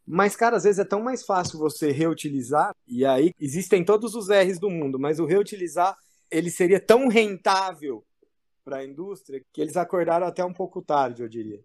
Mas, 0.05 0.35
cara, 0.35 0.57
às 0.57 0.63
vezes 0.63 0.79
é 0.79 0.85
tão 0.85 1.01
mais 1.01 1.23
fácil 1.23 1.59
você 1.59 1.91
reutilizar, 1.91 2.75
e 2.87 3.05
aí 3.05 3.31
existem 3.39 3.85
todos 3.85 4.15
os 4.15 4.27
R's 4.27 4.59
do 4.59 4.69
mundo, 4.69 4.99
mas 4.99 5.19
o 5.19 5.25
reutilizar 5.25 5.95
ele 6.31 6.49
seria 6.49 6.79
tão 6.79 7.07
rentável 7.07 8.03
para 8.63 8.77
a 8.77 8.85
indústria 8.85 9.43
que 9.51 9.61
eles 9.61 9.75
acordaram 9.75 10.25
até 10.25 10.43
um 10.43 10.53
pouco 10.53 10.81
tarde, 10.81 11.21
eu 11.21 11.27
diria. 11.27 11.59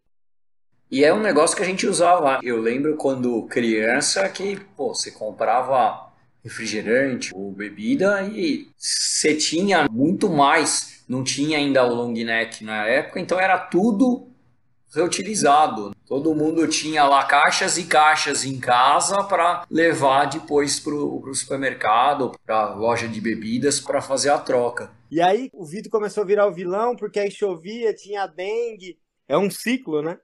E 0.90 1.04
é 1.04 1.12
um 1.12 1.20
negócio 1.20 1.56
que 1.56 1.62
a 1.62 1.66
gente 1.66 1.86
usava. 1.86 2.40
Eu 2.42 2.60
lembro 2.60 2.96
quando 2.96 3.46
criança 3.46 4.28
que 4.28 4.56
pô, 4.76 4.94
você 4.94 5.10
comprava 5.10 6.12
refrigerante 6.42 7.34
ou 7.34 7.50
bebida 7.50 8.22
e 8.22 8.68
você 8.76 9.34
tinha 9.34 9.88
muito 9.90 10.28
mais. 10.28 11.04
Não 11.08 11.24
tinha 11.24 11.58
ainda 11.58 11.84
o 11.84 11.94
long 11.94 12.12
neck 12.12 12.64
na 12.64 12.86
época, 12.86 13.20
então 13.20 13.38
era 13.38 13.58
tudo 13.58 14.28
reutilizado. 14.94 15.95
Todo 16.06 16.36
mundo 16.36 16.68
tinha 16.68 17.04
lá 17.04 17.24
caixas 17.24 17.76
e 17.76 17.84
caixas 17.84 18.44
em 18.44 18.60
casa 18.60 19.24
para 19.24 19.66
levar 19.68 20.26
depois 20.26 20.78
para 20.78 20.94
o 20.94 21.34
supermercado, 21.34 22.30
para 22.46 22.60
a 22.60 22.74
loja 22.74 23.08
de 23.08 23.20
bebidas, 23.20 23.80
para 23.80 24.00
fazer 24.00 24.30
a 24.30 24.38
troca. 24.38 24.92
E 25.10 25.20
aí 25.20 25.50
o 25.52 25.64
vidro 25.64 25.90
começou 25.90 26.22
a 26.22 26.26
virar 26.26 26.46
o 26.46 26.54
vilão, 26.54 26.94
porque 26.94 27.18
aí 27.18 27.30
chovia, 27.30 27.92
tinha 27.92 28.24
dengue. 28.28 28.96
É 29.26 29.36
um 29.36 29.50
ciclo, 29.50 30.00
né? 30.00 30.16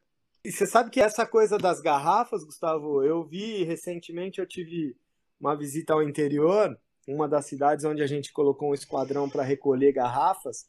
E 0.44 0.52
você 0.52 0.66
sabe 0.66 0.88
que 0.88 1.00
essa 1.00 1.26
coisa 1.26 1.58
das 1.58 1.80
garrafas, 1.80 2.44
Gustavo, 2.44 3.02
eu 3.02 3.24
vi 3.24 3.64
recentemente, 3.64 4.40
eu 4.40 4.46
tive 4.46 4.96
uma 5.40 5.56
visita 5.56 5.94
ao 5.94 6.02
interior, 6.02 6.78
uma 7.08 7.28
das 7.28 7.46
cidades 7.46 7.84
onde 7.84 8.02
a 8.02 8.06
gente 8.06 8.32
colocou 8.32 8.70
um 8.70 8.74
esquadrão 8.74 9.28
para 9.28 9.42
recolher 9.42 9.92
garrafas 9.92 10.66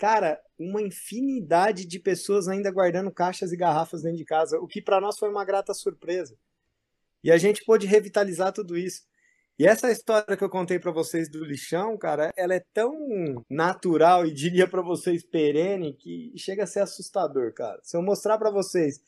cara, 0.00 0.40
uma 0.58 0.80
infinidade 0.80 1.84
de 1.84 1.98
pessoas 2.00 2.48
ainda 2.48 2.70
guardando 2.70 3.12
caixas 3.12 3.52
e 3.52 3.56
garrafas 3.56 4.00
dentro 4.00 4.16
de 4.16 4.24
casa, 4.24 4.58
o 4.58 4.66
que 4.66 4.80
para 4.80 4.98
nós 4.98 5.18
foi 5.18 5.28
uma 5.28 5.44
grata 5.44 5.74
surpresa. 5.74 6.34
E 7.22 7.30
a 7.30 7.36
gente 7.36 7.62
pôde 7.66 7.86
revitalizar 7.86 8.50
tudo 8.50 8.78
isso. 8.78 9.02
E 9.58 9.66
essa 9.66 9.92
história 9.92 10.38
que 10.38 10.42
eu 10.42 10.48
contei 10.48 10.78
para 10.78 10.90
vocês 10.90 11.28
do 11.28 11.44
lixão, 11.44 11.98
cara, 11.98 12.32
ela 12.34 12.54
é 12.54 12.64
tão 12.72 12.96
natural 13.50 14.24
e 14.24 14.32
diria 14.32 14.66
para 14.66 14.80
vocês 14.80 15.22
perene 15.22 15.92
que 15.92 16.32
chega 16.34 16.64
a 16.64 16.66
ser 16.66 16.80
assustador, 16.80 17.52
cara. 17.52 17.78
Se 17.82 17.94
eu 17.94 18.00
mostrar 18.00 18.38
para 18.38 18.50
vocês 18.50 19.02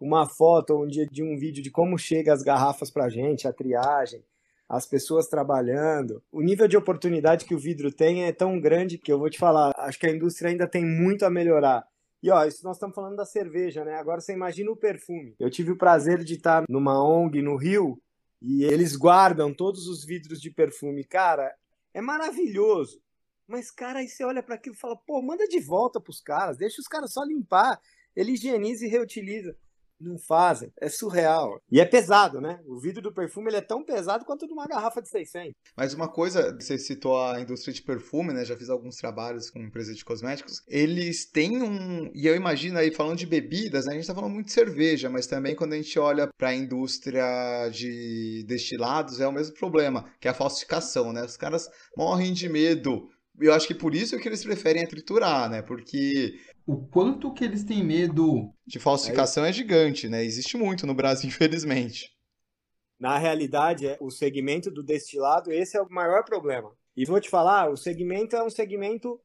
uma 0.00 0.26
foto 0.26 0.70
ou 0.70 0.84
um 0.84 0.88
dia 0.88 1.06
de 1.06 1.22
um 1.22 1.36
vídeo 1.36 1.62
de 1.62 1.70
como 1.70 1.98
chega 1.98 2.32
as 2.32 2.42
garrafas 2.42 2.90
pra 2.90 3.10
gente, 3.10 3.46
a 3.46 3.52
triagem, 3.52 4.24
as 4.68 4.86
pessoas 4.86 5.26
trabalhando. 5.26 6.22
O 6.30 6.42
nível 6.42 6.68
de 6.68 6.76
oportunidade 6.76 7.44
que 7.46 7.54
o 7.54 7.58
vidro 7.58 7.90
tem 7.90 8.24
é 8.24 8.32
tão 8.32 8.60
grande 8.60 8.98
que 8.98 9.10
eu 9.10 9.18
vou 9.18 9.30
te 9.30 9.38
falar, 9.38 9.72
acho 9.78 9.98
que 9.98 10.06
a 10.06 10.14
indústria 10.14 10.50
ainda 10.50 10.66
tem 10.66 10.84
muito 10.84 11.24
a 11.24 11.30
melhorar. 11.30 11.86
E 12.22 12.30
ó, 12.30 12.44
isso 12.44 12.64
nós 12.64 12.76
estamos 12.76 12.94
falando 12.94 13.16
da 13.16 13.24
cerveja, 13.24 13.84
né? 13.84 13.94
Agora 13.94 14.20
você 14.20 14.32
imagina 14.32 14.70
o 14.70 14.76
perfume. 14.76 15.34
Eu 15.38 15.48
tive 15.48 15.70
o 15.70 15.78
prazer 15.78 16.22
de 16.24 16.34
estar 16.34 16.64
numa 16.68 17.02
ONG 17.02 17.40
no 17.40 17.56
Rio 17.56 18.00
e 18.42 18.64
eles 18.64 18.96
guardam 18.96 19.54
todos 19.54 19.86
os 19.86 20.04
vidros 20.04 20.40
de 20.40 20.50
perfume. 20.50 21.04
Cara, 21.04 21.54
é 21.94 22.00
maravilhoso. 22.00 23.00
Mas, 23.46 23.70
cara, 23.70 24.00
aí 24.00 24.08
você 24.08 24.24
olha 24.24 24.42
para 24.42 24.56
aquilo 24.56 24.74
e 24.74 24.78
fala, 24.78 24.94
pô, 24.94 25.22
manda 25.22 25.46
de 25.46 25.58
volta 25.58 26.00
pros 26.00 26.20
caras, 26.20 26.58
deixa 26.58 26.82
os 26.82 26.88
caras 26.88 27.12
só 27.12 27.22
limpar. 27.22 27.80
Ele 28.14 28.32
higieniza 28.32 28.84
e 28.84 28.88
reutiliza 28.88 29.56
não 30.00 30.18
fazem. 30.18 30.72
É 30.80 30.88
surreal. 30.88 31.60
E 31.70 31.80
é 31.80 31.84
pesado, 31.84 32.40
né? 32.40 32.60
O 32.66 32.78
vidro 32.78 33.02
do 33.02 33.12
perfume 33.12 33.48
ele 33.50 33.56
é 33.56 33.62
tão 33.62 33.84
pesado 33.84 34.24
quanto 34.24 34.46
de 34.46 34.52
uma 34.52 34.66
garrafa 34.66 35.02
de 35.02 35.08
600. 35.08 35.52
Mas 35.76 35.94
uma 35.94 36.08
coisa, 36.08 36.54
você 36.54 36.78
citou 36.78 37.20
a 37.20 37.40
indústria 37.40 37.72
de 37.72 37.82
perfume, 37.82 38.32
né? 38.32 38.44
Já 38.44 38.56
fiz 38.56 38.70
alguns 38.70 38.96
trabalhos 38.96 39.50
com 39.50 39.58
empresas 39.58 39.96
de 39.96 40.04
cosméticos. 40.04 40.62
Eles 40.66 41.26
têm 41.26 41.62
um. 41.62 42.10
E 42.14 42.26
eu 42.26 42.36
imagino 42.36 42.78
aí, 42.78 42.90
falando 42.90 43.18
de 43.18 43.26
bebidas, 43.26 43.86
né? 43.86 43.92
a 43.92 43.96
gente 43.96 44.06
tá 44.06 44.14
falando 44.14 44.32
muito 44.32 44.46
de 44.46 44.52
cerveja, 44.52 45.10
mas 45.10 45.26
também 45.26 45.54
quando 45.54 45.72
a 45.72 45.76
gente 45.76 45.98
olha 45.98 46.28
para 46.38 46.48
a 46.48 46.54
indústria 46.54 47.68
de 47.70 48.44
destilados, 48.46 49.20
é 49.20 49.26
o 49.26 49.32
mesmo 49.32 49.54
problema, 49.54 50.10
que 50.20 50.28
é 50.28 50.30
a 50.30 50.34
falsificação, 50.34 51.12
né? 51.12 51.24
Os 51.24 51.36
caras 51.36 51.68
morrem 51.96 52.32
de 52.32 52.48
medo 52.48 53.08
eu 53.40 53.54
acho 53.54 53.66
que 53.66 53.74
por 53.74 53.94
isso 53.94 54.18
que 54.18 54.28
eles 54.28 54.42
preferem 54.42 54.86
triturar, 54.86 55.48
né? 55.48 55.62
Porque 55.62 56.38
o 56.68 56.76
quanto 56.76 57.32
que 57.32 57.42
eles 57.42 57.64
têm 57.64 57.82
medo 57.82 58.52
de 58.66 58.78
falsificação 58.78 59.42
é, 59.42 59.48
é 59.48 59.52
gigante, 59.54 60.06
né? 60.06 60.22
Existe 60.22 60.54
muito 60.54 60.86
no 60.86 60.92
Brasil, 60.92 61.26
infelizmente. 61.32 62.14
Na 63.00 63.16
realidade, 63.16 63.86
é, 63.86 63.96
o 63.98 64.10
segmento 64.10 64.70
do 64.70 64.82
destilado, 64.82 65.50
esse 65.50 65.78
é 65.78 65.80
o 65.80 65.88
maior 65.88 66.24
problema. 66.24 66.70
E 66.94 67.06
vou 67.06 67.18
te 67.18 67.30
falar, 67.30 67.70
o 67.70 67.76
segmento 67.76 68.36
é 68.36 68.42
um 68.42 68.50
segmento 68.50 69.18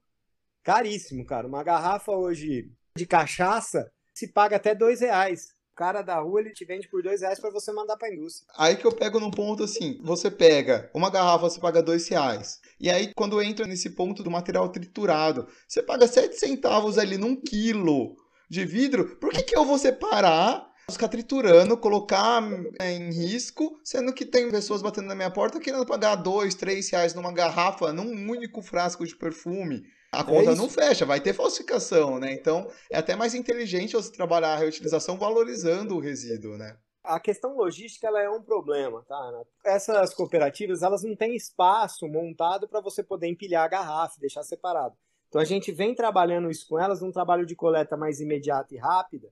caríssimo, 0.64 1.26
cara. 1.26 1.46
Uma 1.46 1.64
garrafa 1.64 2.14
hoje 2.14 2.72
de 2.96 3.06
cachaça 3.06 3.92
se 4.14 4.32
paga 4.32 4.56
até 4.56 4.74
dois 4.74 5.02
reais. 5.02 5.50
O 5.74 5.76
cara 5.76 6.02
da 6.02 6.20
rua 6.20 6.40
ele 6.40 6.54
te 6.54 6.64
vende 6.64 6.88
por 6.88 7.04
dois 7.04 7.20
reais 7.20 7.42
para 7.42 7.50
você 7.50 7.74
mandar 7.74 7.98
para 7.98 8.08
a 8.08 8.14
indústria. 8.14 8.48
Aí 8.56 8.78
que 8.78 8.86
eu 8.86 8.92
pego 8.92 9.20
num 9.20 9.32
ponto 9.32 9.64
assim: 9.64 10.00
você 10.02 10.32
pega 10.32 10.90
uma 10.94 11.10
garrafa, 11.10 11.50
você 11.50 11.60
paga 11.60 11.84
dois 11.84 12.08
reais. 12.08 12.62
E 12.84 12.90
aí, 12.90 13.14
quando 13.16 13.42
entra 13.42 13.66
nesse 13.66 13.92
ponto 13.92 14.22
do 14.22 14.30
material 14.30 14.68
triturado, 14.68 15.48
você 15.66 15.82
paga 15.82 16.06
sete 16.06 16.38
centavos 16.38 16.98
ali 16.98 17.18
num 17.18 17.34
quilo 17.34 18.18
de 18.50 18.66
vidro. 18.66 19.16
Por 19.22 19.32
que, 19.32 19.42
que 19.42 19.58
eu 19.58 19.64
vou 19.64 19.78
separar 19.78 20.70
ficar 20.92 21.08
triturando, 21.08 21.78
colocar 21.78 22.44
em 22.82 23.10
risco, 23.10 23.80
sendo 23.86 24.12
que 24.12 24.26
tem 24.26 24.52
pessoas 24.52 24.82
batendo 24.82 25.08
na 25.08 25.16
minha 25.16 25.32
porta 25.32 25.62
querendo 25.62 25.86
pagar 25.86 26.16
dois, 26.16 26.56
três 26.56 26.90
reais 26.90 27.14
numa 27.14 27.32
garrafa, 27.32 27.94
num 27.94 28.30
único 28.30 28.62
frasco 28.62 29.08
de 29.08 29.16
perfume 29.16 29.82
a 30.12 30.20
é 30.20 30.24
conta 30.24 30.52
é 30.52 30.56
não 30.56 30.70
fecha, 30.70 31.06
vai 31.06 31.20
ter 31.20 31.34
falsificação, 31.34 32.20
né? 32.20 32.34
Então 32.34 32.70
é 32.92 32.98
até 32.98 33.16
mais 33.16 33.34
inteligente 33.34 33.94
você 33.94 34.12
trabalhar 34.12 34.54
a 34.54 34.58
reutilização 34.58 35.18
valorizando 35.18 35.96
o 35.96 36.00
resíduo, 36.00 36.58
né? 36.58 36.76
A 37.04 37.20
questão 37.20 37.56
logística 37.56 38.08
ela 38.08 38.22
é 38.22 38.30
um 38.30 38.42
problema, 38.42 39.04
tá? 39.04 39.44
Essas 39.66 40.14
cooperativas 40.14 40.82
elas 40.82 41.04
não 41.04 41.16
têm 41.16 41.36
espaço 41.36 42.08
montado 42.08 42.68
para 42.68 42.80
você 42.80 43.04
poder 43.04 43.28
empilhar 43.28 43.66
a 43.66 43.68
garrafa, 43.68 44.20
deixar 44.20 44.44
separado. 44.44 44.96
Então 45.28 45.42
a 45.42 45.46
gente 45.46 45.72
vem 45.72 45.94
trabalhando 45.94 46.50
isso 46.50 46.68
com 46.68 46.80
elas 46.80 47.02
num 47.02 47.12
trabalho 47.12 47.46
de 47.46 47.56
coleta 47.56 47.98
mais 47.98 48.22
imediata 48.22 48.74
e 48.74 48.78
rápida, 48.78 49.30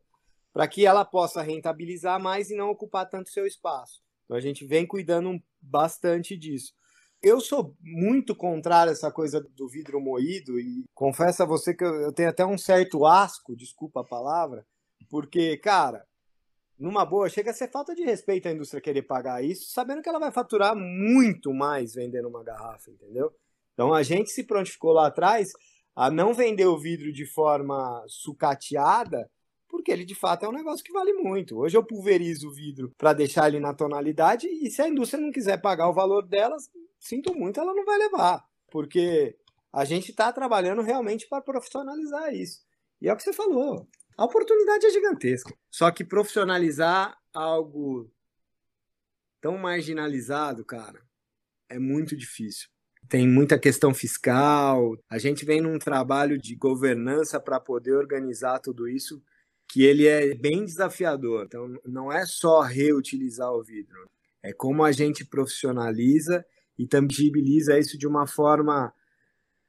para 0.52 0.68
que 0.68 0.86
ela 0.86 1.06
possa 1.06 1.42
rentabilizar 1.42 2.20
mais 2.22 2.50
e 2.50 2.56
não 2.56 2.70
ocupar 2.70 3.10
tanto 3.10 3.30
seu 3.30 3.46
espaço. 3.46 4.02
Então 4.26 4.36
a 4.36 4.42
gente 4.42 4.66
vem 4.66 4.86
cuidando 4.86 5.42
bastante 5.62 6.36
disso. 6.36 6.74
Eu 7.24 7.40
sou 7.40 7.76
muito 7.80 8.36
contrário 8.36 8.90
a 8.90 8.94
essa 8.94 9.12
coisa 9.12 9.40
do 9.40 9.70
vidro 9.70 10.02
moído 10.02 10.60
e 10.60 10.84
confesso 10.94 11.44
a 11.44 11.46
você 11.46 11.74
que 11.74 11.84
eu 11.84 12.12
tenho 12.12 12.30
até 12.30 12.44
um 12.44 12.58
certo 12.58 13.06
asco, 13.06 13.56
desculpa 13.56 14.02
a 14.02 14.04
palavra, 14.04 14.66
porque, 15.08 15.56
cara, 15.58 16.04
numa 16.82 17.06
boa, 17.06 17.30
chega 17.30 17.52
a 17.52 17.54
ser 17.54 17.70
falta 17.70 17.94
de 17.94 18.04
respeito 18.04 18.48
à 18.48 18.52
indústria 18.52 18.82
querer 18.82 19.04
pagar 19.04 19.44
isso, 19.44 19.72
sabendo 19.72 20.02
que 20.02 20.10
ela 20.10 20.20
vai 20.20 20.32
faturar 20.32 20.76
muito 20.76 21.54
mais 21.54 21.94
vendendo 21.94 22.28
uma 22.28 22.44
garrafa, 22.44 22.90
entendeu? 22.90 23.32
Então 23.74 23.94
a 23.94 24.02
gente 24.02 24.32
se 24.32 24.44
prontificou 24.44 24.92
lá 24.92 25.08
atrás 25.08 25.52
a 25.96 26.10
não 26.10 26.34
vender 26.34 26.66
o 26.66 26.80
vidro 26.80 27.14
de 27.14 27.26
forma 27.26 28.04
sucateada, 28.08 29.30
porque 29.70 29.92
ele 29.92 30.04
de 30.04 30.16
fato 30.16 30.44
é 30.44 30.50
um 30.50 30.54
negócio 30.54 30.84
que 30.84 30.92
vale 30.92 31.14
muito. 31.14 31.60
Hoje 31.60 31.78
eu 31.78 31.86
pulverizo 31.86 32.50
o 32.50 32.54
vidro 32.54 32.92
para 32.98 33.14
deixar 33.14 33.48
ele 33.48 33.60
na 33.60 33.76
tonalidade 33.76 34.48
e 34.48 34.70
se 34.72 34.82
a 34.82 34.90
indústria 34.90 35.22
não 35.22 35.32
quiser 35.32 35.62
pagar 35.62 35.88
o 35.88 35.94
valor 35.94 36.28
delas, 36.28 36.68
sinto 37.00 37.36
muito, 37.36 37.60
ela 37.60 37.76
não 37.76 37.86
vai 37.86 38.00
levar. 38.00 38.44
Porque 38.72 39.38
a 39.72 39.86
gente 39.86 40.10
está 40.10 40.34
trabalhando 40.34 40.82
realmente 40.82 41.28
para 41.30 41.44
profissionalizar 41.44 42.34
isso. 42.34 42.62
E 43.00 43.08
é 43.08 43.14
o 43.14 43.16
que 43.16 43.24
você 43.24 43.34
falou. 43.34 43.88
A 44.18 44.26
oportunidade 44.26 44.86
é 44.86 44.90
gigantesca. 44.90 45.54
Só 45.70 45.90
que 45.92 46.04
profissionalizar 46.04 47.18
algo 47.34 48.12
tão 49.40 49.58
marginalizado, 49.58 50.64
cara, 50.64 51.02
é 51.70 51.80
muito 51.80 52.16
difícil. 52.16 52.70
Tem 53.10 53.28
muita 53.28 53.58
questão 53.58 53.94
fiscal. 53.94 54.98
A 55.10 55.18
gente 55.18 55.44
vem 55.44 55.62
num 55.62 55.80
trabalho 55.80 56.38
de 56.38 56.56
governança 56.56 57.40
para 57.40 57.60
poder 57.60 57.94
organizar 57.94 58.60
tudo 58.60 58.88
isso 58.88 59.22
que 59.68 59.84
ele 59.84 60.06
é 60.06 60.36
bem 60.36 60.66
desafiador. 60.66 61.46
Então, 61.46 61.80
não 61.86 62.12
é 62.12 62.26
só 62.26 62.62
reutilizar 62.62 63.52
o 63.52 63.64
vidro, 63.64 64.10
é 64.44 64.52
como 64.52 64.84
a 64.84 64.92
gente 64.92 65.24
profissionaliza 65.24 66.46
e 66.78 66.86
tangibiliza 66.86 67.80
isso 67.80 67.98
de 67.98 68.08
uma 68.08 68.28
forma 68.28 68.94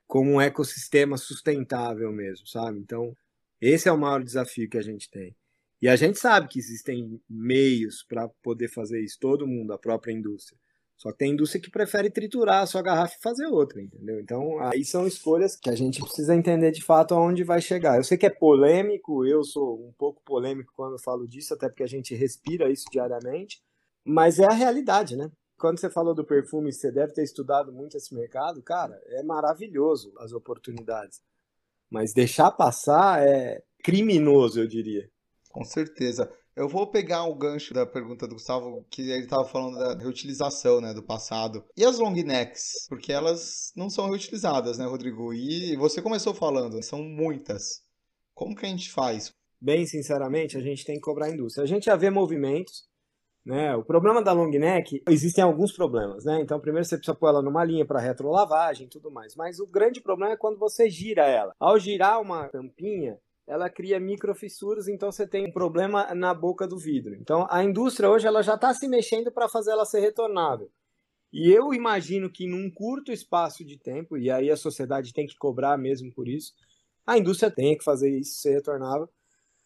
como 0.07 0.33
um 0.33 0.41
ecossistema 0.41 1.17
sustentável 1.17 2.11
mesmo, 2.13 2.47
sabe? 2.47 2.79
Então, 2.79 3.17
esse 3.63 3.89
é 3.89 3.93
o 3.93 3.99
maior 3.99 4.25
desafio 4.25 4.69
que 4.69 4.77
a 4.77 4.83
gente 4.83 5.09
tem. 5.09 5.37
E 5.81 5.89
a 5.89 5.95
gente 5.95 6.19
sabe 6.19 6.49
que 6.49 6.59
existem 6.59 7.21
meios 7.31 8.03
para 8.03 8.29
poder 8.43 8.69
fazer 8.69 9.01
isso, 9.01 9.19
todo 9.21 9.47
mundo, 9.47 9.73
a 9.73 9.79
própria 9.79 10.13
indústria. 10.13 10.59
Só 10.97 11.11
que 11.11 11.19
tem 11.19 11.33
indústria 11.33 11.61
que 11.61 11.71
prefere 11.71 12.11
triturar 12.11 12.63
a 12.63 12.67
sua 12.67 12.83
garrafa 12.83 13.17
e 13.19 13.23
fazer 13.23 13.47
outra, 13.47 13.81
entendeu? 13.81 14.21
Então, 14.21 14.61
aí 14.61 14.85
são 14.85 15.07
escolhas 15.07 15.57
que 15.57 15.71
a 15.71 15.75
gente 15.75 16.01
precisa 16.01 16.35
entender 16.35 16.71
de 16.71 16.83
fato 16.83 17.15
aonde 17.15 17.43
vai 17.43 17.61
chegar. 17.61 17.97
Eu 17.97 18.05
sei 18.05 18.19
que 18.19 18.27
é 18.27 18.31
polêmico, 18.31 19.25
eu 19.25 19.43
sou 19.43 19.85
um 19.89 19.93
pouco 19.93 20.23
polêmico 20.25 20.73
quando 20.77 21.01
falo 21.01 21.27
disso, 21.27 21.55
até 21.55 21.69
porque 21.69 21.83
a 21.83 21.89
gente 21.89 22.15
respira 22.15 22.71
isso 22.71 22.85
diariamente, 22.91 23.61
mas 24.05 24.39
é 24.39 24.45
a 24.45 24.53
realidade, 24.53 25.17
né? 25.17 25.31
Quando 25.57 25.81
você 25.81 25.91
falou 25.91 26.15
do 26.15 26.25
perfume, 26.25 26.73
você 26.73 26.91
deve 26.91 27.13
ter 27.13 27.23
estudado 27.23 27.73
muito 27.73 27.97
esse 27.97 28.15
mercado, 28.15 28.63
cara, 28.63 29.01
é 29.07 29.23
maravilhoso 29.23 30.13
as 30.19 30.33
oportunidades. 30.33 31.21
Mas 31.93 32.15
deixar 32.15 32.51
passar 32.51 33.23
é 33.23 33.63
criminoso, 33.85 34.59
eu 34.61 34.67
diria. 34.67 35.07
Com 35.51 35.63
certeza. 35.63 36.33
Eu 36.57 36.69
vou 36.69 36.87
pegar 36.87 37.25
o 37.25 37.35
gancho 37.35 37.73
da 37.75 37.87
pergunta 37.87 38.27
do 38.27 38.35
Gustavo, 38.35 38.85
que 38.91 39.03
ele 39.03 39.25
estava 39.25 39.45
falando 39.45 39.79
da 39.79 39.97
reutilização, 39.99 40.81
né, 40.81 40.93
do 40.95 41.03
passado. 41.03 41.65
E 41.77 41.85
as 41.85 41.99
long 41.99 42.15
necks? 42.15 42.87
Porque 42.89 43.13
elas 43.13 43.73
não 43.77 43.89
são 43.91 44.07
reutilizadas, 44.07 44.79
né, 44.79 44.87
Rodrigo? 44.87 45.33
E 45.33 45.77
você 45.77 46.01
começou 46.03 46.35
falando, 46.35 46.83
são 46.83 47.03
muitas. 47.03 47.83
Como 48.35 48.55
que 48.55 48.67
a 48.67 48.69
gente 48.69 48.91
faz? 48.91 49.33
Bem 49.61 49.87
sinceramente, 49.87 50.57
a 50.57 50.61
gente 50.61 50.85
tem 50.85 50.97
que 50.97 51.03
cobrar 51.03 51.27
a 51.27 51.31
indústria. 51.31 51.65
A 51.65 51.69
gente 51.69 51.85
já 51.85 51.97
vê 51.97 52.11
movimentos, 52.11 52.85
né? 53.45 53.75
O 53.75 53.85
problema 53.85 54.23
da 54.23 54.33
long 54.33 54.51
neck, 54.51 55.03
existem 55.09 55.43
alguns 55.43 55.73
problemas, 55.73 56.25
né? 56.25 56.41
Então, 56.41 56.61
primeiro 56.61 56.87
você 56.87 56.97
precisa 56.97 57.17
pôr 57.17 57.29
ela 57.29 57.43
numa 57.43 57.65
linha 57.65 57.85
para 57.85 58.01
retrolavagem 58.01 58.87
e 58.87 58.91
tudo 58.91 59.11
mais. 59.11 59.35
Mas 59.35 59.59
o 59.59 59.67
grande 59.67 60.01
problema 60.01 60.33
é 60.33 60.37
quando 60.37 60.59
você 60.59 60.89
gira 60.89 61.27
ela. 61.27 61.53
Ao 61.59 61.79
girar 61.79 62.21
uma 62.21 62.49
tampinha, 62.49 63.19
ela 63.47 63.69
cria 63.69 63.99
microfissuras, 63.99 64.89
então 64.89 65.11
você 65.11 65.27
tem 65.27 65.47
um 65.47 65.53
problema 65.53 66.15
na 66.15 66.33
boca 66.33 66.67
do 66.67 66.79
vidro. 66.79 67.15
Então 67.15 67.47
a 67.51 67.63
indústria 67.63 68.09
hoje 68.09 68.27
ela 68.27 68.43
já 68.43 68.55
está 68.55 68.73
se 68.73 68.87
mexendo 68.89 69.33
para 69.33 69.49
fazer 69.49 69.73
ela 69.73 69.85
ser 69.85 70.01
retornável. 70.01 70.71
E 71.33 71.51
eu 71.51 71.73
imagino 71.73 72.31
que 72.31 72.47
num 72.47 72.71
curto 72.71 73.11
espaço 73.11 73.65
de 73.65 73.79
tempo, 73.79 74.19
e 74.19 74.31
aí 74.31 74.51
a 74.51 74.57
sociedade 74.57 75.13
tem 75.13 75.27
que 75.27 75.37
cobrar 75.37 75.79
mesmo 75.79 76.13
por 76.13 76.29
isso, 76.29 76.53
a 77.07 77.19
indústria 77.19 77.51
tem 77.51 77.77
que 77.77 77.83
fazer 77.83 78.11
isso 78.11 78.41
ser 78.41 78.53
retornável. 78.53 79.09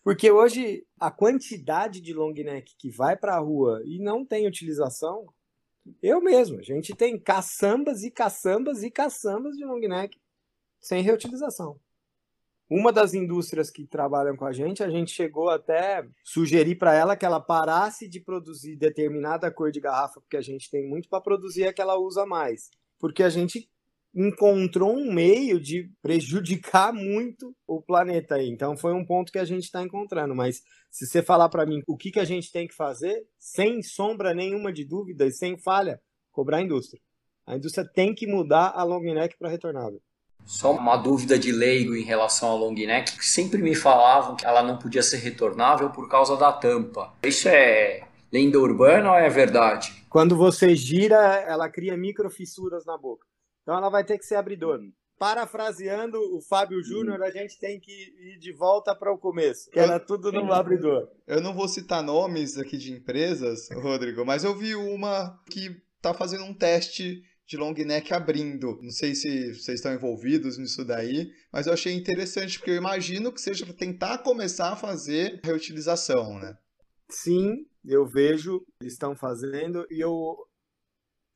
Porque 0.06 0.30
hoje 0.30 0.86
a 1.00 1.10
quantidade 1.10 2.00
de 2.00 2.14
long 2.14 2.32
neck 2.32 2.76
que 2.78 2.88
vai 2.88 3.16
para 3.16 3.34
a 3.34 3.40
rua 3.40 3.82
e 3.84 3.98
não 3.98 4.24
tem 4.24 4.46
utilização, 4.46 5.26
eu 6.00 6.20
mesmo, 6.20 6.60
a 6.60 6.62
gente 6.62 6.94
tem 6.94 7.18
caçambas 7.18 8.04
e 8.04 8.10
caçambas 8.12 8.84
e 8.84 8.90
caçambas 8.92 9.56
de 9.56 9.64
long 9.64 9.80
neck 9.80 10.16
sem 10.78 11.02
reutilização. 11.02 11.80
Uma 12.70 12.92
das 12.92 13.14
indústrias 13.14 13.68
que 13.68 13.84
trabalham 13.84 14.36
com 14.36 14.44
a 14.44 14.52
gente, 14.52 14.80
a 14.80 14.88
gente 14.88 15.10
chegou 15.10 15.50
até 15.50 16.08
sugerir 16.22 16.76
para 16.76 16.94
ela 16.94 17.16
que 17.16 17.26
ela 17.26 17.40
parasse 17.40 18.08
de 18.08 18.20
produzir 18.20 18.76
determinada 18.76 19.50
cor 19.50 19.72
de 19.72 19.80
garrafa, 19.80 20.20
porque 20.20 20.36
a 20.36 20.40
gente 20.40 20.70
tem 20.70 20.88
muito 20.88 21.08
para 21.08 21.20
produzir 21.20 21.66
a 21.66 21.72
que 21.72 21.82
ela 21.82 21.98
usa 21.98 22.24
mais. 22.24 22.70
Porque 23.00 23.24
a 23.24 23.28
gente 23.28 23.68
encontrou 24.16 24.96
um 24.96 25.12
meio 25.12 25.60
de 25.60 25.90
prejudicar 26.00 26.90
muito 26.90 27.54
o 27.66 27.82
planeta 27.82 28.36
aí. 28.36 28.48
Então 28.48 28.74
foi 28.74 28.94
um 28.94 29.04
ponto 29.04 29.30
que 29.30 29.38
a 29.38 29.44
gente 29.44 29.64
está 29.64 29.82
encontrando. 29.82 30.34
Mas 30.34 30.62
se 30.90 31.06
você 31.06 31.22
falar 31.22 31.50
para 31.50 31.66
mim 31.66 31.82
o 31.86 31.96
que, 31.96 32.10
que 32.10 32.18
a 32.18 32.24
gente 32.24 32.50
tem 32.50 32.66
que 32.66 32.74
fazer, 32.74 33.26
sem 33.38 33.82
sombra 33.82 34.32
nenhuma 34.32 34.72
de 34.72 34.84
dúvida 34.84 35.26
e 35.26 35.32
sem 35.32 35.58
falha, 35.58 36.00
cobrar 36.32 36.56
a 36.58 36.62
indústria. 36.62 37.00
A 37.46 37.56
indústria 37.56 37.86
tem 37.86 38.14
que 38.14 38.26
mudar 38.26 38.72
a 38.74 38.82
long 38.82 39.02
neck 39.02 39.36
para 39.38 39.50
retornável. 39.50 40.00
Só 40.46 40.72
uma 40.72 40.96
dúvida 40.96 41.38
de 41.38 41.52
leigo 41.52 41.94
em 41.94 42.04
relação 42.04 42.48
ao 42.48 42.56
long 42.56 42.72
neck, 42.72 43.18
que 43.18 43.26
sempre 43.26 43.60
me 43.60 43.74
falavam 43.74 44.36
que 44.36 44.46
ela 44.46 44.62
não 44.62 44.78
podia 44.78 45.02
ser 45.02 45.18
retornável 45.18 45.90
por 45.90 46.08
causa 46.08 46.36
da 46.36 46.52
tampa. 46.52 47.12
Isso 47.22 47.48
é 47.48 48.06
lenda 48.32 48.58
urbana 48.58 49.12
ou 49.12 49.18
é 49.18 49.28
verdade? 49.28 49.92
Quando 50.08 50.36
você 50.36 50.74
gira, 50.74 51.16
ela 51.46 51.68
cria 51.68 51.96
microfissuras 51.96 52.84
na 52.86 52.96
boca. 52.96 53.26
Então 53.66 53.76
ela 53.76 53.88
vai 53.88 54.04
ter 54.04 54.16
que 54.16 54.24
ser 54.24 54.36
abridor. 54.36 54.78
Parafraseando 55.18 56.20
o 56.36 56.40
Fábio 56.40 56.80
Júnior, 56.84 57.20
a 57.20 57.30
gente 57.32 57.58
tem 57.58 57.80
que 57.80 57.90
ir 57.90 58.38
de 58.38 58.52
volta 58.52 58.94
para 58.94 59.12
o 59.12 59.18
começo, 59.18 59.68
que 59.70 59.78
era 59.80 59.98
tudo 59.98 60.30
no 60.30 60.52
abridor. 60.54 61.08
Eu 61.26 61.40
não 61.40 61.52
vou 61.52 61.66
citar 61.66 62.00
nomes 62.00 62.56
aqui 62.56 62.76
de 62.76 62.92
empresas, 62.92 63.68
Rodrigo, 63.72 64.24
mas 64.24 64.44
eu 64.44 64.54
vi 64.54 64.76
uma 64.76 65.42
que 65.50 65.82
está 65.96 66.14
fazendo 66.14 66.44
um 66.44 66.54
teste 66.54 67.24
de 67.44 67.56
long 67.56 67.72
neck 67.72 68.14
abrindo. 68.14 68.78
Não 68.80 68.90
sei 68.90 69.16
se 69.16 69.54
vocês 69.54 69.78
estão 69.78 69.92
envolvidos 69.92 70.58
nisso 70.58 70.84
daí, 70.84 71.32
mas 71.52 71.66
eu 71.66 71.72
achei 71.72 71.92
interessante, 71.92 72.58
porque 72.58 72.70
eu 72.70 72.76
imagino 72.76 73.32
que 73.32 73.40
seja 73.40 73.66
para 73.66 73.74
tentar 73.74 74.18
começar 74.18 74.74
a 74.74 74.76
fazer 74.76 75.40
reutilização, 75.42 76.38
né? 76.38 76.56
Sim, 77.10 77.66
eu 77.84 78.06
vejo, 78.06 78.64
estão 78.80 79.16
fazendo, 79.16 79.84
e 79.90 79.98
eu, 80.00 80.36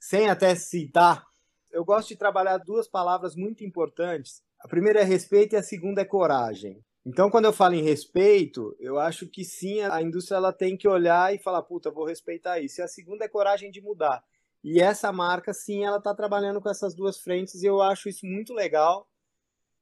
sem 0.00 0.28
até 0.28 0.54
citar, 0.54 1.29
eu 1.72 1.84
gosto 1.84 2.08
de 2.08 2.16
trabalhar 2.16 2.58
duas 2.58 2.88
palavras 2.88 3.34
muito 3.34 3.64
importantes. 3.64 4.42
A 4.60 4.68
primeira 4.68 5.00
é 5.00 5.04
respeito 5.04 5.54
e 5.54 5.56
a 5.56 5.62
segunda 5.62 6.02
é 6.02 6.04
coragem. 6.04 6.82
Então, 7.04 7.30
quando 7.30 7.46
eu 7.46 7.52
falo 7.52 7.74
em 7.74 7.82
respeito, 7.82 8.76
eu 8.78 8.98
acho 8.98 9.26
que 9.26 9.44
sim, 9.44 9.80
a 9.80 10.02
indústria 10.02 10.36
ela 10.36 10.52
tem 10.52 10.76
que 10.76 10.86
olhar 10.86 11.34
e 11.34 11.38
falar, 11.38 11.62
puta, 11.62 11.90
vou 11.90 12.04
respeitar 12.04 12.60
isso. 12.60 12.80
E 12.80 12.84
a 12.84 12.88
segunda 12.88 13.24
é 13.24 13.28
coragem 13.28 13.70
de 13.70 13.80
mudar. 13.80 14.22
E 14.62 14.80
essa 14.80 15.10
marca, 15.10 15.54
sim, 15.54 15.84
ela 15.84 15.96
está 15.96 16.14
trabalhando 16.14 16.60
com 16.60 16.68
essas 16.68 16.94
duas 16.94 17.18
frentes 17.18 17.62
e 17.62 17.66
eu 17.66 17.80
acho 17.80 18.08
isso 18.08 18.26
muito 18.26 18.52
legal. 18.52 19.08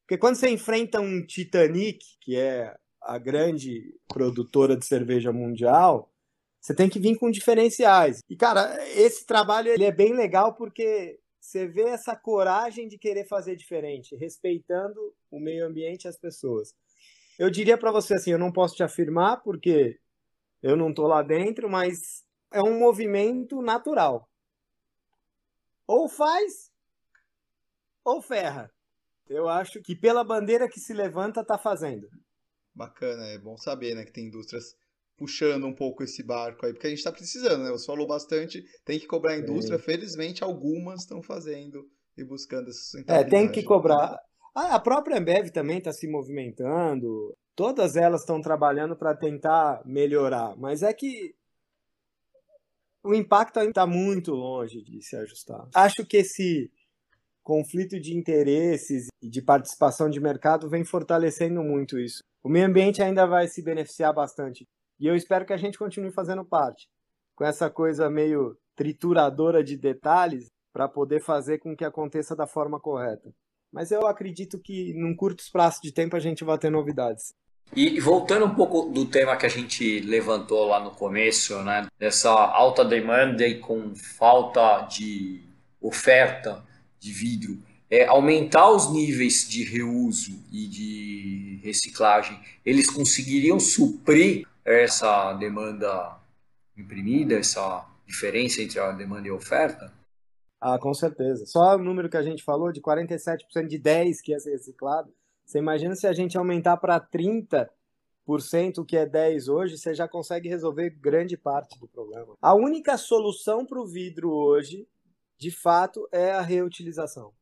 Porque 0.02 0.16
quando 0.16 0.36
você 0.36 0.48
enfrenta 0.48 1.00
um 1.00 1.26
Titanic, 1.26 1.98
que 2.20 2.36
é 2.36 2.74
a 3.02 3.18
grande 3.18 3.94
produtora 4.06 4.76
de 4.76 4.86
cerveja 4.86 5.32
mundial, 5.32 6.12
você 6.60 6.74
tem 6.74 6.88
que 6.88 7.00
vir 7.00 7.16
com 7.16 7.30
diferenciais. 7.30 8.20
E, 8.28 8.36
cara, 8.36 8.76
esse 8.90 9.26
trabalho 9.26 9.70
ele 9.70 9.84
é 9.84 9.92
bem 9.92 10.14
legal 10.14 10.54
porque 10.54 11.18
você 11.48 11.66
vê 11.66 11.84
essa 11.84 12.14
coragem 12.14 12.86
de 12.86 12.98
querer 12.98 13.26
fazer 13.26 13.56
diferente, 13.56 14.14
respeitando 14.14 15.14
o 15.30 15.40
meio 15.40 15.66
ambiente 15.66 16.04
e 16.04 16.08
as 16.08 16.18
pessoas. 16.18 16.76
Eu 17.38 17.48
diria 17.48 17.78
para 17.78 17.90
você 17.90 18.14
assim, 18.14 18.32
eu 18.32 18.38
não 18.38 18.52
posso 18.52 18.76
te 18.76 18.82
afirmar 18.82 19.38
porque 19.38 19.98
eu 20.62 20.76
não 20.76 20.90
estou 20.90 21.06
lá 21.06 21.22
dentro, 21.22 21.70
mas 21.70 22.22
é 22.52 22.62
um 22.62 22.78
movimento 22.78 23.62
natural. 23.62 24.28
Ou 25.86 26.06
faz, 26.06 26.70
ou 28.04 28.20
ferra. 28.20 28.70
Eu 29.26 29.48
acho 29.48 29.80
que 29.80 29.96
pela 29.96 30.22
bandeira 30.22 30.68
que 30.68 30.78
se 30.78 30.92
levanta, 30.92 31.42
tá 31.42 31.56
fazendo. 31.56 32.10
Bacana, 32.74 33.24
é 33.24 33.38
bom 33.38 33.56
saber, 33.56 33.94
né, 33.94 34.04
que 34.04 34.12
tem 34.12 34.26
indústrias 34.26 34.76
puxando 35.18 35.66
um 35.66 35.74
pouco 35.74 36.04
esse 36.04 36.22
barco 36.22 36.64
aí, 36.64 36.72
porque 36.72 36.86
a 36.86 36.90
gente 36.90 37.00
está 37.00 37.10
precisando, 37.10 37.64
né? 37.64 37.70
Você 37.70 37.84
falou 37.84 38.06
bastante, 38.06 38.64
tem 38.84 38.98
que 38.98 39.06
cobrar 39.06 39.32
a 39.32 39.38
indústria. 39.38 39.76
É. 39.76 39.78
Felizmente, 39.78 40.44
algumas 40.44 41.00
estão 41.00 41.20
fazendo 41.20 41.84
e 42.16 42.24
buscando 42.24 42.70
essa 42.70 43.02
É, 43.08 43.24
tem 43.24 43.50
que 43.50 43.62
cobrar. 43.64 44.16
A 44.54 44.78
própria 44.78 45.18
Ambev 45.18 45.50
também 45.50 45.78
está 45.78 45.92
se 45.92 46.08
movimentando. 46.08 47.36
Todas 47.54 47.96
elas 47.96 48.20
estão 48.20 48.40
trabalhando 48.40 48.96
para 48.96 49.14
tentar 49.14 49.82
melhorar. 49.84 50.56
Mas 50.56 50.82
é 50.82 50.92
que 50.92 51.34
o 53.02 53.12
impacto 53.12 53.58
ainda 53.58 53.70
está 53.70 53.86
muito 53.86 54.32
longe 54.32 54.82
de 54.82 55.02
se 55.02 55.16
ajustar. 55.16 55.68
Acho 55.74 56.06
que 56.06 56.18
esse 56.18 56.70
conflito 57.42 57.98
de 57.98 58.16
interesses 58.16 59.06
e 59.22 59.28
de 59.28 59.42
participação 59.42 60.08
de 60.08 60.20
mercado 60.20 60.68
vem 60.68 60.84
fortalecendo 60.84 61.62
muito 61.62 61.98
isso. 61.98 62.22
O 62.42 62.48
meio 62.48 62.66
ambiente 62.66 63.02
ainda 63.02 63.26
vai 63.26 63.48
se 63.48 63.62
beneficiar 63.62 64.12
bastante. 64.12 64.66
E 64.98 65.06
eu 65.06 65.14
espero 65.14 65.46
que 65.46 65.52
a 65.52 65.56
gente 65.56 65.78
continue 65.78 66.10
fazendo 66.10 66.44
parte, 66.44 66.88
com 67.36 67.44
essa 67.44 67.70
coisa 67.70 68.10
meio 68.10 68.56
trituradora 68.74 69.62
de 69.62 69.76
detalhes, 69.76 70.46
para 70.72 70.88
poder 70.88 71.20
fazer 71.20 71.58
com 71.58 71.76
que 71.76 71.84
aconteça 71.84 72.36
da 72.36 72.46
forma 72.46 72.78
correta. 72.78 73.32
Mas 73.72 73.90
eu 73.90 74.06
acredito 74.06 74.58
que 74.58 74.92
num 74.94 75.14
curto 75.14 75.40
espaço 75.40 75.80
de 75.82 75.92
tempo 75.92 76.16
a 76.16 76.20
gente 76.20 76.44
vai 76.44 76.58
ter 76.58 76.70
novidades. 76.70 77.34
E 77.74 78.00
voltando 78.00 78.46
um 78.46 78.54
pouco 78.54 78.82
do 78.90 79.04
tema 79.04 79.36
que 79.36 79.44
a 79.44 79.48
gente 79.48 80.00
levantou 80.00 80.66
lá 80.66 80.80
no 80.80 80.90
começo, 80.90 81.62
né, 81.62 81.86
dessa 81.98 82.30
alta 82.30 82.84
demanda 82.84 83.46
e 83.46 83.58
com 83.58 83.94
falta 83.94 84.82
de 84.82 85.42
oferta 85.80 86.64
de 86.98 87.12
vidro, 87.12 87.58
é, 87.90 88.06
aumentar 88.06 88.70
os 88.70 88.92
níveis 88.92 89.48
de 89.48 89.64
reuso 89.64 90.32
e 90.50 90.66
de 90.66 91.60
reciclagem, 91.62 92.38
eles 92.64 92.90
conseguiriam 92.90 93.58
suprir 93.60 94.46
essa 94.68 95.32
demanda 95.34 96.18
imprimida, 96.76 97.34
essa 97.36 97.86
diferença 98.06 98.62
entre 98.62 98.78
a 98.78 98.92
demanda 98.92 99.28
e 99.28 99.30
a 99.30 99.34
oferta? 99.34 99.92
Ah, 100.60 100.78
com 100.78 100.92
certeza. 100.92 101.46
Só 101.46 101.76
o 101.76 101.78
número 101.78 102.08
que 102.08 102.16
a 102.16 102.22
gente 102.22 102.42
falou 102.42 102.72
de 102.72 102.80
47% 102.80 103.66
de 103.66 103.78
10 103.78 104.20
que 104.20 104.32
ia 104.32 104.40
ser 104.40 104.50
reciclado, 104.50 105.12
você 105.44 105.58
imagina 105.58 105.94
se 105.94 106.06
a 106.06 106.12
gente 106.12 106.36
aumentar 106.36 106.76
para 106.76 107.00
30%, 107.00 107.68
o 108.78 108.84
que 108.84 108.96
é 108.96 109.06
10 109.06 109.48
hoje, 109.48 109.78
você 109.78 109.94
já 109.94 110.06
consegue 110.06 110.48
resolver 110.48 110.90
grande 110.90 111.36
parte 111.36 111.78
do 111.78 111.88
problema. 111.88 112.36
A 112.42 112.54
única 112.54 112.98
solução 112.98 113.64
para 113.64 113.80
o 113.80 113.86
vidro 113.86 114.30
hoje, 114.30 114.86
de 115.38 115.50
fato, 115.50 116.06
é 116.12 116.32
a 116.32 116.42
reutilização. 116.42 117.32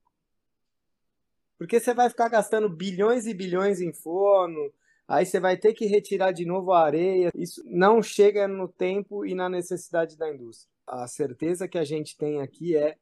Porque 1.58 1.80
você 1.80 1.94
vai 1.94 2.08
ficar 2.08 2.28
gastando 2.28 2.68
bilhões 2.68 3.26
e 3.26 3.34
bilhões 3.34 3.80
em 3.80 3.92
forno, 3.92 4.72
aí 5.08 5.24
você 5.24 5.40
vai 5.40 5.56
ter 5.56 5.72
que 5.72 5.86
retirar 5.86 6.32
de 6.32 6.44
novo 6.44 6.72
a 6.72 6.84
areia. 6.84 7.30
Isso 7.34 7.62
não 7.66 8.02
chega 8.02 8.46
no 8.46 8.68
tempo 8.68 9.24
e 9.24 9.34
na 9.34 9.48
necessidade 9.48 10.16
da 10.16 10.32
indústria. 10.32 10.70
A 10.86 11.06
certeza 11.06 11.68
que 11.68 11.78
a 11.78 11.84
gente 11.84 12.16
tem 12.16 12.40
aqui 12.40 12.76
é 12.76 12.96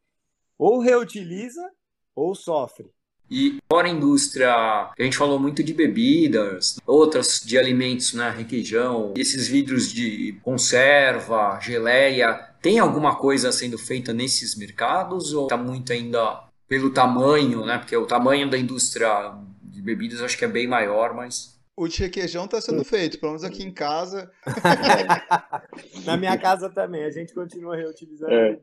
ou 0.58 0.78
reutiliza 0.78 1.70
ou 2.14 2.34
sofre. 2.34 2.90
E 3.30 3.58
fora 3.70 3.88
a 3.88 3.90
indústria, 3.90 4.52
a 4.54 4.94
gente 4.98 5.16
falou 5.16 5.38
muito 5.38 5.62
de 5.62 5.72
bebidas, 5.72 6.78
outras 6.86 7.40
de 7.44 7.58
alimentos, 7.58 8.12
né, 8.12 8.30
requeijão, 8.30 9.14
esses 9.16 9.48
vidros 9.48 9.90
de 9.90 10.38
conserva, 10.42 11.58
geleia, 11.60 12.34
tem 12.60 12.78
alguma 12.78 13.16
coisa 13.16 13.50
sendo 13.50 13.78
feita 13.78 14.12
nesses 14.12 14.54
mercados 14.54 15.32
ou 15.32 15.44
está 15.44 15.56
muito 15.56 15.92
ainda 15.92 16.44
pelo 16.68 16.90
tamanho, 16.90 17.64
né? 17.64 17.78
Porque 17.78 17.96
o 17.96 18.06
tamanho 18.06 18.48
da 18.48 18.58
indústria 18.58 19.34
de 19.62 19.82
bebidas 19.82 20.22
acho 20.22 20.36
que 20.38 20.44
é 20.44 20.48
bem 20.48 20.66
maior, 20.66 21.14
mas 21.14 21.53
o 21.76 21.88
de 21.88 22.02
requeijão 22.02 22.44
está 22.44 22.60
sendo 22.60 22.84
feito, 22.84 23.18
pelo 23.18 23.32
menos 23.32 23.44
aqui 23.44 23.62
em 23.62 23.72
casa. 23.72 24.30
Na 26.04 26.16
minha 26.16 26.38
casa 26.38 26.70
também, 26.70 27.04
a 27.04 27.10
gente 27.10 27.34
continua 27.34 27.76
reutilizando 27.76 28.32
é. 28.32 28.58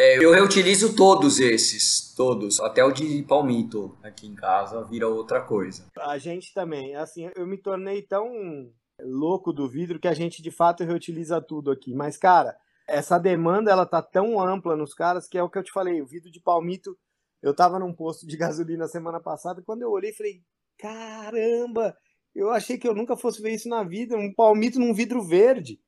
É, 0.00 0.24
eu 0.24 0.32
reutilizo 0.32 0.94
todos 0.94 1.40
esses, 1.40 2.14
todos, 2.14 2.60
até 2.60 2.84
o 2.84 2.92
de 2.92 3.20
palmito 3.24 3.98
aqui 4.00 4.28
em 4.28 4.34
casa 4.34 4.84
vira 4.84 5.08
outra 5.08 5.40
coisa. 5.40 5.86
A 5.98 6.16
gente 6.18 6.54
também, 6.54 6.94
assim, 6.94 7.28
eu 7.34 7.44
me 7.44 7.58
tornei 7.58 8.02
tão 8.02 8.70
louco 9.00 9.52
do 9.52 9.68
vidro 9.68 9.98
que 9.98 10.06
a 10.06 10.14
gente 10.14 10.40
de 10.40 10.52
fato 10.52 10.84
reutiliza 10.84 11.40
tudo 11.40 11.72
aqui. 11.72 11.92
Mas, 11.94 12.16
cara, 12.16 12.56
essa 12.86 13.18
demanda 13.18 13.72
ela 13.72 13.84
tá 13.84 14.00
tão 14.00 14.40
ampla 14.40 14.76
nos 14.76 14.94
caras 14.94 15.26
que 15.26 15.36
é 15.36 15.42
o 15.42 15.50
que 15.50 15.58
eu 15.58 15.64
te 15.64 15.72
falei, 15.72 16.00
o 16.00 16.06
vidro 16.06 16.30
de 16.30 16.40
palmito. 16.40 16.96
Eu 17.42 17.54
tava 17.54 17.78
num 17.80 17.92
posto 17.92 18.24
de 18.24 18.36
gasolina 18.38 18.86
semana 18.86 19.20
passada, 19.20 19.62
quando 19.66 19.82
eu 19.82 19.90
olhei, 19.90 20.12
falei: 20.12 20.42
caramba, 20.78 21.96
eu 22.38 22.50
achei 22.50 22.78
que 22.78 22.86
eu 22.86 22.94
nunca 22.94 23.16
fosse 23.16 23.42
ver 23.42 23.52
isso 23.52 23.68
na 23.68 23.82
vida, 23.82 24.16
um 24.16 24.32
palmito 24.32 24.78
num 24.78 24.94
vidro 24.94 25.20
verde. 25.20 25.80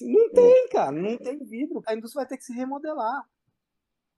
Não 0.00 0.30
tem, 0.32 0.68
cara, 0.70 0.92
não 0.92 1.18
tem 1.18 1.38
vidro. 1.44 1.82
A 1.86 1.94
indústria 1.94 2.22
vai 2.22 2.28
ter 2.28 2.38
que 2.38 2.44
se 2.44 2.54
remodelar. 2.54 3.24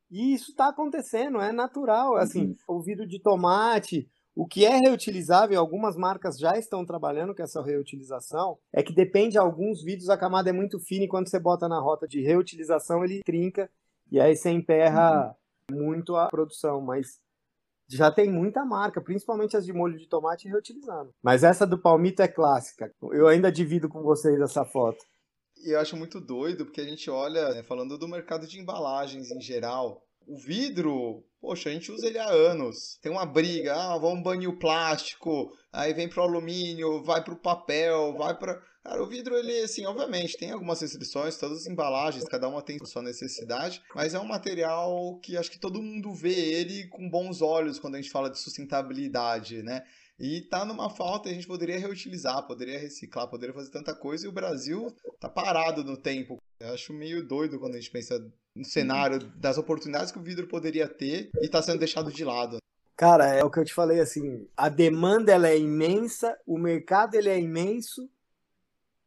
E 0.09 0.33
isso 0.33 0.51
está 0.51 0.68
acontecendo, 0.68 1.40
é 1.40 1.51
natural. 1.51 2.16
Assim, 2.16 2.57
uhum. 2.68 2.77
o 2.77 2.83
vidro 2.83 3.07
de 3.07 3.18
tomate, 3.18 4.09
o 4.35 4.47
que 4.47 4.64
é 4.64 4.77
reutilizável, 4.77 5.59
algumas 5.59 5.97
marcas 5.97 6.38
já 6.38 6.57
estão 6.57 6.87
trabalhando 6.87 7.35
com 7.35 7.42
essa 7.42 7.61
reutilização, 7.61 8.59
é 8.73 8.83
que 8.83 8.95
depende 8.95 9.33
de 9.33 9.38
alguns 9.38 9.83
vidros, 9.83 10.09
a 10.09 10.16
camada 10.16 10.51
é 10.51 10.53
muito 10.53 10.79
fina 10.79 11.05
e 11.05 11.09
quando 11.09 11.29
você 11.29 11.40
bota 11.40 11.68
na 11.68 11.81
rota 11.81 12.07
de 12.07 12.21
reutilização, 12.21 13.05
ele 13.05 13.23
trinca 13.25 13.68
e 14.11 14.21
aí 14.21 14.37
você 14.37 14.51
emperra 14.51 15.35
uhum. 15.71 15.79
muito 15.79 16.14
a 16.14 16.29
produção, 16.29 16.81
mas 16.81 17.21
já 17.96 18.11
tem 18.11 18.31
muita 18.31 18.64
marca, 18.64 19.00
principalmente 19.00 19.57
as 19.57 19.64
de 19.64 19.72
molho 19.72 19.98
de 19.98 20.09
tomate 20.09 20.48
reutilizando. 20.48 21.14
Mas 21.22 21.44
essa 21.44 21.66
do 21.66 21.78
palmito 21.78 22.22
é 22.22 22.28
clássica. 22.28 22.92
Eu 23.12 23.26
ainda 23.28 23.52
divido 23.52 23.88
com 23.88 24.02
vocês 24.02 24.40
essa 24.40 24.64
foto. 24.64 25.05
E 25.64 25.70
eu 25.70 25.81
acho 25.81 25.96
muito 25.96 26.20
doido, 26.20 26.64
porque 26.64 26.81
a 26.81 26.85
gente 26.85 27.09
olha, 27.09 27.50
né, 27.55 27.62
falando 27.62 27.96
do 27.96 28.09
mercado 28.09 28.46
de 28.46 28.59
embalagens 28.59 29.31
em 29.31 29.40
geral, 29.40 30.02
o 30.26 30.37
vidro, 30.37 31.24
poxa, 31.40 31.68
a 31.68 31.72
gente 31.72 31.92
usa 31.92 32.07
ele 32.07 32.18
há 32.18 32.28
anos. 32.28 32.98
Tem 33.00 33.12
uma 33.12 33.26
briga, 33.26 33.74
ah, 33.74 33.98
vamos 33.98 34.22
banir 34.22 34.48
o 34.48 34.59
plástico, 34.59 35.52
aí 35.72 35.92
vem 35.92 36.09
pro 36.09 36.22
alumínio, 36.22 37.02
vai 37.05 37.22
pro 37.22 37.37
papel, 37.37 38.14
vai 38.16 38.37
para 38.37 38.61
Cara, 38.85 39.01
o 39.01 39.07
vidro, 39.07 39.37
ele, 39.37 39.61
assim, 39.61 39.87
obviamente, 39.87 40.37
tem 40.37 40.51
algumas 40.51 40.81
restrições, 40.81 41.37
todas 41.37 41.59
as 41.59 41.66
embalagens, 41.66 42.25
cada 42.25 42.49
uma 42.49 42.61
tem 42.61 42.79
sua 42.85 43.01
necessidade, 43.03 43.81
mas 43.95 44.12
é 44.12 44.18
um 44.18 44.25
material 44.25 45.21
que 45.23 45.37
acho 45.37 45.51
que 45.51 45.59
todo 45.59 45.81
mundo 45.81 46.12
vê 46.12 46.35
ele 46.35 46.88
com 46.88 47.09
bons 47.09 47.40
olhos 47.40 47.79
quando 47.79 47.95
a 47.95 48.01
gente 48.01 48.11
fala 48.11 48.29
de 48.29 48.40
sustentabilidade, 48.40 49.62
né? 49.62 49.85
E 50.18 50.40
tá 50.42 50.64
numa 50.64 50.90
falta, 50.90 51.29
a 51.29 51.33
gente 51.33 51.47
poderia 51.47 51.79
reutilizar, 51.79 52.45
poderia 52.47 52.79
reciclar, 52.79 53.29
poderia 53.29 53.55
fazer 53.55 53.71
tanta 53.71 53.95
coisa, 53.95 54.27
e 54.27 54.29
o 54.29 54.33
Brasil 54.33 54.92
tá 55.21 55.29
parado 55.29 55.85
no 55.85 55.97
tempo. 55.97 56.38
Eu 56.59 56.75
acho 56.75 56.92
meio 56.92 57.27
doido 57.27 57.61
quando 57.61 57.77
a 57.77 57.79
gente 57.79 57.90
pensa 57.90 58.18
no 58.55 58.64
cenário 58.64 59.21
das 59.37 59.59
oportunidades 59.59 60.11
que 60.11 60.18
o 60.18 60.23
vidro 60.23 60.49
poderia 60.49 60.88
ter 60.88 61.31
e 61.40 61.49
tá 61.49 61.62
sendo 61.62 61.79
deixado 61.79 62.12
de 62.12 62.25
lado. 62.25 62.59
Cara, 62.97 63.33
é 63.33 63.45
o 63.45 63.51
que 63.51 63.59
eu 63.59 63.64
te 63.64 63.75
falei 63.75 64.01
assim, 64.01 64.47
a 64.57 64.68
demanda 64.68 65.33
ela 65.33 65.49
é 65.49 65.59
imensa, 65.59 66.37
o 66.47 66.59
mercado 66.59 67.14
ele 67.14 67.29
é 67.29 67.38
imenso 67.38 68.09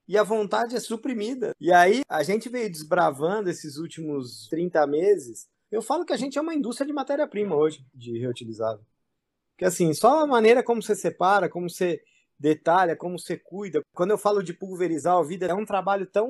e 0.07 0.17
a 0.17 0.23
vontade 0.23 0.75
é 0.75 0.79
suprimida. 0.79 1.55
E 1.59 1.71
aí 1.71 2.01
a 2.07 2.23
gente 2.23 2.49
veio 2.49 2.69
desbravando 2.69 3.49
esses 3.49 3.77
últimos 3.77 4.47
30 4.49 4.85
meses. 4.87 5.47
Eu 5.71 5.81
falo 5.81 6.05
que 6.05 6.13
a 6.13 6.17
gente 6.17 6.37
é 6.37 6.41
uma 6.41 6.53
indústria 6.53 6.87
de 6.87 6.93
matéria-prima 6.93 7.55
hoje, 7.55 7.85
de 7.93 8.17
reutilizável. 8.19 8.85
Porque 9.53 9.65
assim, 9.65 9.93
só 9.93 10.21
a 10.21 10.27
maneira 10.27 10.63
como 10.63 10.81
você 10.81 10.95
separa, 10.95 11.49
como 11.49 11.69
você 11.69 12.01
detalha, 12.37 12.95
como 12.95 13.17
você 13.17 13.37
cuida. 13.37 13.81
Quando 13.93 14.11
eu 14.11 14.17
falo 14.17 14.43
de 14.43 14.53
pulverizar 14.53 15.15
a 15.15 15.23
vida, 15.23 15.45
é 15.45 15.53
um 15.53 15.65
trabalho 15.65 16.05
tão 16.05 16.29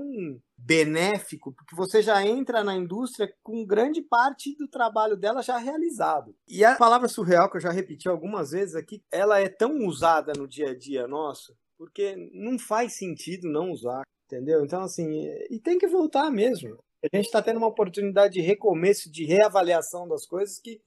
benéfico, 0.57 1.51
porque 1.53 1.75
você 1.75 2.01
já 2.01 2.25
entra 2.25 2.63
na 2.63 2.75
indústria 2.75 3.31
com 3.43 3.65
grande 3.65 4.01
parte 4.01 4.55
do 4.55 4.67
trabalho 4.67 5.17
dela 5.17 5.41
já 5.41 5.57
realizado. 5.57 6.35
E 6.47 6.63
a 6.63 6.75
palavra 6.75 7.07
surreal, 7.07 7.49
que 7.49 7.57
eu 7.57 7.61
já 7.61 7.71
repeti 7.71 8.07
algumas 8.07 8.51
vezes 8.51 8.75
aqui, 8.75 9.03
ela 9.11 9.39
é 9.39 9.49
tão 9.49 9.85
usada 9.85 10.33
no 10.37 10.47
dia 10.47 10.71
a 10.71 10.77
dia 10.77 11.07
nosso, 11.07 11.55
porque 11.77 12.15
não 12.33 12.57
faz 12.57 12.93
sentido 12.93 13.49
não 13.49 13.71
usar, 13.71 14.03
entendeu? 14.25 14.63
Então, 14.63 14.81
assim, 14.81 15.27
e 15.49 15.59
tem 15.59 15.77
que 15.77 15.87
voltar 15.87 16.31
mesmo. 16.31 16.77
A 17.03 17.15
gente 17.15 17.25
está 17.25 17.41
tendo 17.41 17.57
uma 17.57 17.67
oportunidade 17.67 18.33
de 18.33 18.41
recomeço, 18.41 19.11
de 19.11 19.25
reavaliação 19.25 20.07
das 20.07 20.25
coisas 20.25 20.59
que 20.59 20.81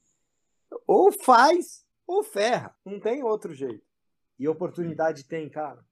ou 0.86 1.12
faz 1.12 1.84
ou 2.06 2.22
ferra. 2.22 2.74
Não 2.84 2.98
tem 2.98 3.22
outro 3.22 3.54
jeito. 3.54 3.84
E 4.38 4.48
oportunidade 4.48 5.24
tem, 5.24 5.48
cara. 5.48 5.84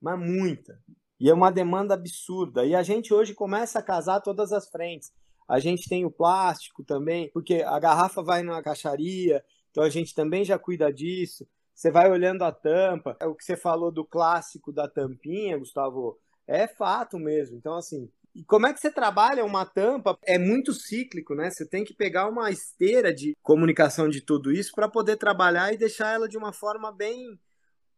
Mas 0.00 0.18
muita. 0.18 0.80
E 1.18 1.28
é 1.28 1.34
uma 1.34 1.50
demanda 1.50 1.94
absurda. 1.94 2.64
E 2.64 2.74
a 2.74 2.82
gente 2.82 3.12
hoje 3.12 3.34
começa 3.34 3.78
a 3.78 3.82
casar 3.82 4.20
todas 4.20 4.52
as 4.52 4.68
frentes. 4.68 5.12
A 5.48 5.58
gente 5.58 5.88
tem 5.88 6.04
o 6.04 6.10
plástico 6.10 6.84
também, 6.84 7.30
porque 7.30 7.62
a 7.62 7.78
garrafa 7.78 8.22
vai 8.22 8.42
na 8.42 8.62
caixaria, 8.62 9.42
então 9.70 9.82
a 9.82 9.88
gente 9.88 10.14
também 10.14 10.44
já 10.44 10.58
cuida 10.58 10.92
disso. 10.92 11.48
Você 11.78 11.92
vai 11.92 12.10
olhando 12.10 12.42
a 12.42 12.50
tampa. 12.50 13.16
É 13.20 13.26
o 13.26 13.36
que 13.36 13.44
você 13.44 13.56
falou 13.56 13.92
do 13.92 14.04
clássico 14.04 14.72
da 14.72 14.88
tampinha, 14.88 15.56
Gustavo, 15.56 16.18
é 16.44 16.66
fato 16.66 17.20
mesmo. 17.20 17.56
Então, 17.56 17.76
assim, 17.76 18.10
e 18.34 18.42
como 18.42 18.66
é 18.66 18.74
que 18.74 18.80
você 18.80 18.90
trabalha 18.90 19.44
uma 19.44 19.64
tampa? 19.64 20.18
É 20.24 20.36
muito 20.38 20.72
cíclico, 20.74 21.36
né? 21.36 21.48
Você 21.50 21.64
tem 21.64 21.84
que 21.84 21.94
pegar 21.94 22.28
uma 22.28 22.50
esteira 22.50 23.14
de 23.14 23.36
comunicação 23.40 24.08
de 24.08 24.20
tudo 24.20 24.50
isso 24.50 24.72
para 24.74 24.88
poder 24.88 25.18
trabalhar 25.18 25.72
e 25.72 25.78
deixar 25.78 26.12
ela 26.12 26.28
de 26.28 26.36
uma 26.36 26.52
forma 26.52 26.90
bem 26.90 27.38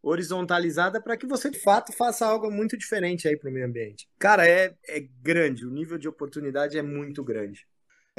horizontalizada 0.02 1.00
para 1.00 1.16
que 1.16 1.26
você 1.26 1.48
de 1.48 1.58
fato 1.58 1.90
faça 1.90 2.26
algo 2.26 2.50
muito 2.50 2.76
diferente 2.76 3.26
aí 3.26 3.36
para 3.36 3.48
o 3.48 3.52
meio 3.52 3.66
ambiente. 3.66 4.06
Cara, 4.18 4.46
é, 4.46 4.76
é 4.88 5.00
grande, 5.22 5.66
o 5.66 5.70
nível 5.70 5.96
de 5.96 6.06
oportunidade 6.06 6.76
é 6.76 6.82
muito 6.82 7.24
grande. 7.24 7.66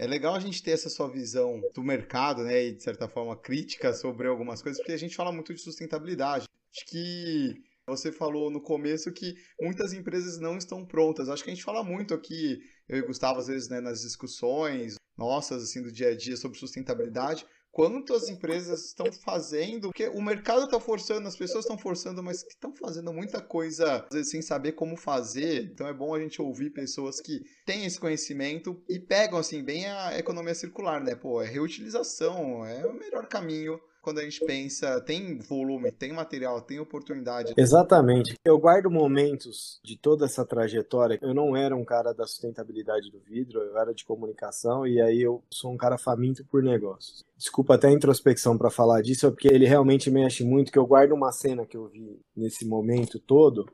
É 0.02 0.08
legal 0.08 0.34
a 0.34 0.40
gente 0.40 0.64
ter 0.64 0.72
essa 0.72 0.90
sua 0.90 1.08
visão 1.08 1.62
do 1.76 1.84
mercado, 1.84 2.44
né, 2.44 2.66
e 2.66 2.72
de 2.72 2.82
certa 2.82 3.08
forma 3.08 3.38
crítica 3.38 3.94
sobre 3.94 4.28
algumas 4.28 4.60
coisas, 4.60 4.82
porque 4.82 4.94
a 4.94 4.98
gente 4.98 5.16
fala 5.16 5.32
muito 5.32 5.54
de 5.54 5.62
sustentabilidade. 5.62 6.48
Acho 6.76 6.86
que 6.88 7.62
você 7.86 8.12
falou 8.12 8.50
no 8.50 8.60
começo 8.60 9.12
que 9.12 9.36
muitas 9.62 9.94
empresas 9.94 10.40
não 10.40 10.58
estão 10.58 10.84
prontas. 10.84 11.30
Acho 11.30 11.44
que 11.44 11.52
a 11.52 11.54
gente 11.54 11.64
fala 11.64 11.84
muito 11.84 12.16
aqui, 12.16 12.60
eu 12.90 12.98
e 12.98 13.02
Gustavo, 13.04 13.38
às 13.38 13.46
vezes, 13.46 13.70
né, 13.70 13.80
nas 13.80 14.02
discussões 14.02 14.96
nossas, 15.16 15.62
assim, 15.62 15.84
do 15.84 15.92
dia 15.92 16.08
a 16.08 16.18
dia 16.18 16.36
sobre 16.36 16.58
sustentabilidade, 16.58 17.46
quanto 17.72 18.14
as 18.14 18.28
empresas 18.28 18.86
estão 18.86 19.12
fazendo, 19.12 19.90
porque 19.90 20.08
o 20.10 20.22
mercado 20.22 20.66
está 20.66 20.80
forçando, 20.80 21.28
as 21.28 21.36
pessoas 21.36 21.64
estão 21.64 21.78
forçando, 21.78 22.22
mas 22.22 22.44
que 22.44 22.50
estão 22.50 22.74
fazendo 22.76 23.14
muita 23.14 23.42
coisa 23.42 24.06
vezes, 24.12 24.32
sem 24.32 24.42
saber 24.42 24.74
como 24.74 24.98
fazer. 24.98 25.64
Então 25.64 25.88
é 25.88 25.94
bom 25.94 26.14
a 26.14 26.20
gente 26.20 26.42
ouvir 26.42 26.72
pessoas 26.72 27.22
que 27.22 27.42
têm 27.66 27.86
esse 27.86 28.00
conhecimento 28.00 28.82
e 28.90 29.00
pegam 29.00 29.40
assim 29.40 29.64
bem 29.64 29.86
a 29.88 30.18
economia 30.18 30.54
circular, 30.54 31.02
né? 31.02 31.16
Pô, 31.16 31.42
é 31.42 31.48
reutilização, 31.48 32.66
é 32.66 32.86
o 32.86 32.94
melhor 32.94 33.28
caminho 33.28 33.80
quando 34.02 34.20
a 34.20 34.24
gente 34.24 34.44
pensa, 34.44 35.00
tem 35.02 35.38
volume, 35.38 35.92
tem 35.92 36.12
material, 36.12 36.62
tem 36.62 36.80
oportunidade. 36.80 37.54
Exatamente. 37.56 38.36
Eu 38.44 38.58
guardo 38.58 38.90
momentos 38.90 39.80
de 39.84 39.96
toda 39.96 40.26
essa 40.26 40.44
trajetória. 40.44 41.20
Eu 41.22 41.34
não 41.34 41.56
era 41.56 41.76
um 41.76 41.86
cara 41.86 42.12
da 42.12 42.26
sustentabilidade 42.26 43.12
do 43.12 43.20
vidro, 43.20 43.62
eu 43.62 43.78
era 43.78 43.94
de 43.94 44.04
comunicação 44.04 44.88
e 44.88 45.00
aí 45.00 45.22
eu 45.22 45.44
sou 45.52 45.72
um 45.72 45.78
cara 45.78 45.98
faminto 45.98 46.44
por 46.46 46.64
negócios. 46.64 47.24
Desculpa 47.38 47.76
até 47.76 47.88
a 47.88 47.92
introspecção 47.92 48.58
para 48.58 48.72
falar 48.72 49.02
disso, 49.02 49.32
porque 49.32 49.48
ele 49.48 49.68
realmente 49.68 50.10
mexe 50.10 50.44
muito, 50.44 50.72
que 50.72 50.80
eu 50.80 50.86
guardo 50.86 51.14
uma 51.14 51.32
cena 51.32 51.66
que 51.66 51.78
eu 51.78 51.88
vi 51.88 52.20
nesse 52.36 52.66
momento 52.66 53.20
todo, 53.20 53.66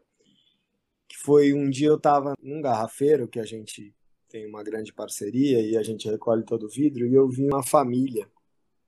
que 1.08 1.18
foi 1.18 1.54
um 1.54 1.70
dia 1.70 1.88
eu 1.88 2.00
tava 2.00 2.34
num 2.42 2.62
garrafeiro 2.62 3.28
que 3.28 3.40
a 3.40 3.46
gente 3.46 3.94
tem 4.30 4.46
uma 4.46 4.62
grande 4.62 4.92
parceria 4.94 5.62
e 5.62 5.78
a 5.78 5.84
gente 5.84 6.10
recolhe 6.10 6.44
todo 6.44 6.66
o 6.66 6.70
vidro 6.70 7.08
e 7.08 7.14
eu 7.14 7.30
vi 7.30 7.46
uma 7.46 7.64
família 7.64 8.28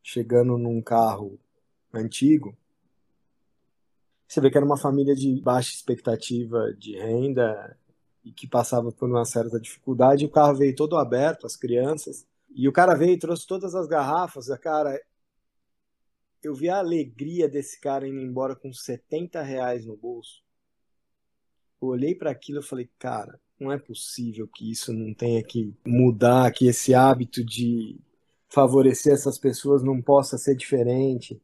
chegando 0.09 0.57
num 0.57 0.81
carro 0.81 1.39
antigo 1.93 2.57
Você 4.27 4.41
vê 4.41 4.49
que 4.49 4.57
era 4.57 4.65
uma 4.65 4.77
família 4.77 5.15
de 5.15 5.39
baixa 5.39 5.71
expectativa 5.71 6.73
de 6.73 6.97
renda 6.97 7.77
e 8.25 8.31
que 8.31 8.47
passava 8.47 8.91
por 8.91 9.07
uma 9.07 9.23
certa 9.23 9.59
dificuldade. 9.59 10.25
O 10.25 10.29
carro 10.29 10.55
veio 10.55 10.75
todo 10.75 10.97
aberto, 10.97 11.45
as 11.45 11.55
crianças. 11.55 12.27
E 12.49 12.67
o 12.67 12.71
cara 12.71 12.95
veio 12.95 13.13
e 13.13 13.19
trouxe 13.19 13.45
todas 13.45 13.75
as 13.75 13.87
garrafas. 13.87 14.47
Cara, 14.59 14.99
eu 16.41 16.55
vi 16.55 16.69
a 16.69 16.79
alegria 16.79 17.47
desse 17.47 17.79
cara 17.79 18.07
indo 18.07 18.19
embora 18.19 18.55
com 18.55 18.73
70 18.73 19.41
reais 19.43 19.85
no 19.85 19.95
bolso. 19.95 20.43
Eu 21.81 21.89
olhei 21.89 22.15
para 22.15 22.31
aquilo 22.31 22.59
e 22.59 22.63
falei, 22.63 22.89
cara, 22.97 23.39
não 23.59 23.71
é 23.71 23.77
possível 23.77 24.47
que 24.47 24.71
isso 24.71 24.91
não 24.91 25.13
tenha 25.13 25.43
que 25.43 25.73
mudar, 25.85 26.51
que 26.51 26.67
esse 26.67 26.93
hábito 26.93 27.43
de 27.43 27.99
favorecer 28.49 29.13
essas 29.13 29.37
pessoas 29.37 29.83
não 29.83 30.01
possa 30.01 30.37
ser 30.37 30.55
diferente. 30.55 31.41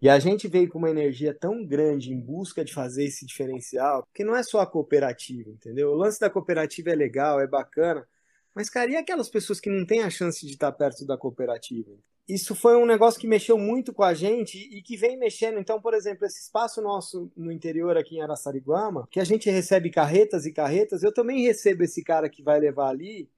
E 0.00 0.08
a 0.08 0.18
gente 0.18 0.48
veio 0.48 0.68
com 0.68 0.78
uma 0.78 0.90
energia 0.90 1.32
tão 1.32 1.64
grande 1.64 2.12
em 2.12 2.20
busca 2.20 2.64
de 2.64 2.74
fazer 2.74 3.04
esse 3.04 3.24
diferencial, 3.24 4.06
que 4.12 4.24
não 4.24 4.34
é 4.34 4.42
só 4.42 4.60
a 4.60 4.66
cooperativa, 4.66 5.50
entendeu? 5.50 5.90
O 5.90 5.94
lance 5.94 6.18
da 6.18 6.28
cooperativa 6.28 6.90
é 6.90 6.94
legal, 6.94 7.40
é 7.40 7.46
bacana, 7.46 8.06
mas, 8.54 8.68
cara, 8.68 8.90
e 8.90 8.96
aquelas 8.96 9.28
pessoas 9.28 9.60
que 9.60 9.70
não 9.70 9.86
têm 9.86 10.02
a 10.02 10.10
chance 10.10 10.44
de 10.44 10.52
estar 10.52 10.72
perto 10.72 11.06
da 11.06 11.16
cooperativa? 11.16 11.90
Isso 12.28 12.54
foi 12.54 12.76
um 12.76 12.86
negócio 12.86 13.20
que 13.20 13.26
mexeu 13.26 13.58
muito 13.58 13.92
com 13.92 14.02
a 14.02 14.14
gente 14.14 14.58
e 14.58 14.82
que 14.82 14.96
vem 14.96 15.16
mexendo. 15.16 15.58
Então, 15.58 15.80
por 15.80 15.94
exemplo, 15.94 16.24
esse 16.26 16.40
espaço 16.42 16.80
nosso 16.80 17.30
no 17.36 17.50
interior 17.50 17.96
aqui 17.96 18.16
em 18.16 18.22
Araçariguama, 18.22 19.08
que 19.10 19.18
a 19.18 19.24
gente 19.24 19.50
recebe 19.50 19.90
carretas 19.90 20.46
e 20.46 20.52
carretas, 20.52 21.02
eu 21.02 21.12
também 21.12 21.42
recebo 21.42 21.82
esse 21.82 22.02
cara 22.02 22.28
que 22.28 22.42
vai 22.42 22.60
levar 22.60 22.88
ali, 22.88 23.28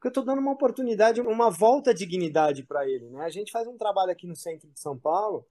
porque 0.00 0.08
eu 0.08 0.10
estou 0.12 0.24
dando 0.24 0.38
uma 0.38 0.52
oportunidade, 0.52 1.20
uma 1.20 1.50
volta 1.50 1.90
à 1.90 1.94
dignidade 1.94 2.62
para 2.62 2.88
ele. 2.88 3.10
Né? 3.10 3.22
A 3.22 3.28
gente 3.28 3.52
faz 3.52 3.68
um 3.68 3.76
trabalho 3.76 4.10
aqui 4.10 4.26
no 4.26 4.34
centro 4.34 4.66
de 4.70 4.80
São 4.80 4.98
Paulo 4.98 5.46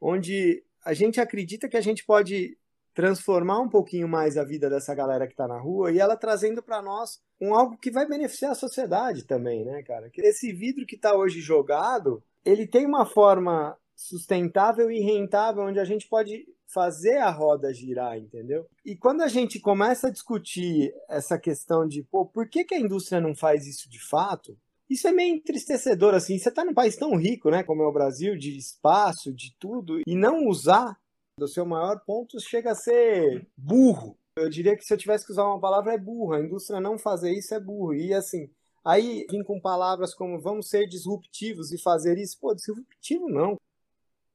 onde 0.00 0.64
a 0.84 0.94
gente 0.94 1.20
acredita 1.20 1.68
que 1.68 1.76
a 1.76 1.80
gente 1.80 2.04
pode 2.04 2.56
transformar 2.94 3.58
um 3.58 3.68
pouquinho 3.68 4.06
mais 4.06 4.36
a 4.36 4.44
vida 4.44 4.70
dessa 4.70 4.94
galera 4.94 5.26
que 5.26 5.32
está 5.32 5.48
na 5.48 5.58
rua 5.58 5.90
e 5.90 5.98
ela 5.98 6.16
trazendo 6.16 6.62
para 6.62 6.80
nós 6.80 7.20
um 7.40 7.54
algo 7.56 7.76
que 7.76 7.90
vai 7.90 8.06
beneficiar 8.06 8.52
a 8.52 8.56
sociedade 8.56 9.24
também, 9.24 9.64
né, 9.64 9.82
cara? 9.82 10.08
Que 10.10 10.20
esse 10.20 10.52
vidro 10.52 10.86
que 10.86 10.94
está 10.94 11.16
hoje 11.16 11.40
jogado, 11.40 12.22
ele 12.44 12.68
tem 12.68 12.86
uma 12.86 13.04
forma 13.04 13.76
sustentável 13.96 14.92
e 14.92 15.00
rentável 15.00 15.64
onde 15.64 15.80
a 15.80 15.84
gente 15.84 16.08
pode 16.08 16.46
fazer 16.72 17.18
a 17.18 17.30
roda 17.30 17.72
girar, 17.72 18.18
entendeu? 18.18 18.66
E 18.84 18.96
quando 18.96 19.20
a 19.20 19.28
gente 19.28 19.60
começa 19.60 20.08
a 20.08 20.10
discutir 20.10 20.94
essa 21.08 21.38
questão 21.38 21.86
de, 21.86 22.02
pô, 22.02 22.24
por 22.24 22.48
que, 22.48 22.64
que 22.64 22.74
a 22.74 22.80
indústria 22.80 23.20
não 23.20 23.34
faz 23.34 23.66
isso 23.66 23.88
de 23.88 24.00
fato? 24.00 24.56
Isso 24.88 25.06
é 25.06 25.12
meio 25.12 25.34
entristecedor, 25.34 26.14
assim. 26.14 26.38
Você 26.38 26.48
está 26.48 26.64
num 26.64 26.74
país 26.74 26.96
tão 26.96 27.16
rico, 27.16 27.50
né, 27.50 27.62
como 27.62 27.82
é 27.82 27.86
o 27.86 27.92
Brasil, 27.92 28.36
de 28.36 28.56
espaço, 28.56 29.32
de 29.32 29.54
tudo, 29.58 30.00
e 30.06 30.14
não 30.14 30.46
usar 30.46 30.98
do 31.38 31.48
seu 31.48 31.64
maior 31.64 32.00
ponto 32.04 32.40
chega 32.40 32.72
a 32.72 32.74
ser 32.74 33.46
burro. 33.56 34.18
Eu 34.36 34.48
diria 34.48 34.76
que 34.76 34.84
se 34.84 34.92
eu 34.92 34.98
tivesse 34.98 35.26
que 35.26 35.32
usar 35.32 35.44
uma 35.44 35.60
palavra 35.60 35.92
é 35.92 35.98
burro. 35.98 36.32
A 36.32 36.40
indústria 36.40 36.80
não 36.80 36.98
fazer 36.98 37.32
isso 37.32 37.54
é 37.54 37.60
burro. 37.60 37.94
E 37.94 38.14
assim, 38.14 38.50
aí 38.84 39.26
vim 39.30 39.42
com 39.42 39.60
palavras 39.60 40.14
como 40.14 40.40
vamos 40.40 40.68
ser 40.68 40.86
disruptivos 40.86 41.70
e 41.72 41.78
fazer 41.78 42.18
isso. 42.18 42.38
Pô, 42.40 42.54
disruptivo 42.54 43.28
não. 43.28 43.58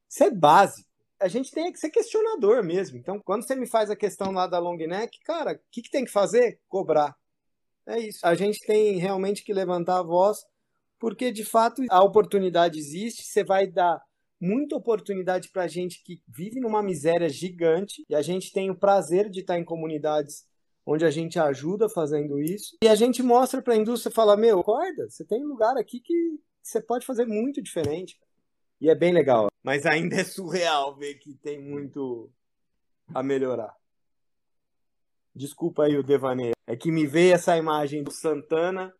Isso 0.09 0.23
é 0.23 0.31
básico. 0.31 0.86
A 1.19 1.27
gente 1.27 1.51
tem 1.51 1.71
que 1.71 1.79
ser 1.79 1.89
questionador 1.89 2.63
mesmo. 2.63 2.97
Então, 2.97 3.19
quando 3.19 3.45
você 3.45 3.55
me 3.55 3.67
faz 3.67 3.89
a 3.89 3.95
questão 3.95 4.31
lá 4.31 4.47
da 4.47 4.59
long 4.59 4.77
neck, 4.77 5.19
cara, 5.23 5.53
o 5.53 5.59
que, 5.71 5.81
que 5.81 5.89
tem 5.89 6.05
que 6.05 6.11
fazer? 6.11 6.59
Cobrar. 6.67 7.15
É 7.87 7.99
isso. 7.99 8.19
A 8.23 8.35
gente 8.35 8.59
tem 8.65 8.97
realmente 8.97 9.43
que 9.43 9.53
levantar 9.53 9.99
a 9.99 10.03
voz, 10.03 10.39
porque 10.99 11.31
de 11.31 11.45
fato 11.45 11.81
a 11.89 12.03
oportunidade 12.03 12.77
existe, 12.77 13.23
você 13.23 13.43
vai 13.43 13.65
dar 13.65 14.01
muita 14.39 14.75
oportunidade 14.75 15.49
para 15.49 15.67
gente 15.67 16.03
que 16.03 16.21
vive 16.27 16.59
numa 16.59 16.83
miséria 16.83 17.29
gigante 17.29 18.05
e 18.09 18.15
a 18.15 18.21
gente 18.21 18.51
tem 18.51 18.69
o 18.69 18.77
prazer 18.77 19.29
de 19.29 19.39
estar 19.39 19.57
em 19.57 19.65
comunidades 19.65 20.45
onde 20.85 21.03
a 21.03 21.09
gente 21.09 21.39
ajuda 21.39 21.89
fazendo 21.89 22.39
isso 22.39 22.77
e 22.83 22.87
a 22.87 22.95
gente 22.95 23.23
mostra 23.23 23.61
para 23.61 23.73
a 23.73 23.77
indústria 23.77 24.13
fala 24.13 24.37
meu 24.37 24.59
acorda 24.59 25.09
você 25.09 25.25
tem 25.25 25.43
um 25.43 25.47
lugar 25.47 25.75
aqui 25.75 25.99
que 25.99 26.39
você 26.61 26.79
pode 26.79 27.05
fazer 27.05 27.25
muito 27.25 27.61
diferente 27.63 28.15
e 28.79 28.89
é 28.89 28.95
bem 28.95 29.13
legal 29.13 29.47
mas 29.63 29.85
ainda 29.85 30.15
é 30.15 30.23
surreal 30.23 30.95
ver 30.95 31.15
que 31.15 31.33
tem 31.35 31.59
muito 31.59 32.29
a 33.13 33.21
melhorar 33.23 33.73
Desculpa 35.37 35.83
aí 35.83 35.95
o 35.95 36.01
devaneio. 36.01 36.53
É 36.65 36.75
que 36.75 36.91
me 36.91 37.05
veio 37.05 37.35
essa 37.35 37.55
imagem 37.55 38.01
do 38.01 38.11
Santana 38.11 38.91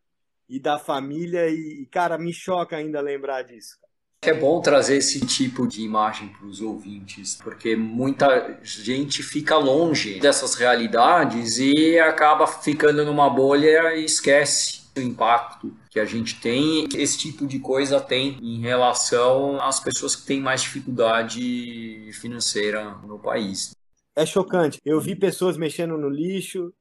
e 0.47 0.59
da 0.59 0.78
família 0.78 1.49
e, 1.49 1.88
cara, 1.91 2.15
me 2.15 2.32
choca 2.32 2.78
ainda 2.78 3.01
lembrar 3.01 3.41
disso. 3.41 3.75
É 4.21 4.34
bom 4.34 4.61
trazer 4.61 4.97
esse 4.97 5.25
tipo 5.25 5.67
de 5.67 5.82
imagem 5.82 6.30
para 6.30 6.45
os 6.45 6.61
ouvintes, 6.61 7.36
porque 7.36 7.75
muita 7.75 8.59
gente 8.61 9.23
fica 9.23 9.57
longe 9.57 10.19
dessas 10.19 10.53
realidades 10.53 11.57
e 11.57 11.97
acaba 11.99 12.45
ficando 12.45 13.03
numa 13.03 13.30
bolha 13.30 13.95
e 13.95 14.05
esquece 14.05 14.82
o 14.95 15.01
impacto 15.01 15.75
que 15.90 16.00
a 16.00 16.06
gente 16.06 16.40
tem, 16.40 16.88
esse 16.96 17.18
tipo 17.18 17.46
de 17.48 17.60
coisa 17.60 18.00
tem 18.00 18.38
em 18.42 18.60
relação 18.60 19.62
às 19.62 19.80
pessoas 19.80 20.16
que 20.16 20.26
têm 20.26 20.42
mais 20.42 20.62
dificuldade 20.62 22.12
financeira 22.14 22.96
no 23.06 23.20
país 23.20 23.72
é 24.18 24.26
chocante. 24.26 24.82
Eu 24.84 25.00
vi 25.00 25.16
pessoas 25.16 25.58
mexendo 25.58 25.96
no 25.96 26.10
lixo, 26.10 26.74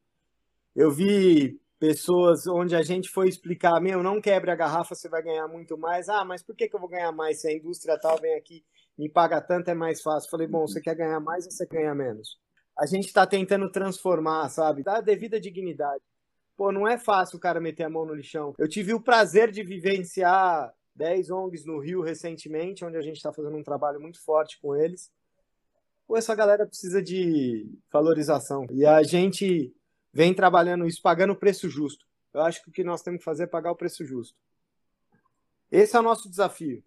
eu 0.74 0.90
vi 0.90 1.60
pessoas 1.78 2.46
onde 2.46 2.74
a 2.74 2.82
gente 2.82 3.10
foi 3.10 3.28
explicar, 3.28 3.78
meu, 3.78 4.02
não 4.02 4.22
quebre 4.22 4.50
a 4.50 4.56
garrafa, 4.56 4.94
você 4.94 5.06
vai 5.06 5.22
ganhar 5.22 5.46
muito 5.46 5.76
mais. 5.76 6.08
Ah, 6.08 6.24
mas 6.24 6.42
por 6.42 6.56
que, 6.56 6.66
que 6.66 6.74
eu 6.74 6.80
vou 6.80 6.88
ganhar 6.88 7.12
mais 7.12 7.42
se 7.42 7.48
a 7.48 7.52
indústria 7.52 8.00
tal 8.00 8.18
vem 8.18 8.34
aqui 8.36 8.64
me 8.96 9.10
paga 9.10 9.38
tanto, 9.42 9.68
é 9.68 9.74
mais 9.74 10.00
fácil. 10.00 10.30
Falei, 10.30 10.46
bom, 10.46 10.66
você 10.66 10.80
quer 10.80 10.94
ganhar 10.94 11.20
mais 11.20 11.44
ou 11.44 11.50
você 11.50 11.66
ganha 11.66 11.94
menos? 11.94 12.38
A 12.78 12.86
gente 12.86 13.06
está 13.06 13.26
tentando 13.26 13.70
transformar, 13.70 14.48
sabe? 14.48 14.82
Dar 14.82 14.96
a 14.96 15.02
devida 15.02 15.38
dignidade. 15.38 16.02
Pô, 16.56 16.72
não 16.72 16.88
é 16.88 16.96
fácil 16.96 17.36
o 17.36 17.40
cara 17.40 17.60
meter 17.60 17.84
a 17.84 17.90
mão 17.90 18.06
no 18.06 18.14
lixão. 18.14 18.54
Eu 18.58 18.68
tive 18.68 18.94
o 18.94 19.00
prazer 19.00 19.50
de 19.50 19.62
vivenciar 19.62 20.72
10 20.94 21.30
ONGs 21.30 21.66
no 21.66 21.78
Rio 21.78 22.00
recentemente, 22.00 22.84
onde 22.84 22.96
a 22.96 23.02
gente 23.02 23.16
está 23.16 23.32
fazendo 23.32 23.56
um 23.56 23.62
trabalho 23.62 24.00
muito 24.00 24.22
forte 24.22 24.58
com 24.60 24.74
eles 24.74 25.10
ou 26.08 26.16
essa 26.16 26.34
galera 26.34 26.66
precisa 26.66 27.02
de 27.02 27.68
valorização. 27.92 28.66
E 28.70 28.86
a 28.86 29.02
gente 29.02 29.74
vem 30.12 30.32
trabalhando 30.32 30.86
isso, 30.86 31.02
pagando 31.02 31.32
o 31.32 31.36
preço 31.36 31.68
justo. 31.68 32.06
Eu 32.32 32.42
acho 32.42 32.62
que 32.62 32.68
o 32.68 32.72
que 32.72 32.84
nós 32.84 33.02
temos 33.02 33.18
que 33.18 33.24
fazer 33.24 33.44
é 33.44 33.46
pagar 33.46 33.72
o 33.72 33.76
preço 33.76 34.04
justo. 34.04 34.36
Esse 35.70 35.96
é 35.96 36.00
o 36.00 36.02
nosso 36.02 36.28
desafio. 36.28 36.82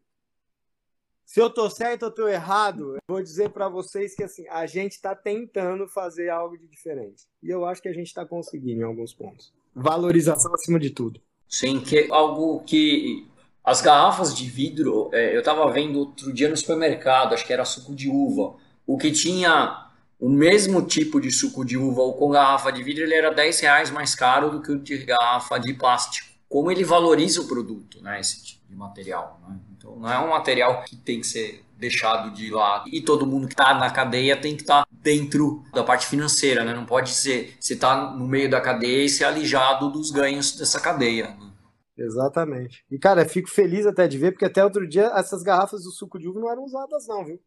Se 1.25 1.39
eu 1.39 1.49
tô 1.49 1.69
certo 1.69 2.03
ou 2.03 2.11
tô 2.11 2.27
errado, 2.27 2.97
vou 3.07 3.21
dizer 3.21 3.49
para 3.51 3.69
vocês 3.69 4.15
que 4.15 4.23
assim, 4.23 4.47
a 4.47 4.65
gente 4.65 4.93
está 4.93 5.13
tentando 5.13 5.87
fazer 5.87 6.29
algo 6.29 6.57
de 6.57 6.67
diferente. 6.67 7.27
E 7.43 7.49
eu 7.49 7.65
acho 7.65 7.81
que 7.81 7.89
a 7.89 7.93
gente 7.93 8.07
está 8.07 8.25
conseguindo 8.25 8.81
em 8.81 8.85
alguns 8.85 9.13
pontos. 9.13 9.53
Valorização 9.81 10.53
acima 10.53 10.79
de 10.79 10.89
tudo. 10.89 11.19
Sim, 11.47 11.79
que 11.79 11.97
é 11.97 12.07
algo 12.11 12.61
que 12.65 13.27
as 13.63 13.81
garrafas 13.81 14.35
de 14.35 14.47
vidro, 14.47 15.09
é, 15.13 15.35
eu 15.35 15.39
estava 15.39 15.69
vendo 15.71 15.99
outro 15.99 16.33
dia 16.33 16.49
no 16.49 16.57
supermercado, 16.57 17.33
acho 17.33 17.45
que 17.45 17.53
era 17.53 17.65
suco 17.65 17.95
de 17.95 18.09
uva 18.09 18.55
o 18.89 18.97
que 18.97 19.11
tinha 19.11 19.85
o 20.19 20.27
mesmo 20.27 20.81
tipo 20.81 21.21
de 21.21 21.31
suco 21.31 21.63
de 21.63 21.77
uva 21.77 22.01
ou 22.01 22.15
com 22.15 22.31
garrafa 22.31 22.71
de 22.71 22.81
vidro, 22.81 23.03
ele 23.03 23.13
era 23.13 23.31
10 23.31 23.59
reais 23.59 23.91
mais 23.91 24.15
caro 24.15 24.49
do 24.49 24.63
que 24.63 24.71
o 24.71 24.79
de 24.79 24.97
garrafa 25.05 25.59
de 25.59 25.75
plástico. 25.75 26.27
Como 26.49 26.71
ele 26.71 26.83
valoriza 26.83 27.39
o 27.41 27.47
produto, 27.47 28.01
né, 28.01 28.19
esse 28.19 28.43
tipo 28.43 28.67
de 28.67 28.75
material. 28.75 29.39
Né? 29.47 29.55
Então, 29.77 29.95
não 29.95 30.11
é 30.11 30.17
um 30.17 30.29
material 30.29 30.83
que 30.85 30.95
tem 30.95 31.21
que 31.21 31.27
ser 31.27 31.63
deixado 31.79 32.31
de 32.31 32.51
lado. 32.51 32.89
E 32.91 33.01
todo 33.01 33.25
mundo 33.25 33.47
que 33.47 33.53
está 33.53 33.73
na 33.73 33.89
cadeia 33.89 34.39
tem 34.39 34.55
que 34.55 34.63
estar 34.63 34.83
tá 34.83 34.87
dentro 34.91 35.63
da 35.73 35.83
parte 35.83 36.05
financeira, 36.05 36.63
né? 36.63 36.73
Não 36.73 36.85
pode 36.85 37.09
ser 37.11 37.55
você 37.59 37.73
está 37.73 38.11
no 38.11 38.27
meio 38.27 38.49
da 38.49 38.59
cadeia 38.59 39.05
e 39.05 39.09
ser 39.09 39.23
alijado 39.23 39.89
dos 39.89 40.11
ganhos 40.11 40.55
dessa 40.55 40.79
cadeia. 40.79 41.29
Né? 41.29 41.51
Exatamente. 41.97 42.85
E, 42.91 42.99
cara, 42.99 43.27
fico 43.27 43.49
feliz 43.49 43.85
até 43.85 44.07
de 44.07 44.17
ver, 44.17 44.31
porque 44.31 44.45
até 44.45 44.63
outro 44.63 44.87
dia 44.87 45.11
essas 45.15 45.41
garrafas 45.41 45.83
do 45.83 45.91
suco 45.91 46.19
de 46.19 46.27
uva 46.27 46.39
não 46.39 46.51
eram 46.51 46.63
usadas, 46.63 47.07
não, 47.07 47.25
viu? 47.25 47.39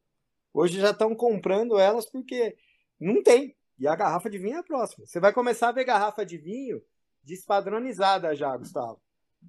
Hoje 0.52 0.80
já 0.80 0.90
estão 0.90 1.14
comprando 1.14 1.78
elas 1.78 2.06
porque 2.06 2.56
não 3.00 3.22
tem. 3.22 3.54
E 3.78 3.86
a 3.86 3.96
garrafa 3.96 4.28
de 4.28 4.38
vinho 4.38 4.56
é 4.56 4.58
a 4.60 4.62
próxima. 4.62 5.06
Você 5.06 5.18
vai 5.20 5.32
começar 5.32 5.68
a 5.68 5.72
ver 5.72 5.84
garrafa 5.84 6.24
de 6.24 6.38
vinho 6.38 6.80
despadronizada 7.22 8.34
já, 8.34 8.56
Gustavo. 8.56 9.00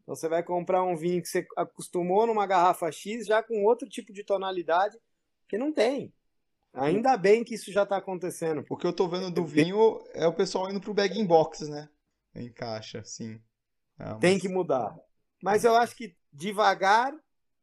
Então 0.02 0.16
você 0.16 0.28
vai 0.28 0.44
comprar 0.44 0.84
um 0.84 0.96
vinho 0.96 1.22
que 1.22 1.28
você 1.28 1.46
acostumou 1.56 2.26
numa 2.26 2.48
garrafa 2.48 2.92
X 2.92 3.26
já 3.26 3.44
com 3.44 3.64
outro 3.64 3.88
tipo 3.88 4.12
de 4.12 4.24
tonalidade 4.24 4.98
que 5.48 5.58
não 5.58 5.72
tem. 5.72 6.14
Ainda 6.74 7.16
bem 7.16 7.44
que 7.44 7.54
isso 7.54 7.72
já 7.72 7.84
está 7.84 7.98
acontecendo. 7.98 8.66
O 8.68 8.76
que 8.76 8.88
eu 8.88 8.92
estou 8.92 9.08
vendo 9.08 9.30
do 9.30 9.46
vinho 9.46 10.04
é 10.14 10.26
o 10.26 10.34
pessoal 10.34 10.70
indo 10.72 10.82
pro 10.82 10.94
bag 10.94 11.20
in 11.20 11.26
box, 11.26 11.70
né? 11.70 11.88
Em 12.34 12.52
caixa, 12.52 13.04
sim. 13.04 13.40
É. 14.00 14.16
Tem 14.16 14.40
que 14.40 14.50
mudar. 14.50 14.98
Mas 15.42 15.64
eu 15.64 15.76
acho 15.76 15.96
que 15.96 16.16
devagar, 16.32 17.14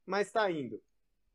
mas 0.06 0.28
está 0.28 0.48
indo. 0.48 0.80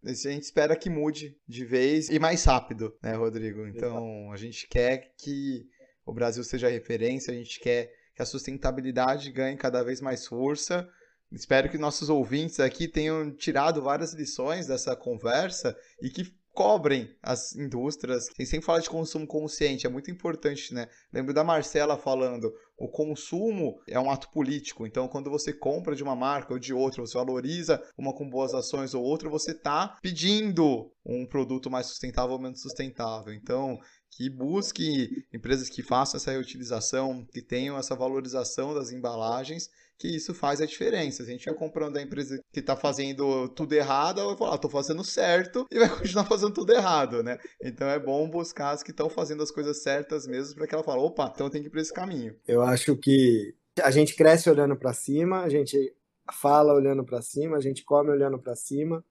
A 0.04 0.14
gente 0.14 0.44
espera 0.44 0.76
que 0.76 0.90
mude 0.90 1.38
de 1.48 1.66
vez 1.66 2.10
e 2.10 2.18
mais 2.20 2.46
rápido, 2.46 2.96
né, 3.02 3.14
Rodrigo? 3.16 3.68
Então, 3.68 4.32
a 4.32 4.38
gente 4.38 4.68
quer 4.68 5.14
que 5.18 5.68
o 6.06 6.14
Brasil 6.14 6.44
seja 6.44 6.70
referência, 6.70 7.34
a 7.34 7.36
gente 7.36 7.60
quer 7.60 7.92
que 8.16 8.22
a 8.22 8.26
sustentabilidade 8.26 9.32
ganhe 9.32 9.58
cada 9.58 9.84
vez 9.84 10.00
mais 10.00 10.26
força. 10.26 10.88
Espero 11.32 11.70
que 11.70 11.78
nossos 11.78 12.10
ouvintes 12.10 12.60
aqui 12.60 12.88
tenham 12.88 13.32
tirado 13.36 13.82
várias 13.82 14.14
lições 14.14 14.68
dessa 14.68 14.96
conversa 14.96 15.76
e 16.02 16.10
que 16.10 16.34
cobrem 16.56 17.14
as 17.22 17.54
indústrias. 17.54 18.26
Tem 18.36 18.46
sempre 18.46 18.66
fala 18.66 18.80
de 18.80 18.90
consumo 18.90 19.28
consciente, 19.28 19.86
é 19.86 19.90
muito 19.90 20.10
importante, 20.10 20.74
né? 20.74 20.88
Lembro 21.14 21.34
da 21.34 21.44
Marcela 21.44 21.98
falando, 21.98 22.52
o 22.78 22.88
consumo 22.88 23.80
é 23.88 24.00
um 24.00 24.10
ato 24.10 24.32
político. 24.32 24.88
Então, 24.88 25.08
quando 25.08 25.30
você 25.30 25.54
compra 25.54 25.96
de 25.96 26.02
uma 26.02 26.16
marca 26.16 26.54
ou 26.54 26.60
de 26.60 26.74
outra, 26.74 27.02
você 27.02 27.18
valoriza 27.18 27.84
uma 27.98 28.14
com 28.14 28.30
boas 28.30 28.54
ações 28.54 28.94
ou 28.94 29.04
outra, 29.04 29.30
você 29.30 29.52
está 29.52 29.98
pedindo 30.02 30.92
um 31.06 31.28
produto 31.28 31.70
mais 31.70 31.88
sustentável 31.88 32.32
ou 32.32 32.42
menos 32.42 32.62
sustentável. 32.62 33.34
Então, 33.34 33.78
que 34.12 34.30
busque 34.30 35.26
empresas 35.34 35.70
que 35.70 35.84
façam 35.84 36.18
essa 36.18 36.32
reutilização, 36.32 37.26
que 37.32 37.42
tenham 37.42 37.78
essa 37.78 37.96
valorização 37.96 38.74
das 38.74 38.92
embalagens 38.92 39.70
que 39.98 40.08
isso 40.08 40.34
faz 40.34 40.62
a 40.62 40.66
diferença. 40.66 41.24
Se 41.24 41.30
a 41.30 41.34
gente 41.34 41.46
vai 41.46 41.54
comprando 41.54 41.98
a 41.98 42.02
empresa 42.02 42.40
que 42.54 42.60
está 42.60 42.76
fazendo 42.76 43.48
tudo 43.50 43.74
errado, 43.74 44.20
ela 44.20 44.30
vai 44.30 44.38
falar, 44.38 44.56
estou 44.56 44.70
ah, 44.70 44.72
fazendo 44.72 45.04
certo 45.04 45.66
e 45.72 45.80
vai 45.80 45.90
continuar 45.98 46.26
fazendo 46.26 46.54
tudo 46.54 46.74
errado, 46.74 47.24
né? 47.24 47.38
Então 47.62 47.88
é 47.88 48.00
bom 48.00 48.30
buscar 48.30 48.72
as 48.72 48.84
que 48.84 48.92
estão 48.92 49.10
fazendo 49.10 49.44
as 49.44 49.52
coisas 49.52 49.82
certas 49.82 50.28
mesmo 50.28 50.56
para 50.56 50.68
que 50.68 50.76
ela 50.76 50.84
fale, 50.84 51.00
opa, 51.00 51.32
então 51.34 51.50
tem 51.50 51.62
que 51.62 51.68
ir 51.68 51.72
para 51.72 51.82
esse 51.82 51.94
caminho. 51.94 52.36
Eu 52.48 52.62
acho 52.62 52.96
que 52.98 53.56
a 53.82 53.92
gente 53.92 54.16
cresce 54.16 54.50
olhando 54.50 54.76
para 54.76 54.94
cima, 54.94 55.42
a 55.42 55.50
gente 55.50 55.94
fala 56.34 56.74
olhando 56.74 57.04
para 57.04 57.22
cima, 57.22 57.58
a 57.58 57.62
gente 57.62 57.84
come 57.84 58.10
olhando 58.10 58.40
para 58.40 58.56
cima. 58.56 59.04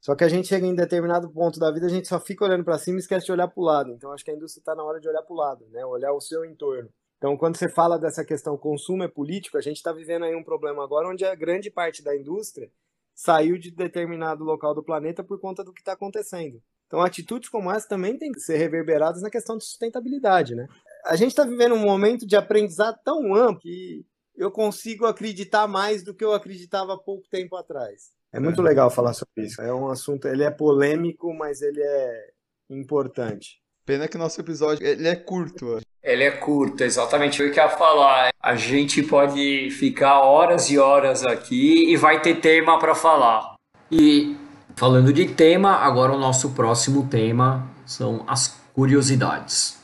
Só 0.00 0.14
que 0.14 0.24
a 0.24 0.28
gente 0.28 0.48
chega 0.48 0.66
em 0.66 0.74
determinado 0.74 1.28
ponto 1.30 1.60
da 1.60 1.70
vida, 1.70 1.86
a 1.86 1.90
gente 1.90 2.08
só 2.08 2.18
fica 2.18 2.44
olhando 2.44 2.64
para 2.64 2.78
cima 2.78 2.96
e 2.96 3.00
esquece 3.00 3.26
de 3.26 3.32
olhar 3.32 3.48
para 3.48 3.60
o 3.60 3.64
lado. 3.64 3.92
Então 3.92 4.12
acho 4.12 4.24
que 4.24 4.30
a 4.30 4.34
indústria 4.34 4.62
está 4.62 4.74
na 4.74 4.82
hora 4.82 4.98
de 4.98 5.06
olhar 5.06 5.22
para 5.22 5.34
o 5.34 5.36
lado, 5.36 5.66
né? 5.68 5.84
Olhar 5.84 6.12
o 6.12 6.20
seu 6.20 6.42
entorno. 6.44 6.88
Então, 7.20 7.36
quando 7.36 7.58
você 7.58 7.68
fala 7.68 7.98
dessa 7.98 8.24
questão 8.24 8.56
consumo 8.56 9.02
é 9.02 9.08
político, 9.08 9.58
a 9.58 9.60
gente 9.60 9.76
está 9.76 9.92
vivendo 9.92 10.24
aí 10.24 10.34
um 10.34 10.42
problema 10.42 10.82
agora 10.82 11.06
onde 11.06 11.22
a 11.22 11.34
grande 11.34 11.70
parte 11.70 12.02
da 12.02 12.16
indústria 12.16 12.72
saiu 13.14 13.58
de 13.58 13.70
determinado 13.70 14.42
local 14.42 14.74
do 14.74 14.82
planeta 14.82 15.22
por 15.22 15.38
conta 15.38 15.62
do 15.62 15.70
que 15.70 15.82
está 15.82 15.92
acontecendo. 15.92 16.62
Então, 16.86 17.02
atitudes 17.02 17.50
como 17.50 17.70
essa 17.70 17.86
também 17.86 18.16
têm 18.16 18.32
que 18.32 18.40
ser 18.40 18.56
reverberadas 18.56 19.20
na 19.20 19.28
questão 19.28 19.58
de 19.58 19.64
sustentabilidade, 19.64 20.54
né? 20.54 20.66
A 21.04 21.14
gente 21.14 21.32
está 21.32 21.44
vivendo 21.44 21.74
um 21.74 21.84
momento 21.84 22.26
de 22.26 22.36
aprendizado 22.36 22.98
tão 23.04 23.34
amplo 23.34 23.60
que 23.60 24.02
eu 24.34 24.50
consigo 24.50 25.04
acreditar 25.04 25.68
mais 25.68 26.02
do 26.02 26.14
que 26.14 26.24
eu 26.24 26.32
acreditava 26.32 26.94
há 26.94 26.98
pouco 26.98 27.28
tempo 27.28 27.54
atrás. 27.54 28.12
É 28.32 28.40
muito 28.40 28.62
legal 28.62 28.90
falar 28.90 29.12
sobre 29.12 29.44
isso. 29.44 29.60
É 29.60 29.74
um 29.74 29.90
assunto, 29.90 30.26
ele 30.26 30.42
é 30.42 30.50
polêmico, 30.50 31.34
mas 31.34 31.60
ele 31.60 31.82
é 31.82 32.30
importante. 32.70 33.60
Pena 33.84 34.08
que 34.08 34.16
nosso 34.16 34.40
episódio 34.40 34.86
ele 34.86 35.06
é 35.06 35.16
curto. 35.16 35.80
Ele 36.02 36.24
é 36.24 36.30
curto, 36.30 36.82
exatamente 36.82 37.42
o 37.42 37.52
que 37.52 37.60
eu 37.60 37.64
ia 37.64 37.68
falar. 37.68 38.30
A 38.42 38.56
gente 38.56 39.02
pode 39.02 39.70
ficar 39.70 40.20
horas 40.20 40.70
e 40.70 40.78
horas 40.78 41.22
aqui 41.26 41.92
e 41.92 41.96
vai 41.96 42.22
ter 42.22 42.36
tema 42.36 42.78
para 42.78 42.94
falar. 42.94 43.54
E 43.90 44.34
falando 44.74 45.12
de 45.12 45.26
tema, 45.26 45.74
agora 45.76 46.12
o 46.12 46.18
nosso 46.18 46.50
próximo 46.52 47.06
tema 47.06 47.70
são 47.84 48.24
as 48.26 48.58
curiosidades. 48.72 49.78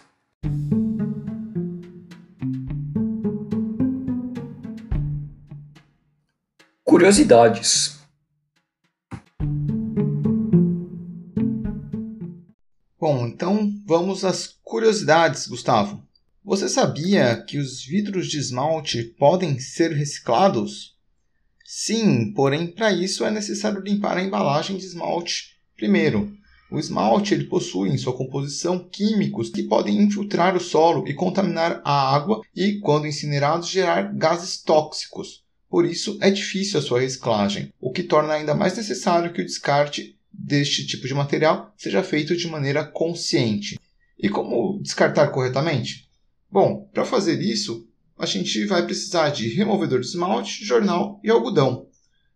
Curiosidades. 6.83 8.01
Bom, 12.99 13.27
então 13.27 13.71
vamos 13.87 14.25
às 14.25 14.59
curiosidades, 14.65 15.47
Gustavo. 15.47 16.06
Você 16.47 16.69
sabia 16.69 17.43
que 17.43 17.59
os 17.59 17.85
vidros 17.85 18.29
de 18.29 18.39
esmalte 18.39 19.03
podem 19.03 19.59
ser 19.59 19.91
reciclados? 19.91 20.95
Sim, 21.65 22.33
porém 22.35 22.69
para 22.69 22.93
isso 22.93 23.25
é 23.25 23.33
necessário 23.33 23.83
limpar 23.83 24.17
a 24.17 24.23
embalagem 24.23 24.77
de 24.77 24.85
esmalte 24.85 25.59
primeiro. 25.77 26.33
O 26.71 26.79
esmalte 26.79 27.35
ele 27.35 27.47
possui 27.47 27.89
em 27.89 27.99
sua 27.99 28.17
composição 28.17 28.79
químicos 28.79 29.51
que 29.51 29.65
podem 29.65 30.01
infiltrar 30.01 30.55
o 30.55 30.61
solo 30.61 31.09
e 31.09 31.15
contaminar 31.15 31.83
a 31.85 32.15
água 32.15 32.41
e, 32.55 32.79
quando 32.79 33.09
incinerados, 33.09 33.69
gerar 33.69 34.15
gases 34.15 34.63
tóxicos. 34.63 35.43
Por 35.69 35.85
isso 35.85 36.17
é 36.21 36.31
difícil 36.31 36.79
a 36.79 36.83
sua 36.83 37.01
reciclagem, 37.01 37.73
o 37.81 37.91
que 37.91 38.05
torna 38.05 38.35
ainda 38.35 38.55
mais 38.55 38.77
necessário 38.77 39.33
que 39.33 39.43
o 39.43 39.45
descarte 39.45 40.17
deste 40.33 40.87
tipo 40.87 41.09
de 41.09 41.15
material 41.15 41.75
seja 41.77 42.05
feito 42.05 42.37
de 42.37 42.47
maneira 42.47 42.85
consciente. 42.85 43.81
E 44.17 44.29
como 44.29 44.81
descartar 44.81 45.27
corretamente? 45.33 46.06
Bom, 46.57 46.89
para 46.91 47.05
fazer 47.05 47.43
isso, 47.43 47.87
a 48.19 48.25
gente 48.25 48.65
vai 48.65 48.87
precisar 48.87 49.29
de 49.29 49.47
removedor 49.47 50.01
de 50.01 50.07
esmalte, 50.07 50.65
jornal 50.65 51.21
e 51.23 51.29
algodão. 51.29 51.87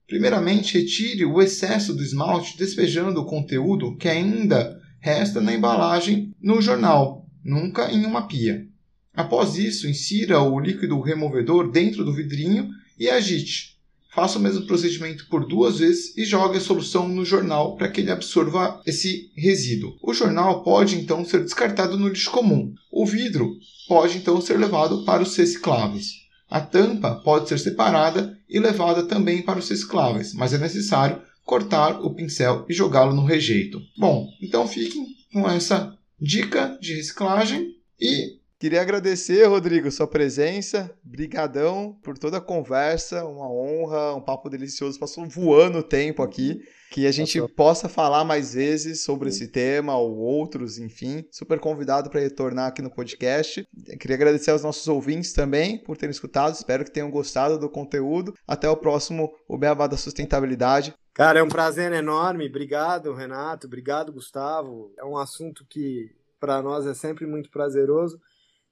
Primeiramente, 0.07 0.77
retire 0.77 1.25
o 1.25 1.41
excesso 1.41 1.95
do 1.95 2.03
esmalte 2.03 2.59
despejando 2.59 3.19
o 3.19 3.25
conteúdo 3.25 3.97
que 3.97 4.11
ainda 4.11 4.79
resta 5.01 5.41
na 5.41 5.55
embalagem 5.55 6.35
no 6.39 6.61
jornal, 6.61 7.27
nunca 7.43 7.91
em 7.91 8.05
uma 8.05 8.29
pia. 8.29 8.69
Após 9.15 9.57
isso, 9.57 9.89
insira 9.89 10.39
o 10.43 10.61
líquido 10.61 11.01
removedor 11.01 11.71
dentro 11.71 12.05
do 12.05 12.13
vidrinho 12.13 12.69
e 12.99 13.09
agite. 13.09 13.81
Faça 14.13 14.41
o 14.41 14.43
mesmo 14.43 14.67
procedimento 14.67 15.29
por 15.29 15.47
duas 15.47 15.79
vezes 15.79 16.17
e 16.17 16.25
jogue 16.25 16.59
a 16.59 16.61
solução 16.61 17.09
no 17.09 17.25
jornal 17.25 17.77
para 17.77 17.89
que 17.89 18.01
ele 18.01 18.11
absorva 18.11 18.83
esse 18.85 19.31
resíduo. 19.37 19.97
O 20.03 20.13
jornal 20.13 20.65
pode 20.65 20.97
então 20.97 21.25
ser 21.25 21.45
descartado 21.45 21.97
no 21.97 22.09
lixo 22.09 22.29
comum. 22.31 22.75
O 23.01 23.07
vidro 23.07 23.57
pode 23.89 24.19
então 24.19 24.43
ser 24.43 24.59
levado 24.59 25.07
para 25.07 25.23
os 25.23 25.35
recicláveis. 25.35 26.17
A 26.51 26.61
tampa 26.61 27.15
pode 27.25 27.49
ser 27.49 27.59
separada 27.59 28.39
e 28.47 28.61
levada 28.61 29.05
também 29.05 29.41
para 29.41 29.59
os 29.59 29.71
recicláveis, 29.71 30.35
mas 30.35 30.53
é 30.53 30.59
necessário 30.59 31.23
cortar 31.43 31.99
o 32.03 32.13
pincel 32.13 32.67
e 32.69 32.75
jogá-lo 32.75 33.15
no 33.15 33.25
rejeito. 33.25 33.81
Bom, 33.97 34.29
então 34.43 34.69
fiquem 34.69 35.07
com 35.33 35.49
essa 35.49 35.97
dica 36.21 36.77
de 36.79 36.93
reciclagem 36.93 37.75
e 37.99 38.39
Queria 38.61 38.83
agradecer, 38.83 39.43
Rodrigo, 39.47 39.91
sua 39.91 40.07
presença. 40.07 40.95
Brigadão 41.03 41.99
por 42.03 42.19
toda 42.19 42.37
a 42.37 42.43
conversa, 42.43 43.25
uma 43.25 43.51
honra, 43.51 44.15
um 44.15 44.21
papo 44.21 44.51
delicioso. 44.51 45.01
Passou 45.01 45.27
voando 45.27 45.79
o 45.79 45.83
tempo 45.83 46.23
aqui. 46.23 46.61
Que 46.91 47.07
a 47.07 47.11
gente 47.11 47.41
Passou. 47.41 47.57
possa 47.57 47.89
falar 47.89 48.23
mais 48.23 48.53
vezes 48.53 49.03
sobre 49.03 49.31
Sim. 49.31 49.45
esse 49.45 49.53
tema 49.53 49.97
ou 49.97 50.15
outros, 50.15 50.77
enfim. 50.77 51.25
Super 51.33 51.59
convidado 51.59 52.11
para 52.11 52.21
retornar 52.21 52.67
aqui 52.67 52.83
no 52.83 52.91
podcast. 52.91 53.67
Queria 53.99 54.17
agradecer 54.17 54.51
aos 54.51 54.63
nossos 54.63 54.87
ouvintes 54.89 55.33
também 55.33 55.83
por 55.83 55.97
terem 55.97 56.11
escutado. 56.11 56.53
Espero 56.53 56.85
que 56.85 56.91
tenham 56.91 57.11
gostado 57.11 57.59
do 57.59 57.71
conteúdo. 57.71 58.35
Até 58.47 58.69
o 58.69 58.77
próximo 58.77 59.33
O 59.49 59.57
Beabá 59.57 59.87
da 59.87 59.97
Sustentabilidade. 59.97 60.93
Cara, 61.15 61.39
é 61.39 61.43
um 61.43 61.49
prazer 61.49 61.93
enorme. 61.93 62.47
Obrigado, 62.47 63.15
Renato. 63.15 63.67
Obrigado, 63.67 64.13
Gustavo. 64.13 64.93
É 64.99 65.05
um 65.05 65.17
assunto 65.17 65.65
que 65.67 66.11
para 66.39 66.61
nós 66.61 66.87
é 66.87 66.93
sempre 66.93 67.27
muito 67.27 67.51
prazeroso. 67.51 68.21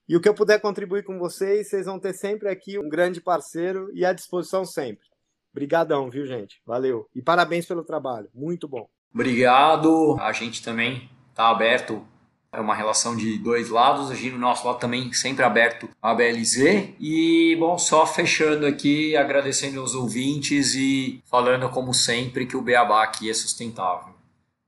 E 0.09 0.17
o 0.17 0.19
que 0.19 0.27
eu 0.27 0.33
puder 0.33 0.59
contribuir 0.59 1.03
com 1.03 1.19
vocês, 1.19 1.69
vocês 1.69 1.85
vão 1.85 1.99
ter 1.99 2.13
sempre 2.13 2.49
aqui 2.49 2.79
um 2.79 2.89
grande 2.89 3.21
parceiro 3.21 3.91
e 3.93 4.03
à 4.03 4.11
disposição 4.11 4.65
sempre. 4.65 5.05
Obrigadão, 5.53 6.09
viu, 6.09 6.25
gente? 6.25 6.59
Valeu. 6.65 7.07
E 7.13 7.21
parabéns 7.21 7.67
pelo 7.67 7.83
trabalho. 7.83 8.27
Muito 8.33 8.67
bom. 8.67 8.89
Obrigado. 9.13 10.17
A 10.19 10.31
gente 10.31 10.63
também 10.63 11.07
está 11.29 11.49
aberto. 11.51 12.03
É 12.51 12.59
uma 12.59 12.73
relação 12.73 13.15
de 13.15 13.37
dois 13.37 13.69
lados. 13.69 14.09
A 14.09 14.15
gente, 14.15 14.31
no 14.31 14.39
nosso 14.39 14.65
lado, 14.65 14.79
também 14.79 15.13
sempre 15.13 15.45
aberto 15.45 15.87
a 16.01 16.15
BLZ. 16.15 16.95
E, 16.99 17.55
bom, 17.59 17.77
só 17.77 18.03
fechando 18.07 18.65
aqui, 18.65 19.15
agradecendo 19.15 19.79
aos 19.79 19.93
ouvintes 19.93 20.73
e 20.73 21.21
falando, 21.25 21.69
como 21.69 21.93
sempre, 21.93 22.47
que 22.47 22.57
o 22.57 22.63
Beabá 22.63 23.03
aqui 23.03 23.29
é 23.29 23.33
sustentável. 23.35 24.15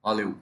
Valeu. 0.04 0.36